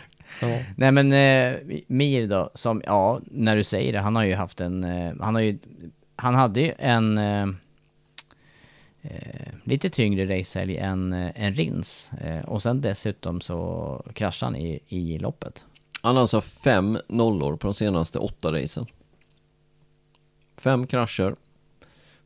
Ja. 0.41 0.59
Nej 0.76 0.93
men 0.93 1.12
eh, 1.12 1.59
Mir 1.86 2.26
då, 2.28 2.51
som, 2.55 2.82
ja, 2.86 3.20
när 3.24 3.57
du 3.57 3.64
säger 3.64 3.93
det, 3.93 4.01
han 4.01 4.16
har 4.16 4.24
ju 4.24 4.34
haft 4.34 4.61
en, 4.61 4.84
eh, 4.84 5.12
han 5.20 5.34
har 5.34 5.43
ju, 5.43 5.59
han 6.16 6.34
hade 6.34 6.61
ju 6.61 6.72
en 6.78 7.18
eh, 7.18 7.47
eh, 9.03 9.53
lite 9.64 9.90
tyngre 9.90 10.38
racehelg 10.38 10.76
än, 10.76 11.12
eh, 11.12 11.44
än 11.44 11.55
Rins. 11.55 12.12
Eh, 12.12 12.44
och 12.44 12.62
sen 12.62 12.80
dessutom 12.80 13.40
så 13.40 14.03
kraschade 14.14 14.53
han 14.53 14.57
i, 14.57 14.80
i 14.88 15.18
loppet. 15.18 15.66
Han 16.03 16.14
har 16.14 16.20
alltså 16.20 16.40
fem 16.40 16.98
nollor 17.09 17.57
på 17.57 17.66
de 17.66 17.74
senaste 17.74 18.18
åtta 18.18 18.53
racen. 18.53 18.86
Fem 20.57 20.86
krascher 20.86 21.30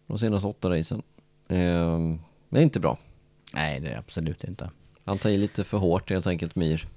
på 0.07 0.13
de 0.13 0.19
senaste 0.19 0.47
åtta 0.47 0.71
racen. 0.71 1.03
Ehm, 1.49 2.19
det 2.49 2.59
är 2.59 2.63
inte 2.63 2.81
bra. 2.81 2.99
Nej, 3.55 3.81
det 3.81 3.89
är 3.91 3.99
absolut 3.99 4.45
inte. 4.45 4.71
Han 5.05 5.19
tar 5.19 5.31
i 5.31 5.37
lite 5.37 5.65
för 5.65 5.79
hårt 5.79 6.11
helt 6.11 6.27
enkelt, 6.27 6.55
Mir. 6.55 6.89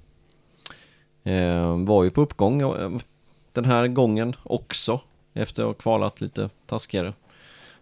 Ehm, 1.24 1.84
var 1.84 2.04
ju 2.04 2.10
på 2.10 2.20
uppgång 2.20 2.60
eh, 2.60 2.98
den 3.52 3.64
här 3.64 3.88
gången 3.88 4.36
också. 4.42 5.00
Efter 5.34 5.62
att 5.62 5.66
ha 5.66 5.74
kvalat 5.74 6.20
lite 6.20 6.50
taskigare. 6.66 7.12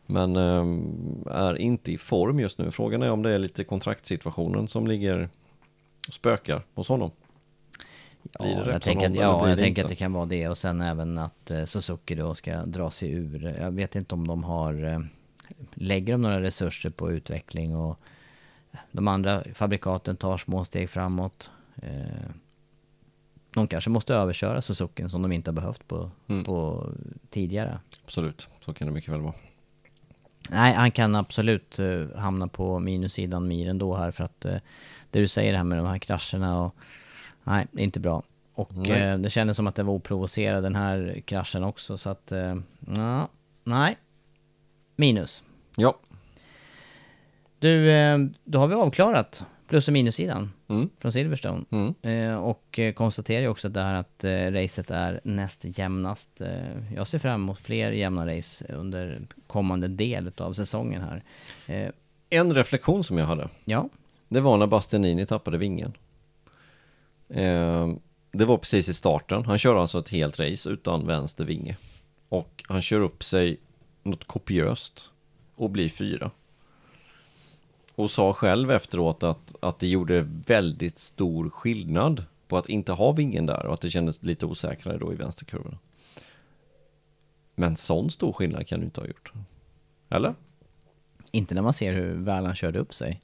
Men 0.06 0.36
ehm, 0.36 1.24
är 1.30 1.58
inte 1.58 1.92
i 1.92 1.98
form 1.98 2.40
just 2.40 2.58
nu. 2.58 2.70
Frågan 2.70 3.02
är 3.02 3.10
om 3.10 3.22
det 3.22 3.30
är 3.30 3.38
lite 3.38 3.64
kontraktsituationen 3.64 4.68
som 4.68 4.86
ligger 4.86 5.28
och 6.08 6.14
spökar 6.14 6.62
hos 6.74 6.88
honom. 6.88 7.10
Ja, 8.38 8.46
jag 8.72 8.82
tänker, 8.82 9.10
ja, 9.10 9.48
jag 9.48 9.58
tänker 9.58 9.82
att 9.82 9.88
det 9.88 9.94
kan 9.94 10.12
vara 10.12 10.26
det 10.26 10.48
och 10.48 10.58
sen 10.58 10.80
även 10.80 11.18
att 11.18 11.50
eh, 11.50 11.64
Suzuki 11.64 12.14
då 12.14 12.34
ska 12.34 12.64
dra 12.64 12.90
sig 12.90 13.10
ur. 13.10 13.56
Jag 13.60 13.70
vet 13.70 13.96
inte 13.96 14.14
om 14.14 14.26
de 14.26 14.44
har, 14.44 14.84
eh, 14.84 15.00
lägger 15.74 16.12
de 16.14 16.22
några 16.22 16.40
resurser 16.42 16.90
på 16.90 17.12
utveckling 17.12 17.76
och 17.76 17.98
de 18.92 19.08
andra 19.08 19.44
fabrikaten 19.54 20.16
tar 20.16 20.36
små 20.36 20.64
steg 20.64 20.90
framåt. 20.90 21.50
Eh, 21.82 22.30
de 23.54 23.68
kanske 23.68 23.90
måste 23.90 24.14
överköra 24.14 24.62
Suzuki 24.62 25.08
som 25.08 25.22
de 25.22 25.32
inte 25.32 25.50
har 25.50 25.54
behövt 25.54 25.88
på, 25.88 26.10
Mm. 26.26 26.44
på 26.44 26.86
tidigare. 27.30 27.78
Absolut, 28.04 28.48
så 28.60 28.74
kan 28.74 28.86
det 28.88 28.94
mycket 28.94 29.10
väl 29.12 29.20
vara. 29.20 29.34
Nej, 30.50 30.74
han 30.74 30.90
kan 30.90 31.14
absolut 31.14 31.78
eh, 31.78 32.16
hamna 32.16 32.48
på 32.48 32.78
minussidan 32.78 33.48
Mir 33.48 33.68
ändå 33.68 33.96
här 33.96 34.10
för 34.10 34.24
att 34.24 34.44
eh, 34.44 34.56
det 35.10 35.20
du 35.20 35.28
säger 35.28 35.54
här 35.54 35.64
med 35.64 35.78
de 35.78 35.86
här 35.86 35.98
krascherna 35.98 36.60
och 36.60 36.74
nej, 37.44 37.66
det 37.72 37.80
är 37.82 37.84
inte 37.84 38.00
bra. 38.00 38.22
Och 38.54 38.90
eh, 38.90 39.18
det 39.18 39.30
kändes 39.30 39.56
som 39.56 39.66
att 39.66 39.74
det 39.74 39.82
var 39.82 39.92
oprovocerad 39.92 40.62
den 40.62 40.74
här 40.74 41.22
kraschen 41.24 41.64
också 41.64 41.98
så 41.98 42.10
att, 42.10 42.32
eh, 42.32 42.56
ja, 42.86 43.28
nej. 43.64 43.96
Minus. 44.96 45.42
Ja. 45.76 45.98
Du, 47.58 47.90
eh, 47.90 48.18
då 48.44 48.58
har 48.58 48.66
vi 48.66 48.74
avklarat 48.74 49.46
plus 49.68 49.88
och 49.88 49.92
minussidan 49.92 50.52
Mm. 50.68 50.90
från 50.98 51.12
Silverstone. 51.12 51.64
Mm. 51.70 51.94
Eh, 52.02 52.36
och 52.36 52.78
eh, 52.78 52.92
konstaterar 52.92 53.40
ju 53.40 53.48
också 53.48 53.68
där 53.68 53.94
att 53.94 54.24
eh, 54.24 54.30
racet 54.52 54.90
är 54.90 55.20
näst 55.24 55.78
jämnast. 55.78 56.40
Eh, 56.40 56.94
jag 56.94 57.06
ser 57.06 57.18
fram 57.18 57.42
emot 57.42 57.58
fler 57.60 57.92
jämna 57.92 58.26
race 58.36 58.74
under 58.74 59.26
kommande 59.46 59.88
del 59.88 60.32
av 60.36 60.52
säsongen 60.54 61.02
här. 61.02 61.22
Eh, 61.66 61.90
En 62.30 62.54
reflektion 62.54 63.04
som 63.04 63.18
jag 63.18 63.26
hade. 63.26 63.48
Ja. 63.64 63.88
Det 64.28 64.40
var 64.40 64.56
när 64.56 64.66
Bastianini 64.66 65.26
tappade 65.26 65.58
vingen. 65.58 65.92
Eh, 67.28 67.88
det 68.32 68.44
var 68.44 68.56
precis 68.58 68.88
i 68.88 68.94
starten. 68.94 69.44
Han 69.44 69.58
kör 69.58 69.76
alltså 69.76 69.98
ett 69.98 70.08
helt 70.08 70.40
race 70.40 70.70
utan 70.70 71.06
vänster 71.06 71.44
vinge. 71.44 71.76
Och 72.28 72.64
han 72.68 72.82
kör 72.82 73.00
upp 73.00 73.24
sig 73.24 73.56
något 74.02 74.24
kopiöst 74.24 75.10
och 75.54 75.70
blir 75.70 75.88
fyra. 75.88 76.30
Och 77.96 78.10
sa 78.10 78.32
själv 78.32 78.70
efteråt 78.70 79.22
att, 79.22 79.54
att 79.60 79.78
det 79.78 79.86
gjorde 79.86 80.26
väldigt 80.46 80.98
stor 80.98 81.50
skillnad 81.50 82.24
på 82.48 82.58
att 82.58 82.68
inte 82.68 82.92
ha 82.92 83.12
vingen 83.12 83.46
där 83.46 83.66
och 83.66 83.74
att 83.74 83.80
det 83.80 83.90
kändes 83.90 84.22
lite 84.22 84.46
osäkrare 84.46 84.98
då 84.98 85.12
i 85.12 85.16
vänsterkurvorna. 85.16 85.78
Men 87.54 87.76
sån 87.76 88.10
stor 88.10 88.32
skillnad 88.32 88.66
kan 88.66 88.80
du 88.80 88.86
inte 88.86 89.00
ha 89.00 89.08
gjort. 89.08 89.32
Eller? 90.08 90.34
Inte 91.30 91.54
när 91.54 91.62
man 91.62 91.74
ser 91.74 91.92
hur 91.92 92.14
väl 92.14 92.46
han 92.46 92.54
körde 92.54 92.78
upp 92.78 92.94
sig. 92.94 93.20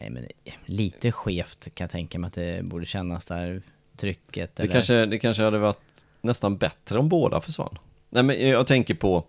Nej 0.00 0.10
men 0.10 0.26
lite 0.66 1.12
skevt 1.12 1.74
kan 1.74 1.84
jag 1.84 1.90
tänka 1.90 2.18
mig 2.18 2.28
att 2.28 2.34
det 2.34 2.64
borde 2.64 2.86
kännas 2.86 3.24
där, 3.24 3.62
trycket 3.96 4.56
Det, 4.56 4.62
eller... 4.62 4.72
kanske, 4.72 5.06
det 5.06 5.18
kanske 5.18 5.42
hade 5.42 5.58
varit 5.58 6.06
nästan 6.20 6.56
bättre 6.56 6.98
om 6.98 7.08
båda 7.08 7.40
försvann. 7.40 7.78
Nej 8.10 8.22
men 8.22 8.48
jag 8.48 8.66
tänker 8.66 8.94
på, 8.94 9.24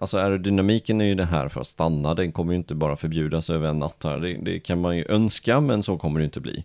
alltså 0.00 0.18
aerodynamiken 0.18 1.00
är 1.00 1.04
ju 1.04 1.14
det 1.14 1.24
här 1.24 1.48
för 1.48 1.60
att 1.60 1.66
stanna, 1.66 2.14
den 2.14 2.32
kommer 2.32 2.52
ju 2.52 2.56
inte 2.56 2.74
bara 2.74 2.96
förbjudas 2.96 3.50
över 3.50 3.68
en 3.68 3.78
natt 3.78 4.04
här. 4.04 4.18
Det, 4.18 4.34
det 4.34 4.60
kan 4.60 4.80
man 4.80 4.96
ju 4.96 5.04
önska 5.08 5.60
men 5.60 5.82
så 5.82 5.98
kommer 5.98 6.20
det 6.20 6.24
inte 6.24 6.40
bli. 6.40 6.64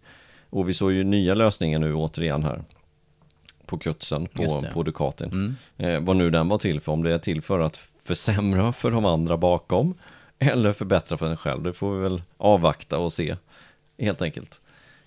Och 0.50 0.70
vi 0.70 0.74
såg 0.74 0.92
ju 0.92 1.04
nya 1.04 1.34
lösningar 1.34 1.80
nu 1.80 1.94
återigen 1.94 2.44
här. 2.44 2.64
På 3.66 3.78
kutsen 3.78 4.26
på, 4.26 4.64
på 4.74 4.84
Ducatin. 4.84 5.28
Mm. 5.32 5.56
Eh, 5.78 6.00
vad 6.00 6.16
nu 6.16 6.30
den 6.30 6.48
var 6.48 6.58
till 6.58 6.82
för, 6.82 6.92
om 6.92 7.04
det 7.04 7.14
är 7.14 7.18
till 7.18 7.42
för 7.42 7.60
att 7.60 7.78
försämra 8.04 8.74
för 8.74 8.92
de 8.92 9.06
andra 9.06 9.38
bakom. 9.38 9.96
Eller 10.40 10.74
förbättra 10.74 11.18
för 11.18 11.30
en 11.30 11.38
själv, 11.38 11.64
det 11.64 11.74
får 11.74 11.96
vi 11.96 12.02
väl 12.02 12.22
avvakta 12.38 12.98
och 12.98 13.14
se. 13.14 13.36
Helt 14.00 14.22
enkelt. 14.22 14.62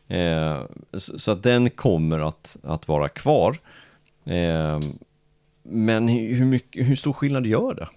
Eh, 0.08 0.62
så, 0.92 1.18
så 1.18 1.32
att 1.32 1.42
den 1.42 1.70
kommer 1.70 2.18
att, 2.28 2.56
att 2.62 2.88
vara 2.88 3.08
kvar. 3.08 3.58
Eh, 4.24 4.80
men 5.62 6.08
hur 6.08 6.44
mycket, 6.44 6.86
hur 6.86 6.96
stor 6.96 7.12
skillnad 7.12 7.46
gör 7.46 7.74
det? 7.74 7.88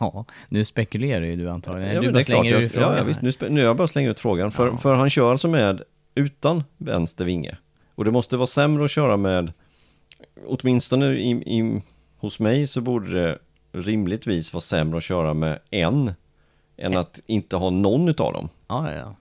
Ja, 0.00 0.24
nu 0.48 0.64
spekulerar 0.64 1.24
ju 1.24 1.36
du 1.36 1.50
antagligen. 1.50 1.94
Ja, 1.94 2.00
du 2.00 2.12
bara 2.12 2.22
klart, 2.22 2.26
slänger 2.26 2.58
ur 2.58 2.62
jag, 2.62 2.70
frågan 2.70 2.92
ja, 2.92 2.98
ja, 2.98 3.04
visst, 3.04 3.40
nu, 3.40 3.48
nu 3.48 3.60
jag 3.60 3.76
bara 3.76 3.88
slänger 3.88 4.10
ut 4.10 4.20
frågan. 4.20 4.52
För, 4.52 4.76
för 4.76 4.94
han 4.94 5.10
kör 5.10 5.30
alltså 5.30 5.48
med 5.48 5.82
utan 6.14 6.64
vänster 6.76 7.24
vinge. 7.24 7.56
Och 7.94 8.04
det 8.04 8.10
måste 8.10 8.36
vara 8.36 8.46
sämre 8.46 8.84
att 8.84 8.90
köra 8.90 9.16
med, 9.16 9.52
åtminstone 10.46 11.06
i, 11.06 11.30
i, 11.30 11.82
hos 12.18 12.40
mig 12.40 12.66
så 12.66 12.80
borde 12.80 13.22
det 13.22 13.38
rimligtvis 13.72 14.52
vara 14.52 14.60
sämre 14.60 14.98
att 14.98 15.04
köra 15.04 15.34
med 15.34 15.58
en 15.70 16.12
än 16.76 16.96
att 16.96 17.20
inte 17.26 17.56
ha 17.56 17.70
någon 17.70 18.08
utav 18.08 18.32
dem. 18.32 18.48
Ja, 18.68 18.92
ja. 18.92 19.14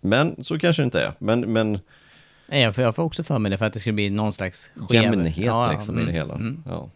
Men 0.00 0.44
så 0.44 0.58
kanske 0.58 0.82
det 0.82 0.84
inte 0.84 1.02
är. 1.02 1.12
Men, 1.18 1.40
men 1.40 1.78
Nej, 2.46 2.62
jag 2.62 2.74
får, 2.74 3.00
också 3.00 3.22
för 3.22 3.38
mig 3.38 3.50
det 3.50 3.58
för 3.58 3.64
att 3.64 3.72
det 3.72 3.80
skulle 3.80 3.92
bli 3.92 4.10
någon 4.10 4.32
slags 4.32 4.70
skev... 4.74 5.02
jämnhet 5.02 5.46
Ja, 5.46 5.72
liksom 5.72 5.98
i 5.98 5.98
det 5.98 6.02
mm, 6.02 6.14
hela. 6.14 6.34
mm. 6.34 6.62
Ja. 6.66 6.90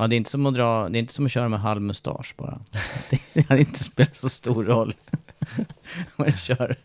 Ja, 0.00 0.06
det 0.06 0.14
är 0.14 0.16
inte 0.16 0.30
som 0.30 0.46
att 0.46 0.54
dra, 0.54 0.88
det 0.88 0.98
är 0.98 1.00
inte 1.00 1.12
som 1.12 1.26
att 1.26 1.32
köra 1.32 1.48
med 1.48 1.60
halv 1.60 1.82
mustasch 1.82 2.34
bara. 2.36 2.60
Det 3.32 3.48
hade 3.48 3.60
inte 3.60 3.84
spelat 3.84 4.16
så 4.16 4.28
stor 4.28 4.64
roll. 4.64 4.94
Man 6.16 6.32
kör... 6.32 6.76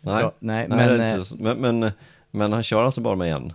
Nej, 0.00 0.22
Ja, 0.22 0.32
nej, 0.38 0.66
nej, 0.68 0.98
men, 0.98 1.00
eh, 1.00 1.24
men, 1.38 1.78
men, 1.78 1.92
men 2.30 2.52
han 2.52 2.62
kör 2.62 2.84
alltså 2.84 3.00
bara 3.00 3.16
med 3.16 3.32
en. 3.32 3.52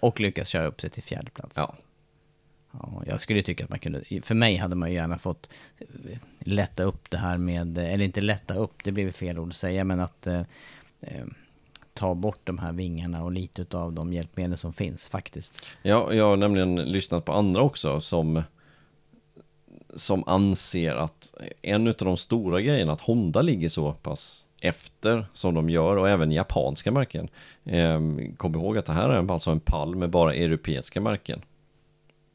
Och 0.00 0.20
lyckas 0.20 0.48
köra 0.48 0.66
upp 0.66 0.80
sig 0.80 0.90
till 0.90 1.02
fjärde 1.02 1.30
plats. 1.30 1.56
Ja. 1.56 1.74
Ja, 2.72 3.02
jag 3.06 3.20
skulle 3.20 3.42
tycka 3.42 3.64
att 3.64 3.70
man 3.70 3.78
kunde, 3.78 4.02
för 4.22 4.34
mig 4.34 4.56
hade 4.56 4.76
man 4.76 4.88
ju 4.88 4.94
gärna 4.94 5.18
fått 5.18 5.50
eh, 5.78 6.18
lätta 6.38 6.82
upp 6.82 7.10
det 7.10 7.18
här 7.18 7.36
med, 7.36 7.78
eller 7.78 8.04
inte 8.04 8.20
lätta 8.20 8.54
upp, 8.54 8.84
det 8.84 8.92
blir 8.92 9.04
väl 9.04 9.12
fel 9.12 9.38
ord 9.38 9.48
att 9.48 9.54
säga, 9.54 9.84
men 9.84 10.00
att 10.00 10.26
eh, 10.26 10.42
eh, 11.00 11.24
ta 12.00 12.14
bort 12.14 12.40
de 12.44 12.58
här 12.58 12.72
vingarna 12.72 13.24
och 13.24 13.32
lite 13.32 13.76
av 13.76 13.92
de 13.92 14.12
hjälpmedel 14.12 14.56
som 14.56 14.72
finns 14.72 15.08
faktiskt. 15.08 15.62
Ja, 15.82 16.12
jag 16.12 16.24
har 16.24 16.36
nämligen 16.36 16.76
lyssnat 16.76 17.24
på 17.24 17.32
andra 17.32 17.62
också 17.62 18.00
som, 18.00 18.42
som 19.94 20.24
anser 20.26 20.94
att 20.94 21.34
en 21.62 21.88
av 21.88 21.94
de 21.98 22.16
stora 22.16 22.60
grejerna 22.60 22.92
att 22.92 23.00
Honda 23.00 23.42
ligger 23.42 23.68
så 23.68 23.92
pass 23.92 24.46
efter 24.60 25.26
som 25.32 25.54
de 25.54 25.70
gör 25.70 25.96
och 25.96 26.08
även 26.08 26.32
japanska 26.32 26.92
märken. 26.92 27.28
Ehm, 27.64 28.36
kom 28.36 28.54
ihåg 28.54 28.78
att 28.78 28.86
det 28.86 28.92
här 28.92 29.08
är 29.08 29.32
alltså 29.32 29.50
en 29.50 29.60
pall 29.60 29.96
med 29.96 30.10
bara 30.10 30.34
europeiska 30.34 31.00
märken. 31.00 31.42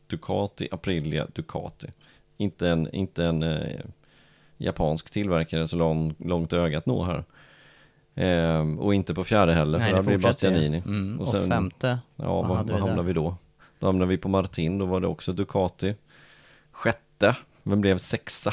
Ducati, 0.07 0.67
Aprilia, 0.71 1.27
Ducati. 1.33 1.87
Inte 2.37 2.69
en, 2.69 2.95
inte 2.95 3.25
en 3.25 3.43
eh, 3.43 3.79
japansk 4.57 5.11
tillverkare 5.11 5.67
så 5.67 5.75
lång, 5.75 6.15
långt 6.17 6.53
ögat 6.53 6.85
når 6.85 7.05
här. 7.05 7.23
Eh, 8.15 8.69
och 8.79 8.95
inte 8.95 9.13
på 9.13 9.23
fjärde 9.23 9.53
heller, 9.53 9.79
Nej, 9.79 9.89
för 9.89 9.97
det 9.97 10.03
blir. 10.03 10.17
Bastianini. 10.17 10.77
Mm, 10.77 11.19
och 11.19 11.47
femte, 11.47 11.99
Ja, 12.15 12.41
vad 12.41 12.47
vad, 12.47 12.67
vi 12.67 12.73
hamnar 12.73 12.95
där? 12.95 13.03
vi 13.03 13.13
då? 13.13 13.35
Då 13.79 13.85
hamnar 13.85 14.05
vi 14.05 14.17
på 14.17 14.29
Martin, 14.29 14.77
då 14.77 14.85
var 14.85 14.99
det 14.99 15.07
också 15.07 15.33
Ducati. 15.33 15.95
Sjätte, 16.71 17.35
vem 17.63 17.81
blev 17.81 17.97
sexa? 17.97 18.51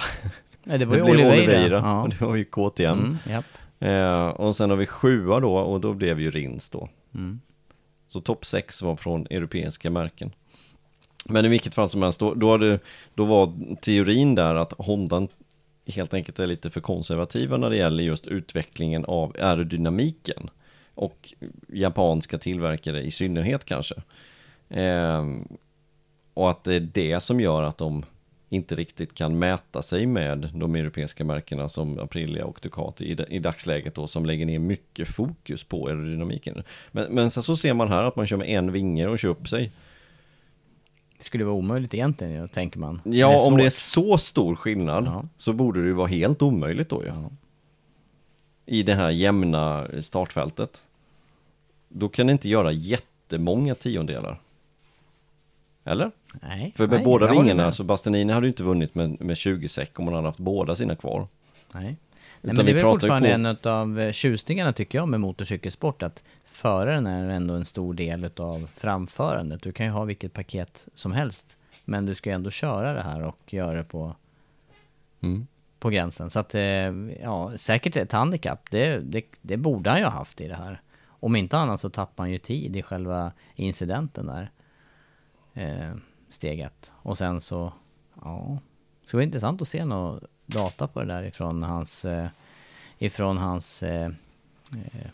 Nej, 0.65 0.79
det 0.79 0.85
var 0.85 0.97
ju 0.97 1.03
blev 1.03 1.27
Oliveira. 1.27 1.77
Ja. 1.85 2.03
och 2.03 2.09
det 2.19 2.21
var 2.25 2.37
ju 2.37 2.45
KTM. 2.45 2.99
Mm, 2.99 3.17
japp. 3.31 3.45
eh, 3.81 4.27
och 4.29 4.57
sen 4.57 4.71
har 4.71 4.77
vi 4.77 4.87
sjua 4.87 5.41
då, 5.41 5.55
och 5.57 5.81
då 5.81 5.93
blev 5.95 6.21
ju 6.21 6.31
Rins 6.31 6.71
då. 6.71 6.89
Mm. 7.15 7.41
Så 8.07 8.21
topp 8.21 8.45
sex 8.45 8.83
var 8.83 8.97
från 8.97 9.27
europeiska 9.31 9.91
märken. 9.91 10.31
Men 11.25 11.45
i 11.45 11.49
vilket 11.49 11.75
fall 11.75 11.89
som 11.89 12.03
helst, 12.03 12.21
då, 12.21 12.35
då, 12.35 12.51
hade, 12.51 12.79
då 13.15 13.25
var 13.25 13.53
teorin 13.81 14.35
där 14.35 14.55
att 14.55 14.73
Honda 14.79 15.27
helt 15.87 16.15
enkelt 16.15 16.39
är 16.39 16.47
lite 16.47 16.71
för 16.71 16.81
konservativa 16.81 17.57
när 17.57 17.71
det 17.71 17.77
gäller 17.77 18.05
just 18.05 18.27
utvecklingen 18.27 19.05
av 19.05 19.37
aerodynamiken. 19.41 20.51
Och 20.95 21.35
japanska 21.69 22.39
tillverkare 22.39 23.03
i 23.03 23.11
synnerhet 23.11 23.65
kanske. 23.65 23.95
Eh, 24.69 25.27
och 26.35 26.51
att 26.51 26.65
det 26.65 26.75
är 26.75 26.81
det 26.81 27.21
som 27.21 27.41
gör 27.41 27.63
att 27.63 27.79
de 27.79 28.05
inte 28.49 28.75
riktigt 28.75 29.15
kan 29.15 29.39
mäta 29.39 29.83
sig 29.83 30.07
med 30.07 30.51
de 30.55 30.75
europeiska 30.75 31.25
märkena 31.25 31.69
som 31.69 31.99
Aprilia 31.99 32.45
och 32.45 32.59
Ducati 32.63 33.05
i, 33.05 33.37
i 33.37 33.39
dagsläget 33.39 33.95
då 33.95 34.07
som 34.07 34.27
lägger 34.27 34.47
ner 34.47 34.59
mycket 34.59 35.09
fokus 35.09 35.65
på 35.65 35.89
aerodynamiken. 35.89 36.63
Men, 36.91 37.15
men 37.15 37.31
sen 37.31 37.43
så 37.43 37.57
ser 37.57 37.75
man 37.75 37.89
här 37.89 38.03
att 38.03 38.17
man 38.17 38.27
kör 38.27 38.37
med 38.37 38.49
en 38.49 38.73
vinge 38.73 39.07
och 39.07 39.19
kör 39.19 39.29
upp 39.29 39.49
sig. 39.49 39.73
Det 41.23 41.27
skulle 41.27 41.45
vara 41.45 41.55
omöjligt 41.55 41.95
egentligen, 41.95 42.33
ja, 42.33 42.47
tänker 42.49 42.79
man. 42.79 43.01
Ja, 43.05 43.47
om 43.47 43.57
det 43.57 43.65
är 43.67 43.71
så 43.71 44.19
stor 44.19 44.55
skillnad 44.55 45.29
så 45.37 45.53
borde 45.53 45.81
det 45.81 45.87
ju 45.87 45.93
vara 45.93 46.07
helt 46.07 46.43
omöjligt 46.43 46.89
då 46.89 47.03
ju. 47.05 47.13
I 48.67 48.83
det 48.83 48.95
här 48.95 49.11
jämna 49.11 49.87
startfältet. 50.01 50.85
Då 51.89 52.09
kan 52.09 52.27
det 52.27 52.33
inte 52.33 52.49
göra 52.49 52.73
jättemånga 52.73 53.75
tiondelar. 53.75 54.41
Eller? 55.85 56.11
Nej. 56.43 56.73
För 56.77 56.87
med 56.87 56.97
Nej, 56.97 57.05
båda 57.05 57.31
vingarna, 57.33 57.73
så 57.73 57.85
Bastianini 57.85 58.33
hade 58.33 58.47
ju 58.47 58.51
inte 58.51 58.63
vunnit 58.65 58.95
med, 58.95 59.21
med 59.21 59.37
20 59.37 59.69
säck 59.69 59.99
om 59.99 60.05
man 60.05 60.15
hade 60.15 60.29
haft 60.29 60.39
båda 60.39 60.75
sina 60.75 60.97
kvar. 60.97 61.27
Nej. 61.73 61.85
Nej, 61.85 61.97
men 62.55 62.57
det 62.67 62.73
är 62.73 62.75
väl 62.75 62.83
fortfarande 62.85 63.29
på- 63.63 63.69
en 63.69 64.07
av 64.07 64.13
tjusningarna 64.13 64.73
tycker 64.73 64.99
jag 64.99 65.09
med 65.09 65.21
motorcykelsport 65.21 66.03
att 66.03 66.25
föraren 66.53 67.07
är 67.07 67.29
ändå 67.29 67.55
en 67.55 67.65
stor 67.65 67.95
del 67.95 68.31
av 68.37 68.71
framförandet. 68.75 69.63
Du 69.63 69.73
kan 69.73 69.87
ju 69.87 69.93
ha 69.93 70.05
vilket 70.05 70.33
paket 70.33 70.89
som 70.95 71.13
helst. 71.13 71.59
Men 71.85 72.07
du 72.07 72.15
ska 72.15 72.31
ju 72.31 72.35
ändå 72.35 72.51
köra 72.51 72.93
det 72.93 73.03
här 73.03 73.23
och 73.23 73.55
göra 73.55 73.77
det 73.77 73.85
på, 73.85 74.17
Mm. 75.21 75.47
på 75.79 75.91
gränsen. 75.91 76.31
Så 76.31 76.39
att, 76.39 76.55
eh, 76.55 76.63
ja, 77.23 77.53
säkert 77.57 77.97
ett 77.97 78.13
handikapp. 78.13 78.71
Det, 78.71 78.99
det, 78.99 79.25
det 79.43 79.57
borde 79.57 79.91
han 79.91 79.99
ju 79.99 80.05
ha 80.05 80.11
haft 80.13 80.41
i 80.41 80.49
det 80.49 80.55
här. 80.55 80.81
Om 81.07 81.37
inte 81.37 81.59
annat 81.59 81.81
så 81.81 81.91
tappar 81.91 82.25
han 82.25 82.31
ju 82.31 82.39
tid 82.39 82.77
i 82.77 82.83
själva 82.83 83.33
incidenten 83.55 84.27
där. 84.27 84.51
Eh, 85.55 85.95
steg 86.29 86.61
ett. 86.61 86.93
Och 86.97 87.19
sen 87.19 87.41
så, 87.41 87.73
ja. 88.23 88.59
Det 89.07 89.13
vara 89.17 89.25
intressant 89.25 89.63
att 89.63 89.69
se 89.69 89.85
någon 89.85 90.21
data 90.47 90.89
på 90.89 91.01
det 91.01 91.07
där 91.07 91.23
ifrån 91.23 91.63
hans, 91.63 92.05
eh, 92.05 92.29
ifrån 92.99 93.39
hans 93.39 93.83
eh, 93.83 94.11
eh, 94.73 95.11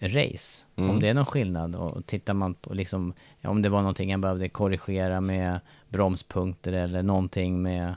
race. 0.00 0.64
Mm. 0.76 0.90
Om 0.90 1.00
det 1.00 1.08
är 1.08 1.14
någon 1.14 1.26
skillnad 1.26 1.76
och 1.76 2.06
tittar 2.06 2.34
man 2.34 2.54
på 2.54 2.74
liksom, 2.74 3.12
om 3.44 3.62
det 3.62 3.68
var 3.68 3.80
någonting 3.80 4.10
han 4.10 4.20
behövde 4.20 4.48
korrigera 4.48 5.20
med 5.20 5.60
bromspunkter 5.88 6.72
eller 6.72 7.02
någonting 7.02 7.62
med, 7.62 7.94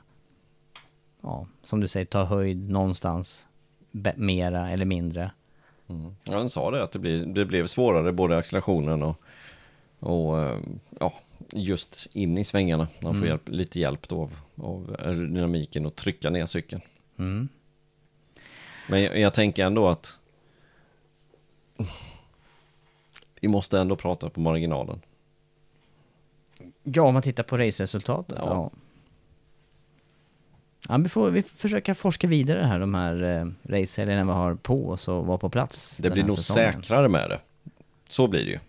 ja, 1.21 1.47
som 1.63 1.79
du 1.79 1.87
säger, 1.87 2.05
ta 2.05 2.23
höjd 2.23 2.69
någonstans, 2.69 3.47
mera 4.15 4.69
eller 4.71 4.85
mindre. 4.85 5.31
Mm. 5.87 6.15
Ja, 6.23 6.37
han 6.37 6.49
sa 6.49 6.71
det 6.71 6.83
att 6.83 6.91
det, 6.91 6.99
blir, 6.99 7.25
det 7.25 7.45
blev 7.45 7.67
svårare 7.67 8.11
både 8.11 8.37
accelerationen 8.37 9.03
och, 9.03 9.21
och 9.99 10.39
eh, 10.41 10.57
ja, 10.99 11.13
just 11.51 12.07
in 12.13 12.37
i 12.37 12.43
svängarna. 12.43 12.87
Han 13.01 13.13
får 13.13 13.17
Mm. 13.17 13.27
hjälp, 13.27 13.49
lite 13.49 13.79
hjälp 13.79 14.07
då 14.07 14.21
av, 14.21 14.31
av 14.55 14.95
aerodynamiken 14.99 15.85
och 15.85 15.95
trycka 15.95 16.29
ner 16.29 16.45
cykeln. 16.45 16.81
Mm. 17.19 17.49
Men 18.89 19.03
jag, 19.03 19.19
jag 19.19 19.33
tänker 19.33 19.65
ändå 19.65 19.87
att 19.87 20.19
vi 23.41 23.47
måste 23.47 23.79
ändå 23.79 23.95
prata 23.95 24.29
på 24.29 24.39
marginalen. 24.39 25.01
Ja, 26.83 27.01
om 27.03 27.13
man 27.13 27.23
tittar 27.23 27.43
på 27.43 27.57
raceresultatet. 27.57 28.39
Ja. 28.41 28.49
Ja. 28.49 28.71
Ja, 30.89 30.97
vi, 30.97 31.09
får, 31.09 31.29
vi 31.29 31.41
får 31.41 31.57
försöka 31.57 31.95
forska 31.95 32.27
vidare 32.27 32.59
här, 32.59 32.79
de 32.79 32.93
här 32.93 33.23
eh, 33.23 33.47
racehelgerna 33.63 34.23
vi 34.23 34.31
har 34.31 34.55
på 34.55 34.89
oss 34.89 35.07
och 35.07 35.25
vara 35.25 35.37
på 35.37 35.49
plats. 35.49 35.97
Det 35.97 36.09
blir 36.09 36.23
nog 36.23 36.37
säsongen. 36.37 36.73
säkrare 36.73 37.09
med 37.09 37.29
det. 37.29 37.39
Så 38.07 38.27
blir 38.27 38.45
det 38.45 38.51
ju. 38.51 38.59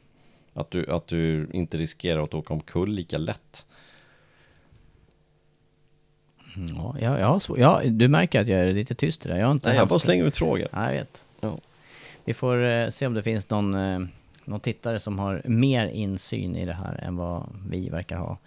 Att 0.54 0.70
du, 0.70 0.90
att 0.90 1.06
du 1.06 1.48
inte 1.52 1.76
riskerar 1.76 2.22
att 2.24 2.34
åka 2.34 2.54
omkull 2.54 2.90
lika 2.90 3.18
lätt. 3.18 3.66
Mm, 6.56 6.76
Ja, 6.76 6.96
ja, 7.00 7.18
ja, 7.18 7.40
så, 7.40 7.58
ja, 7.58 7.82
du 7.84 8.08
märker 8.08 8.40
att 8.40 8.48
jag 8.48 8.60
är 8.60 8.72
lite 8.72 8.94
tyst 8.94 9.22
där. 9.22 9.36
Jag 9.38 9.46
har 9.46 9.52
inte 9.52 9.68
Nej, 9.68 9.78
jag 9.78 9.88
bara 9.88 9.98
slänger 9.98 10.24
ut 10.24 10.36
frågor. 10.36 10.68
Ja, 10.72 10.84
jag 10.84 10.92
vet. 10.92 11.24
Ja. 11.40 11.58
Vi 12.24 12.34
får 12.34 12.64
eh, 12.64 12.88
se 12.88 13.06
om 13.06 13.14
det 13.14 13.22
finns 13.22 13.50
någon, 13.50 13.74
eh, 13.74 14.00
någon 14.44 14.60
tittare 14.60 14.98
som 14.98 15.18
har 15.18 15.42
mer 15.44 15.86
insyn 15.86 16.56
i 16.56 16.64
det 16.64 16.72
här 16.72 17.00
än 17.02 17.16
vad 17.16 17.46
vi 17.68 17.88
verkar 17.88 18.16
ha. 18.16 18.38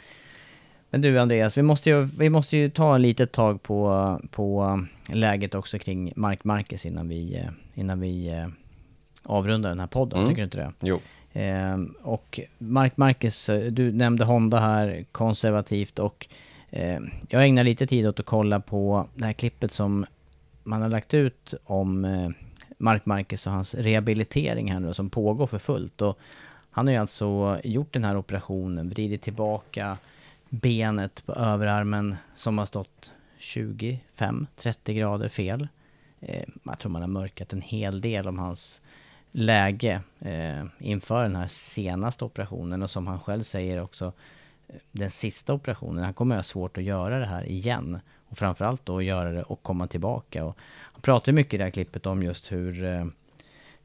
Men 0.89 1.01
du 1.01 1.19
Andreas, 1.19 1.57
vi 1.57 1.61
måste 1.61 1.89
ju, 1.89 2.03
vi 2.03 2.29
måste 2.29 2.57
ju 2.57 2.69
ta 2.69 2.95
en 2.95 3.01
litet 3.01 3.31
tag 3.31 3.63
på, 3.63 4.21
på 4.31 4.79
läget 5.09 5.55
också 5.55 5.79
kring 5.79 6.13
Mark 6.15 6.43
Marquez 6.43 6.85
innan 6.85 7.09
vi, 7.09 7.35
eh, 7.35 7.49
innan 7.73 7.99
vi 7.99 8.27
eh, 8.27 8.47
avrundar 9.23 9.69
den 9.69 9.79
här 9.79 9.87
podden. 9.87 10.19
Mm. 10.19 10.29
Tycker 10.29 10.41
du 10.41 10.45
inte 10.45 10.57
det? 10.57 10.73
Jo. 10.79 10.99
Ehm, 11.33 11.93
och 12.01 12.39
Mark 12.57 12.97
Marquez, 12.97 13.49
eh, 13.49 13.71
du 13.71 13.91
nämnde 13.91 14.25
Honda 14.25 14.59
här, 14.59 15.05
konservativt 15.11 15.99
och 15.99 16.27
eh, 16.69 16.99
jag 17.29 17.45
ägnar 17.45 17.63
lite 17.63 17.87
tid 17.87 18.07
åt 18.07 18.19
att 18.19 18.25
kolla 18.25 18.59
på 18.59 19.07
det 19.15 19.25
här 19.25 19.33
klippet 19.33 19.71
som 19.71 20.05
man 20.63 20.81
har 20.81 20.89
lagt 20.89 21.13
ut 21.13 21.53
om 21.63 22.05
eh, 22.05 22.29
Mark 22.77 23.05
Marquez 23.05 23.47
och 23.47 23.53
hans 23.53 23.75
rehabilitering 23.75 24.71
här 24.71 24.79
nu 24.79 24.93
som 24.93 25.09
pågår 25.09 25.47
för 25.47 25.59
fullt. 25.59 26.01
Och 26.01 26.19
han 26.71 26.87
har 26.87 26.91
ju 26.91 26.99
alltså 26.99 27.59
gjort 27.63 27.93
den 27.93 28.03
här 28.03 28.17
operationen, 28.17 28.89
vridit 28.89 29.21
tillbaka 29.21 29.97
benet 30.49 31.25
på 31.25 31.33
överarmen 31.33 32.15
som 32.35 32.57
har 32.57 32.65
stått 32.65 33.13
25-30 33.39 34.93
grader 34.93 35.29
fel. 35.29 35.67
Eh, 36.19 36.43
jag 36.63 36.79
tror 36.79 36.91
man 36.91 37.01
har 37.01 37.09
mörkat 37.09 37.53
en 37.53 37.61
hel 37.61 38.01
del 38.01 38.27
om 38.27 38.39
hans 38.39 38.81
läge 39.31 40.01
eh, 40.19 40.65
inför 40.79 41.23
den 41.23 41.35
här 41.35 41.47
senaste 41.47 42.25
operationen 42.25 42.83
och 42.83 42.89
som 42.89 43.07
han 43.07 43.19
själv 43.19 43.43
säger 43.43 43.81
också 43.81 44.13
eh, 44.67 44.75
den 44.91 45.11
sista 45.11 45.53
operationen. 45.53 46.03
Han 46.03 46.13
kommer 46.13 46.35
att 46.35 46.39
ha 46.39 46.43
svårt 46.43 46.77
att 46.77 46.83
göra 46.83 47.19
det 47.19 47.25
här 47.25 47.45
igen 47.45 47.99
och 48.29 48.37
framförallt 48.37 48.85
då 48.85 49.01
göra 49.01 49.31
det 49.31 49.43
och 49.43 49.63
komma 49.63 49.87
tillbaka. 49.87 50.45
Och 50.45 50.57
han 50.91 51.01
pratar 51.01 51.31
mycket 51.31 51.53
i 51.53 51.57
det 51.57 51.63
här 51.63 51.71
klippet 51.71 52.05
om 52.05 52.23
just 52.23 52.51
hur 52.51 52.83
eh, 52.83 53.05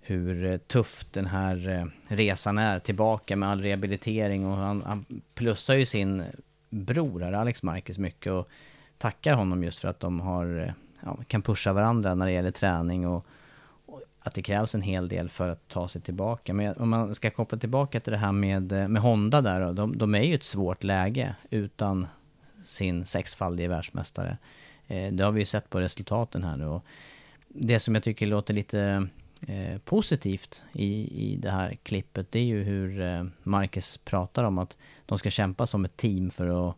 hur 0.04 0.58
tufft 0.58 1.12
den 1.12 1.26
här 1.26 1.68
eh, 1.68 2.14
resan 2.16 2.58
är 2.58 2.78
tillbaka 2.78 3.36
med 3.36 3.48
all 3.48 3.62
rehabilitering 3.62 4.46
och 4.46 4.56
han, 4.56 4.82
han 4.86 5.04
plussar 5.34 5.74
ju 5.74 5.86
sin 5.86 6.24
bror 6.70 7.20
här, 7.20 7.32
Alex 7.32 7.62
Marcus 7.62 7.98
mycket 7.98 8.32
och 8.32 8.48
tackar 8.98 9.34
honom 9.34 9.64
just 9.64 9.78
för 9.78 9.88
att 9.88 10.00
de 10.00 10.20
har, 10.20 10.60
eh, 10.66 10.72
ja, 11.04 11.18
kan 11.26 11.42
pusha 11.42 11.72
varandra 11.72 12.14
när 12.14 12.26
det 12.26 12.32
gäller 12.32 12.50
träning 12.50 13.06
och, 13.06 13.26
och 13.86 14.02
att 14.20 14.34
det 14.34 14.42
krävs 14.42 14.74
en 14.74 14.82
hel 14.82 15.08
del 15.08 15.28
för 15.28 15.48
att 15.48 15.68
ta 15.68 15.88
sig 15.88 16.02
tillbaka. 16.02 16.54
Men 16.54 16.76
om 16.76 16.88
man 16.88 17.14
ska 17.14 17.30
koppla 17.30 17.58
tillbaka 17.58 18.00
till 18.00 18.12
det 18.12 18.18
här 18.18 18.32
med, 18.32 18.90
med 18.90 19.02
Honda 19.02 19.40
där 19.40 19.60
då, 19.60 19.72
de, 19.72 19.98
de 19.98 20.14
är 20.14 20.22
ju 20.22 20.34
ett 20.34 20.44
svårt 20.44 20.84
läge 20.84 21.36
utan 21.50 22.06
sin 22.64 23.06
sexfaldige 23.06 23.68
världsmästare. 23.68 24.38
Eh, 24.86 25.12
det 25.12 25.24
har 25.24 25.32
vi 25.32 25.40
ju 25.40 25.46
sett 25.46 25.70
på 25.70 25.80
resultaten 25.80 26.44
här 26.44 26.56
nu 26.56 26.66
och 26.66 26.84
det 27.54 27.80
som 27.80 27.94
jag 27.94 28.04
tycker 28.04 28.26
låter 28.26 28.54
lite 28.54 29.08
eh, 29.48 29.78
positivt 29.78 30.64
i, 30.72 31.22
i 31.32 31.36
det 31.36 31.50
här 31.50 31.76
klippet, 31.82 32.32
det 32.32 32.38
är 32.38 32.44
ju 32.44 32.62
hur 32.62 33.00
eh, 33.00 33.24
Marcus 33.42 33.96
pratar 33.96 34.44
om 34.44 34.58
att 34.58 34.78
de 35.06 35.18
ska 35.18 35.30
kämpa 35.30 35.66
som 35.66 35.84
ett 35.84 35.96
team 35.96 36.30
för 36.30 36.68
att 36.68 36.76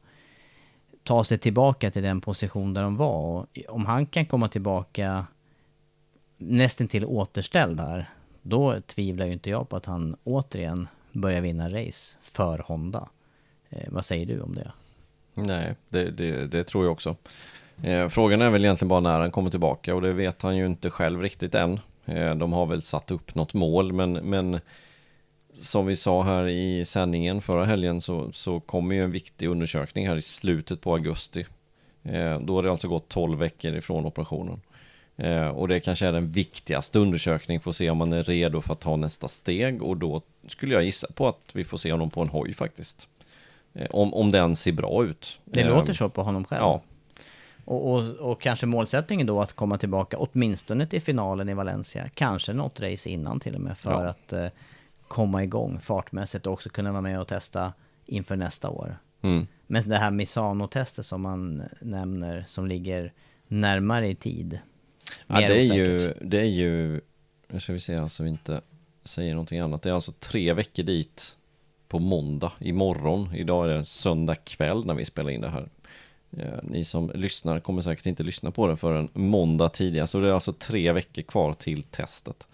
ta 1.03 1.24
sig 1.24 1.39
tillbaka 1.39 1.91
till 1.91 2.03
den 2.03 2.20
position 2.20 2.74
där 2.74 2.82
de 2.82 2.97
var. 2.97 3.18
Och 3.18 3.47
om 3.68 3.87
han 3.87 4.07
kan 4.07 4.26
komma 4.26 4.49
tillbaka 4.49 5.26
nästan 6.37 6.89
till 6.89 7.05
återställd 7.05 7.80
här, 7.80 8.11
då 8.43 8.80
tvivlar 8.80 9.26
ju 9.26 9.32
inte 9.32 9.51
jag 9.51 9.68
på 9.68 9.76
att 9.76 9.87
han 9.87 10.16
återigen 10.24 10.89
börjar 11.12 11.41
vinna 11.41 11.68
race 11.68 12.18
för 12.22 12.59
Honda. 12.59 13.09
Eh, 13.68 13.93
vad 13.93 14.05
säger 14.05 14.26
du 14.26 14.41
om 14.41 14.55
det? 14.55 14.72
Nej, 15.35 15.74
det, 15.89 16.11
det, 16.11 16.47
det 16.47 16.64
tror 16.64 16.85
jag 16.85 16.93
också. 16.93 17.16
Eh, 17.82 18.09
frågan 18.09 18.43
är 18.43 18.51
väl 18.51 18.64
egentligen 18.64 18.89
bara 18.89 19.01
när 19.01 19.20
han 19.20 19.30
kommer 19.30 19.51
tillbaka 19.51 19.95
och 19.95 20.03
det 20.03 20.12
vet 20.12 20.43
han 20.43 20.57
ju 20.57 20.66
inte 20.66 20.91
själv 20.91 21.22
riktigt 21.22 21.55
än. 21.55 21.80
Eh, 22.05 22.35
de 22.35 22.53
har 22.53 22.66
väl 22.66 22.82
satt 22.82 23.11
upp 23.11 23.35
något 23.35 23.55
mål 23.55 23.93
men, 23.93 24.12
men 24.12 24.61
som 25.53 25.87
vi 25.87 25.97
sa 25.97 26.22
här 26.22 26.49
i 26.49 26.85
sändningen 26.85 27.43
förra 27.43 27.64
helgen 27.64 28.01
så, 28.01 28.32
så 28.32 28.61
kommer 28.61 28.95
ju 28.95 29.03
en 29.03 29.11
viktig 29.11 29.49
undersökning 29.49 30.09
här 30.09 30.16
i 30.16 30.22
slutet 30.22 30.80
på 30.80 30.93
augusti. 30.93 31.47
Eh, 32.03 32.39
då 32.41 32.55
har 32.55 32.62
det 32.62 32.70
alltså 32.70 32.89
gått 32.89 33.09
12 33.09 33.39
veckor 33.39 33.74
ifrån 33.74 34.07
operationen. 34.07 34.61
Eh, 35.16 35.49
och 35.49 35.68
det 35.68 35.80
kanske 35.80 36.07
är 36.07 36.12
den 36.12 36.28
viktigaste 36.28 36.99
undersökningen 36.99 37.61
för 37.61 37.70
att 37.70 37.76
se 37.76 37.91
om 37.91 37.99
man 37.99 38.12
är 38.12 38.22
redo 38.22 38.61
för 38.61 38.72
att 38.72 38.80
ta 38.80 38.97
nästa 38.97 39.28
steg 39.28 39.82
och 39.82 39.97
då 39.97 40.22
skulle 40.49 40.74
jag 40.74 40.85
gissa 40.85 41.07
på 41.14 41.28
att 41.28 41.51
vi 41.55 41.64
får 41.64 41.78
se 41.78 41.93
honom 41.93 42.11
på 42.11 42.22
en 42.22 42.28
hoj 42.28 42.55
faktiskt. 42.55 43.09
Eh, 43.75 43.87
om, 43.91 44.14
om 44.14 44.31
den 44.31 44.57
ser 44.57 44.72
bra 44.72 45.05
ut. 45.05 45.41
Det 45.45 45.64
låter 45.64 45.93
så 45.93 46.09
på 46.09 46.22
honom 46.22 46.45
själv. 46.45 46.61
Ja, 46.62 46.83
Och, 47.64 47.93
och, 47.95 48.03
och 48.31 48.41
kanske 48.41 48.66
målsättningen 48.66 49.27
då 49.27 49.41
att 49.43 49.53
komma 49.53 49.79
tillbaka 49.79 50.16
åtminstone 50.18 50.87
till 50.87 51.03
finalen 51.03 51.49
i 51.49 51.55
Valencia. 51.55 52.09
Kanske 52.14 52.53
något 52.53 52.81
race 52.81 53.09
innan 53.11 53.41
till 53.41 53.55
och 53.55 53.61
med 53.61 53.79
för 53.79 53.91
Ja. 54.05 54.09
att 54.09 54.33
eh, 54.33 54.47
komma 55.09 55.43
igång 55.43 55.81
fartmässigt 55.81 56.47
och 56.47 56.53
också 56.53 56.68
kunna 56.68 56.93
vara 56.93 57.03
med 57.03 57.20
och 57.20 57.29
testa 57.29 57.72
inför 58.07 58.37
nästa 58.37 58.68
år. 58.68 58.97
Mm. 59.22 59.47
Men 59.66 59.89
det 59.89 59.97
här 59.97 60.11
Misano-testet 60.11 61.03
som 61.07 61.22
man 61.22 61.62
nämner 61.81 62.45
som 62.49 62.66
ligger 62.66 63.12
närmare 63.49 64.09
i 64.09 64.14
tid. 64.14 64.59
Ja, 65.27 65.35
det 65.37 65.45
är, 65.45 65.64
osäkert. 65.64 65.77
ju, 65.77 66.14
det 66.20 66.41
är 66.41 66.45
ju, 66.45 67.01
nu 67.49 67.61
ska 67.61 67.72
vi 67.72 67.81
se 67.81 68.09
så 68.09 68.22
vi 68.22 68.29
inte 68.29 68.61
säger 69.05 69.31
någonting 69.35 69.59
annat. 69.59 69.83
Det 69.83 69.89
är 69.89 69.95
alltså 69.95 70.12
tre 70.12 70.53
veckor 70.53 70.83
dit 70.83 71.37
på 71.89 71.99
måndag, 71.99 72.53
imorgon. 72.61 73.35
Idag 73.35 73.70
är 73.70 73.76
det 73.76 73.85
söndag 73.85 74.35
kväll 74.35 74.87
när 74.87 74.95
vi 74.95 75.05
spelar 75.05 75.30
in 75.30 75.41
det 75.41 75.51
här. 75.51 75.68
Eh, 76.39 76.59
ni 76.62 76.85
som 76.85 77.11
lyssnar 77.14 77.61
kommer 77.61 77.82
säkert 77.82 78.07
inte 78.07 78.22
lyssna 78.22 78.51
på 78.51 78.66
det 78.66 78.76
förrän 78.76 79.09
måndag 79.12 79.68
tidigare. 79.68 80.07
Så 80.07 80.20
det 80.20 80.28
är 80.28 80.32
alltså 80.32 80.53
tre 80.53 80.93
veckor 80.93 81.22
kvar 81.22 81.53
till 81.53 81.82
testet. 81.82 82.49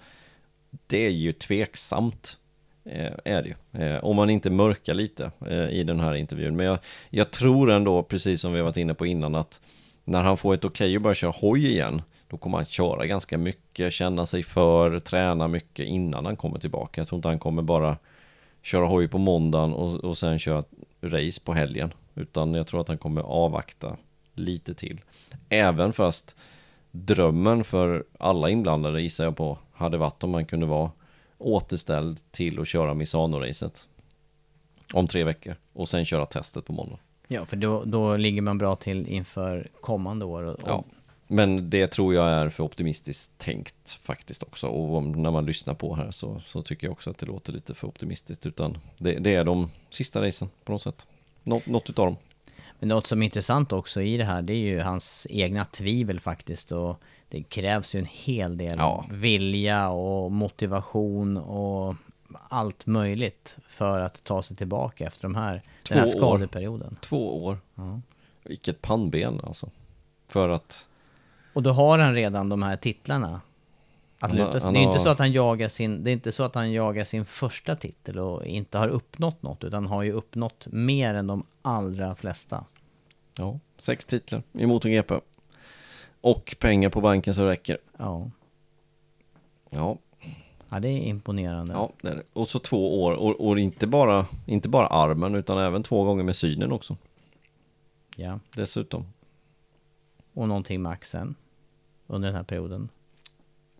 Det 0.87 1.07
är 1.07 1.11
ju 1.11 1.33
tveksamt. 1.33 2.37
Eh, 2.85 3.13
är 3.25 3.43
det 3.43 3.49
ju. 3.49 3.85
Eh, 3.85 4.05
om 4.05 4.17
man 4.17 4.31
inte 4.31 4.51
mörkar 4.51 4.95
lite 4.95 5.31
i 5.71 5.83
den 5.83 6.01
här 6.01 6.15
intervjun. 6.15 6.57
Men 6.57 6.67
jag, 6.67 6.79
jag 7.11 7.31
tror 7.31 7.71
ändå, 7.71 8.03
precis 8.03 8.41
som 8.41 8.53
vi 8.53 8.59
har 8.59 8.65
varit 8.65 8.77
inne 8.77 8.95
på 8.95 9.07
innan, 9.07 9.35
att 9.35 9.61
när 10.05 10.23
han 10.23 10.37
får 10.37 10.55
ett 10.55 10.65
okej 10.65 10.97
att 10.97 11.03
börja 11.03 11.15
köra 11.15 11.35
hoj 11.37 11.67
igen, 11.67 12.03
då 12.29 12.37
kommer 12.37 12.59
han 12.59 12.65
köra 12.65 13.07
ganska 13.07 13.39
mycket, 13.39 13.93
känna 13.93 14.27
sig 14.27 14.43
för, 14.43 14.99
träna 14.99 15.49
mycket 15.49 15.87
innan 15.87 16.27
han 16.27 16.37
kommer 16.37 16.59
tillbaka. 16.59 17.01
Jag 17.01 17.09
tror 17.09 17.17
inte 17.17 17.29
han 17.29 17.39
kommer 17.39 17.63
bara 17.63 17.97
köra 18.63 18.87
hoj 18.87 19.09
på 19.09 19.19
måndagen 19.19 19.73
och, 19.73 19.95
och 20.05 20.19
sen 20.19 20.39
köra 20.39 20.65
race 21.01 21.41
på 21.45 21.53
helgen. 21.53 21.93
Utan 22.15 22.55
jag 22.55 22.67
tror 22.67 22.81
att 22.81 22.89
han 22.89 22.99
kommer 22.99 23.23
avvakta 23.23 23.97
lite 24.35 24.75
till. 24.75 25.01
Även 25.49 25.93
fast 25.93 26.37
drömmen 26.91 27.65
för 27.65 28.05
alla 28.19 28.51
inblandade 28.51 29.03
gissar 29.03 29.25
jag 29.25 29.37
på 29.37 29.59
hade 29.73 29.99
varit 29.99 30.25
om 30.25 30.31
man 30.31 30.45
kunde 30.45 30.67
vara 30.67 30.91
återställd 31.39 32.21
till 32.31 32.61
att 32.61 32.69
köra 32.69 32.95
Misano-racet. 32.95 33.89
Om 34.95 35.07
tre 35.07 35.25
veckor. 35.25 35.57
Och 35.73 35.89
sen 35.89 36.05
köra 36.05 36.27
testet 36.27 36.67
på 36.67 36.73
måndag. 36.73 36.99
Ja, 37.29 37.47
för 37.47 37.57
då, 37.57 37.85
då 37.85 38.17
ligger 38.17 38.43
man 38.43 38.59
bra 38.59 38.77
till 38.77 39.07
inför 39.09 39.69
kommande 39.81 40.25
år. 40.25 40.43
Och, 40.43 40.61
Ja. 40.67 40.85
Men 41.33 41.71
det 41.71 41.87
tror 41.87 42.15
jag 42.15 42.29
är 42.29 42.49
för 42.49 42.65
optimistiskt 42.65 43.39
tänkt 43.39 43.93
faktiskt 44.03 44.43
också. 44.43 44.67
Och 44.69 45.03
när 45.03 45.31
man 45.31 45.47
lyssnar 45.47 45.75
på 45.75 45.95
här 45.95 46.11
så, 46.11 46.43
så 46.47 46.63
tycker 46.63 46.87
jag 46.87 46.93
också 46.93 47.11
att 47.11 47.19
det 47.19 47.27
låter 47.27 47.53
lite 47.53 47.75
för 47.75 47.89
optimistiskt. 47.89 48.47
Utan 48.47 48.79
det, 48.99 49.19
det 49.19 49.35
är 49.35 49.45
de 49.45 49.71
sista 49.91 50.23
racen 50.27 50.49
på 50.65 50.73
något 50.73 50.83
sätt. 50.83 51.07
Nå, 51.43 51.61
något 51.65 51.91
utav 51.91 52.07
dem. 52.07 52.17
Men 52.79 52.89
något 52.89 53.07
som 53.07 53.23
är 53.23 53.25
intressant 53.25 53.73
också 53.73 54.03
i 54.03 54.17
det 54.17 54.25
här, 54.25 54.43
det 54.43 54.53
är 54.53 54.57
ju 54.57 54.81
hans 54.81 55.27
egna 55.31 55.65
tvivel 55.65 56.21
faktiskt. 56.21 56.73
Och 56.73 57.01
det 57.29 57.43
krävs 57.43 57.95
ju 57.95 57.99
en 57.99 58.09
hel 58.11 58.57
del 58.59 58.79
Ja. 58.79 59.07
vilja 59.11 59.89
och 59.89 60.33
motivation 60.33 61.37
och 61.37 61.95
allt 62.49 62.87
möjligt 62.87 63.57
för 63.69 64.01
att 64.01 64.25
ta 64.25 64.43
sig 64.43 64.57
tillbaka 64.57 65.07
efter 65.07 65.23
de 65.23 65.35
här, 65.35 65.63
den 65.89 65.99
här 65.99 66.07
Två 66.07 66.19
år. 66.19 66.21
skadeperioden. 66.37 66.97
Två 67.01 67.45
år. 67.45 67.59
Ja. 67.75 68.01
Vilket 68.45 68.83
pannben 68.83 69.41
alltså. 69.45 69.71
För 70.29 70.49
att... 70.49 70.87
Och 71.53 71.63
då 71.63 71.71
har 71.71 71.99
han 71.99 72.15
redan 72.15 72.49
de 72.49 72.63
här 72.63 72.77
titlarna. 72.77 73.41
Att 74.21 74.35
luta 74.35 74.61
sig. 74.61 74.73
Det 74.73 74.79
är 74.79 74.83
inte 74.83 74.99
så 74.99 75.09
att 75.09 75.19
han 75.19 75.33
jagar 75.33 75.69
sin, 75.69 76.05
det 76.05 76.11
är 76.11 76.13
inte 76.13 76.33
så 76.33 76.43
att 76.43 76.55
han 76.55 76.73
jagar 76.73 77.05
sin 77.05 77.25
första 77.25 77.77
titel 77.77 78.19
och 78.19 78.47
inte 78.47 78.79
har 78.79 78.89
uppnått 78.89 79.43
något, 79.43 79.65
utan 79.65 79.87
har 79.87 80.03
ju 80.03 80.13
uppnått 80.13 80.67
mer 80.71 81.15
än 81.15 81.27
de 81.27 81.47
allra 81.63 82.15
flesta. 82.15 82.65
Ja, 83.35 83.59
sex 83.79 84.05
titlar 84.05 84.43
i 84.53 84.67
MotoGP. 84.67 85.15
Och 86.21 86.57
pengar 86.61 86.89
på 86.89 87.01
banken 87.01 87.35
så 87.35 87.45
räcker. 87.45 87.79
Ja. 87.97 88.31
Ja. 89.71 89.97
Ja, 90.69 90.81
det 90.81 90.89
är 90.89 90.99
imponerande. 90.99 91.73
Ja, 91.73 91.91
det 92.03 92.09
är 92.09 92.17
det. 92.17 92.23
Och 92.33 92.49
så 92.49 92.59
två 92.59 93.03
år. 93.03 93.13
Och, 93.13 93.49
och 93.49 93.59
inte, 93.59 93.87
bara, 93.87 94.27
inte 94.47 94.69
bara 94.69 94.87
armen 94.87 95.35
utan 95.35 95.59
även 95.59 95.83
två 95.83 96.05
gånger 96.05 96.23
med 96.23 96.37
synen 96.37 96.73
också. 96.73 96.97
Ja. 98.17 98.39
Dessutom. 98.57 99.07
Och 100.41 100.49
någonting 100.49 100.83
med 100.83 100.93
axeln 100.93 101.35
under 102.07 102.29
den 102.29 102.37
här 102.37 102.43
perioden. 102.43 102.89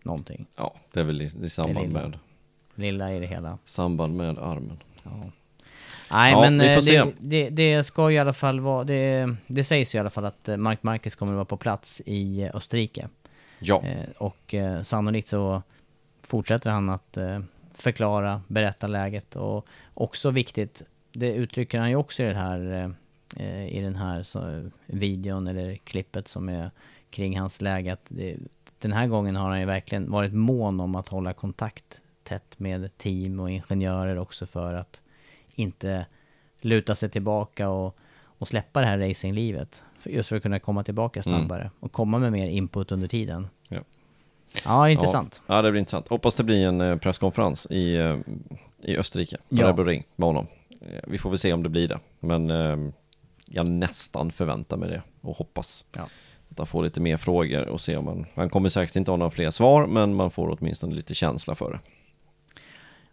Någonting. 0.03 0.45
Ja, 0.55 0.73
det 0.91 0.99
är 0.99 1.03
väl 1.03 1.21
i, 1.21 1.31
i 1.43 1.49
samband 1.49 1.87
lilla. 1.87 2.01
med 2.01 2.17
Lilla 2.75 3.13
i 3.13 3.19
det 3.19 3.27
hela. 3.27 3.57
samband 3.65 4.15
med 4.15 4.39
armen. 4.39 4.79
Ja. 5.03 5.11
Nej 6.11 6.31
Ja, 6.31 6.41
men 6.41 6.61
eh, 6.61 6.79
det, 6.79 7.13
det, 7.19 7.49
det 7.49 7.83
ska 7.83 8.09
ju 8.09 8.15
i 8.15 8.19
alla 8.19 8.33
fall 8.33 8.59
vara, 8.59 8.83
det, 8.83 9.35
det 9.47 9.63
sägs 9.63 9.95
ju 9.95 9.97
i 9.97 9.99
alla 9.99 10.09
fall 10.09 10.25
att 10.25 10.49
eh, 10.49 10.57
Mark 10.57 10.83
Marquez 10.83 11.15
kommer 11.15 11.31
att 11.31 11.35
vara 11.35 11.45
på 11.45 11.57
plats 11.57 12.01
i 12.05 12.41
eh, 12.41 12.55
Österrike. 12.55 13.07
Ja. 13.59 13.83
Eh, 13.83 14.09
och 14.17 14.53
eh, 14.53 14.81
sannolikt 14.81 15.27
så 15.27 15.61
fortsätter 16.23 16.69
han 16.69 16.89
att 16.89 17.17
eh, 17.17 17.39
förklara, 17.73 18.41
berätta 18.47 18.87
läget 18.87 19.35
och 19.35 19.67
också 19.93 20.31
viktigt, 20.31 20.83
det 21.11 21.33
uttrycker 21.33 21.79
han 21.79 21.89
ju 21.89 21.95
också 21.95 22.23
i 22.23 22.25
den 22.25 22.35
här, 22.35 22.93
i 23.69 23.81
den 23.81 23.95
här 23.95 24.23
så, 24.23 24.69
videon 24.85 25.47
eller 25.47 25.75
klippet 25.75 26.27
som 26.27 26.49
är 26.49 26.71
kring 27.09 27.39
hans 27.39 27.61
läge 27.61 27.93
att 27.93 28.05
det, 28.09 28.37
den 28.79 28.91
här 28.93 29.07
gången 29.07 29.35
har 29.35 29.49
han 29.49 29.59
ju 29.59 29.65
verkligen 29.65 30.11
varit 30.11 30.33
mån 30.33 30.79
om 30.79 30.95
att 30.95 31.07
hålla 31.07 31.33
kontakt 31.33 32.01
tätt 32.23 32.59
med 32.59 32.97
team 32.97 33.39
och 33.39 33.51
ingenjörer 33.51 34.17
också 34.17 34.45
för 34.45 34.73
att 34.73 35.01
inte 35.55 36.05
luta 36.61 36.95
sig 36.95 37.09
tillbaka 37.09 37.69
och, 37.69 37.97
och 38.23 38.47
släppa 38.47 38.81
det 38.81 38.87
här 38.87 38.97
racinglivet. 38.97 39.83
För- 39.99 40.09
Just 40.09 40.29
för 40.29 40.35
att 40.35 40.43
kunna 40.43 40.59
komma 40.59 40.83
tillbaka 40.83 41.21
Mm. 41.25 41.39
snabbare 41.39 41.71
och 41.79 41.91
komma 41.91 42.19
med 42.19 42.31
mer 42.31 42.47
input 42.47 42.91
under 42.91 43.07
tiden. 43.07 43.47
Ja. 43.69 43.79
Ja, 44.65 44.89
intressant. 44.89 45.41
Ja, 45.47 45.55
ja, 45.55 45.61
det 45.61 45.71
blir 45.71 45.79
intressant. 45.79 46.07
Hoppas 46.07 46.35
det 46.35 46.43
blir 46.43 46.67
en 46.67 46.81
eh, 46.81 46.97
presskonferens 46.97 47.67
i, 47.69 47.95
eh, 47.95 48.17
i 48.81 48.97
Österrike, 48.97 49.37
på 49.37 49.55
Ja. 49.55 49.71
Ring 49.77 50.03
med 50.15 50.27
honom. 50.27 50.47
Eh, 50.81 50.99
Vi 51.07 51.17
får 51.17 51.29
väl 51.29 51.39
se 51.39 51.53
om 51.53 51.63
det 51.63 51.69
blir 51.69 51.87
det, 51.87 51.99
men 52.19 52.49
eh, 52.49 52.77
jag 53.51 53.69
nästan 53.69 54.31
förväntar 54.31 54.77
mig 54.77 54.89
det 54.89 55.01
och 55.21 55.37
hoppas 55.37 55.85
Ja. 55.95 56.01
att 56.51 56.57
han 56.57 56.67
får 56.67 56.83
lite 56.83 57.01
mer 57.01 57.17
frågor 57.17 57.67
och 57.67 57.81
se 57.81 57.97
om 57.97 58.05
man, 58.05 58.25
han 58.35 58.49
kommer 58.49 58.69
säkert 58.69 58.95
inte 58.95 59.11
ha 59.11 59.17
några 59.17 59.31
fler 59.31 59.49
svar, 59.49 59.87
men 59.87 60.15
man 60.15 60.31
får 60.31 60.57
åtminstone 60.59 60.95
lite 60.95 61.13
känsla 61.13 61.55
för 61.55 61.71
det. 61.71 61.79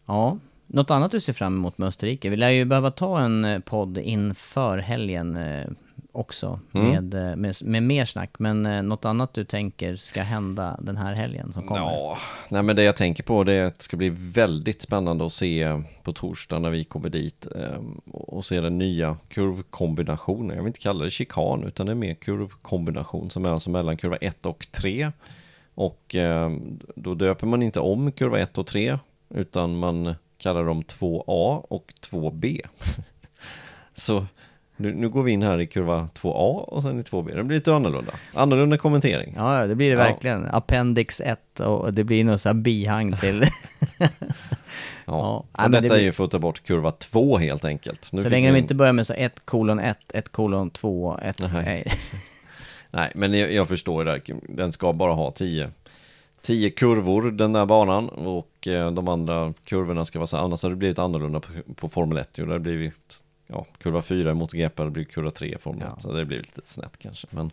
Ja, 0.06 0.38
något 0.66 0.90
annat 0.90 1.10
du 1.10 1.20
ser 1.20 1.32
fram 1.32 1.56
emot 1.56 1.78
med 1.78 1.86
Österrike? 1.88 2.28
Vi 2.30 2.36
lär 2.36 2.50
ju 2.50 2.64
behöva 2.64 2.90
ta 2.90 3.20
en 3.20 3.44
eh, 3.44 3.58
podd 3.60 3.98
inför 3.98 4.78
helgen 4.78 5.36
eh, 5.36 5.66
också 6.18 6.60
Mm. 6.72 6.90
med, 6.90 7.30
eh, 7.30 7.36
med, 7.36 7.54
med 7.64 7.82
mer 7.82 8.04
snack. 8.04 8.30
Men 8.38 8.66
eh, 8.66 8.82
något 8.82 9.04
annat 9.04 9.34
du 9.34 9.44
tänker 9.44 9.96
ska 9.96 10.22
hända 10.22 10.76
den 10.82 10.96
här 10.96 11.14
helgen 11.14 11.52
som 11.52 11.66
kommer? 11.66 11.80
Ja, 11.80 12.18
nej 12.48 12.62
men 12.62 12.76
det 12.76 12.82
jag 12.82 12.96
tänker 12.96 13.22
på 13.22 13.44
det 13.44 13.52
är 13.52 13.64
att 13.66 13.78
det 13.78 13.82
ska 13.82 13.96
bli 13.96 14.08
väldigt 14.14 14.82
spännande 14.82 15.26
att 15.26 15.32
se 15.32 15.82
på 16.02 16.12
torsdag 16.12 16.58
när 16.58 16.70
vi 16.70 16.84
kommer 16.84 17.08
dit 17.08 17.46
eh, 17.56 17.80
och 18.12 18.44
se 18.44 18.60
den 18.60 18.78
nya 18.78 19.16
kurvkombinationen. 19.28 20.56
Jag 20.56 20.62
vill 20.62 20.66
inte 20.70 20.80
kalla 20.80 21.04
det 21.04 21.10
chikan 21.10 21.64
utan 21.64 21.86
det 21.86 21.92
är 21.92 21.96
mer 21.96 22.14
kurvkombination 22.14 23.30
som 23.30 23.44
är 23.44 23.50
alltså 23.50 23.70
mellan 23.70 23.96
kurva 23.96 24.16
1 24.16 24.46
och 24.46 24.66
3. 24.72 25.12
Och 25.74 26.14
eh, 26.14 26.50
då 26.96 27.14
döper 27.14 27.46
man 27.46 27.62
inte 27.62 27.80
om 27.80 28.12
kurva 28.12 28.38
1 28.38 28.58
och 28.58 28.66
3 28.66 28.98
utan 29.34 29.78
man 29.78 30.14
kallar 30.38 30.64
dem 30.64 30.82
2A 30.82 31.64
och 31.68 31.92
2B. 32.10 32.60
Så 33.94 34.26
nu, 34.78 34.94
nu 34.94 35.08
går 35.08 35.22
vi 35.22 35.32
in 35.32 35.42
här 35.42 35.60
i 35.60 35.66
kurva 35.66 36.08
2A 36.14 36.58
och 36.58 36.82
sen 36.82 36.98
i 36.98 37.02
2B. 37.02 37.36
Det 37.36 37.44
blir 37.44 37.56
lite 37.58 37.74
annorlunda. 37.74 38.12
Annorlunda 38.34 38.76
kommentering. 38.78 39.34
Ja, 39.36 39.66
det 39.66 39.74
blir 39.74 39.88
det 39.90 39.96
Ja. 39.96 40.04
verkligen. 40.04 40.46
Appendix 40.46 41.20
1 41.20 41.60
och 41.60 41.94
det 41.94 42.04
blir 42.04 42.24
något 42.24 42.40
så 42.40 42.48
här 42.48 42.54
bihang 42.54 43.16
till. 43.16 43.44
Ja, 45.06 45.44
nej, 45.58 45.64
och 45.64 45.70
men 45.70 45.82
detta 45.82 45.94
det 45.94 46.00
är 46.00 46.04
ju 46.04 46.12
för 46.12 46.24
att 46.24 46.30
ta 46.30 46.38
bort 46.38 46.62
kurva 46.64 46.90
2 46.90 47.38
helt 47.38 47.64
enkelt. 47.64 48.12
Nu 48.12 48.22
så 48.22 48.28
länge 48.28 48.50
vi 48.50 48.56
de 48.56 48.62
inte 48.62 48.74
börjar 48.74 48.92
med 48.92 49.06
så 49.06 49.14
1 49.14 49.40
kolon 49.44 49.78
1, 49.80 49.98
1 50.14 50.28
kolon 50.28 50.70
2, 50.70 51.18
1... 51.22 51.38
Nej. 51.52 51.84
Nej. 52.90 53.12
Men 53.14 53.34
jag, 53.34 53.52
jag 53.52 53.68
förstår 53.68 54.04
det. 54.04 54.10
här. 54.10 54.22
Den 54.48 54.72
ska 54.72 54.92
bara 54.92 55.12
ha 55.12 55.30
10 55.30 55.70
10 56.42 56.70
kurvor 56.70 57.30
den 57.30 57.52
där 57.52 57.66
banan 57.66 58.08
och 58.08 58.68
eh, 58.68 58.90
de 58.90 59.08
andra 59.08 59.54
kurvorna 59.64 60.04
ska 60.04 60.18
vara 60.18 60.26
så 60.26 60.36
annars 60.36 60.62
har 60.62 60.70
det 60.70 60.76
blivit 60.76 60.98
annorlunda 60.98 61.40
på, 61.40 61.74
på 61.74 61.88
Formel 61.88 62.18
1 62.18 62.38
ju. 62.38 62.46
Det 62.46 62.52
har 62.52 62.58
blivit 62.58 63.22
ja, 63.48 63.66
kurva 63.78 64.02
4 64.02 64.30
i 64.30 64.34
MotoGP, 64.34 64.84
det 64.84 64.90
blir 64.90 65.04
kurva 65.04 65.30
3 65.30 65.54
i 65.54 65.58
Formel 65.58 65.88
1 65.96 66.02
så 66.02 66.12
det 66.12 66.24
blir 66.24 66.38
lite 66.38 66.60
snett 66.64 66.98
kanske. 66.98 67.26
Men 67.30 67.52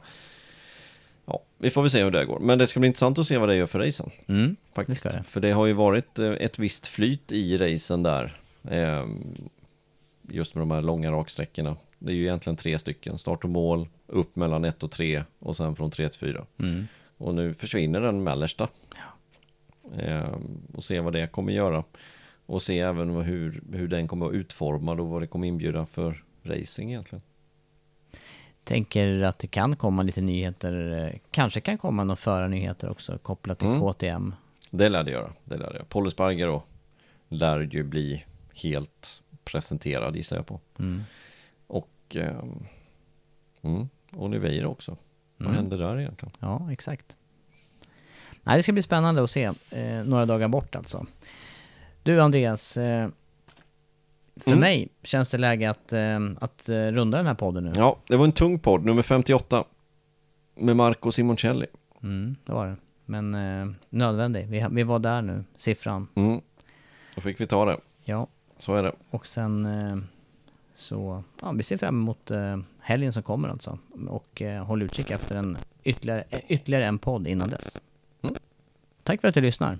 ja, 1.26 1.42
vi 1.58 1.70
får 1.70 1.82
väl 1.82 1.92
se 1.92 2.04
hur 2.04 2.12
det 2.12 2.26
går. 2.26 2.40
Men 2.40 2.58
det 2.58 2.68
ska 2.68 2.80
bli 2.80 2.88
intressant 2.88 3.20
att 3.20 3.28
se 3.28 3.38
vad 3.38 3.50
det 3.50 3.56
gör 3.56 3.66
för 3.66 3.80
racen. 3.80 4.12
Mm, 4.28 4.56
Faktiskt. 4.74 5.04
det 5.04 5.10
det. 5.10 5.24
För 5.24 5.42
det 5.42 5.52
har 5.52 5.66
ju 5.66 5.74
varit 5.74 6.20
eh, 6.20 6.32
ett 6.32 6.60
visst 6.60 6.88
flyt 6.88 7.32
i 7.32 7.58
racen 7.58 8.04
där. 8.04 8.40
Eh, 8.64 9.06
just 10.22 10.56
med 10.56 10.62
de 10.62 10.72
här 10.72 10.82
långa 10.82 11.12
raksträckorna. 11.12 11.76
Det 12.00 12.12
är 12.12 12.16
ju 12.16 12.22
egentligen 12.22 12.58
tre 12.58 12.80
stycken. 12.80 13.18
Start 13.18 13.44
och 13.44 13.50
mål, 13.50 13.88
upp 14.08 14.36
mellan 14.36 14.66
1 14.66 14.84
och 14.84 14.92
3 14.92 15.24
och 15.40 15.58
sen 15.58 15.76
från 15.76 15.92
3 15.92 16.10
till 16.10 16.20
4. 16.20 16.46
Mm. 16.60 16.88
Och 17.18 17.36
nu 17.36 17.54
försvinner 17.54 18.02
den 18.02 18.24
mellersta. 18.24 18.68
Eh, 19.98 20.36
och 20.74 20.84
se 20.84 21.00
vad 21.00 21.14
det 21.14 21.28
kommer 21.28 21.54
göra. 21.54 21.84
Och 22.46 22.62
se 22.62 22.80
även 22.80 23.10
hur, 23.16 23.64
hur 23.74 23.88
den 23.88 24.08
kommer 24.08 24.26
att 24.26 24.32
vara 24.32 24.40
utformad 24.40 25.00
och 25.00 25.08
vad 25.08 25.22
det 25.22 25.28
kommer 25.28 25.48
inbjuda 25.48 25.86
för 25.86 26.24
racing 26.44 26.90
egentligen. 26.92 27.22
Tänker 28.64 29.24
att 29.24 29.40
det 29.40 29.48
kan 29.48 29.76
komma 29.76 30.04
lite 30.04 30.22
nyheter, 30.22 31.04
eh, 31.14 31.20
kanske 31.32 31.62
kan 31.62 31.78
komma 31.78 32.04
några 32.04 32.16
förarnyheter 32.16 32.90
också 32.90 33.18
kopplat 33.18 33.60
till 33.60 33.68
Mm. 33.68 33.80
KTM. 33.80 34.36
Det 34.72 34.90
lär 34.90 35.04
det 35.04 35.12
göra. 35.12 35.34
Det 35.44 35.58
lär 35.58 35.68
det 35.70 35.74
göra. 35.76 35.86
Paul 35.86 36.08
Espargaro 36.08 36.64
lär 37.30 37.60
ju 37.60 37.84
bli 37.84 38.26
helt 38.54 39.22
presenterad 39.44 40.16
gissar 40.16 40.36
jag 40.36 40.46
på. 40.46 40.60
Mm. 40.80 41.02
Och 41.68 41.90
ehm, 42.16 42.66
mm, 43.62 43.90
Oliveira 44.16 44.68
också. 44.68 44.98
Vad 45.38 45.48
Mm. 45.48 45.58
händer 45.58 45.78
där 45.78 46.00
egentligen? 46.00 46.32
Ja, 46.40 46.72
exakt. 46.72 47.16
Nej, 48.44 48.58
det 48.58 48.64
ska 48.64 48.72
bli 48.74 48.82
spännande 48.82 49.24
att 49.24 49.32
se. 49.32 49.44
Eh, 49.70 50.04
några 50.04 50.26
dagar 50.26 50.48
bort 50.48 50.76
alltså. 50.76 51.06
Du 52.06 52.22
Andreas, 52.22 52.77
eh, 52.77 53.10
för 54.36 54.52
Mm. 54.52 54.60
mig 54.60 54.90
känns 55.03 55.30
det 55.32 55.38
läge 55.38 55.69
att, 55.69 55.94
eh, 55.94 56.19
att 56.40 56.69
eh, 56.69 56.76
runda 56.76 57.18
den 57.18 57.27
här 57.27 57.34
podden 57.34 57.64
nu. 57.64 57.72
Ja, 57.76 57.98
det 58.07 58.18
var 58.18 58.26
en 58.26 58.32
tung 58.32 58.60
podd, 58.60 58.86
nummer 58.86 59.02
58. 59.02 59.64
Med 60.56 60.76
Marco 60.76 61.11
Simoncelli. 61.11 61.65
Mm, 62.03 62.36
det 62.45 62.53
var 62.53 62.68
det. 62.68 62.76
Men 63.06 63.36
eh, 63.36 63.76
nödvändig. 63.90 64.48
Vi, 64.48 64.65
vi 64.72 64.84
var 64.84 64.99
där 64.99 65.22
nu, 65.22 65.44
siffran. 65.57 66.07
Mm. 66.15 66.41
Då 67.15 67.22
fick 67.22 67.41
vi 67.41 67.48
ta 67.48 67.65
det. 67.65 67.77
Ja. 68.03 68.27
Så 68.57 68.76
är 68.76 68.84
det. 68.84 68.91
Och 69.10 69.27
sen 69.27 69.65
eh, 69.65 69.98
så, 70.76 71.23
ja, 71.41 71.52
vi 71.52 71.64
ser 71.64 71.77
fram 71.77 71.95
emot 72.02 72.32
eh, 72.32 72.57
helgen 72.80 73.14
som 73.14 73.23
kommer 73.23 73.49
alltså. 73.49 73.80
Och 74.10 74.41
eh, 74.41 74.65
håll 74.65 74.82
utkik 74.82 75.11
efter 75.11 75.36
en 75.36 75.57
ytterligare, 75.84 76.23
ytterligare 76.48 76.86
en 76.86 76.98
podd 76.98 77.27
innan 77.27 77.49
dess. 77.49 77.77
Mm. 78.22 78.36
Tack 79.03 79.22
för 79.22 79.27
att 79.27 79.34
du 79.34 79.41
lyssnar. 79.41 79.80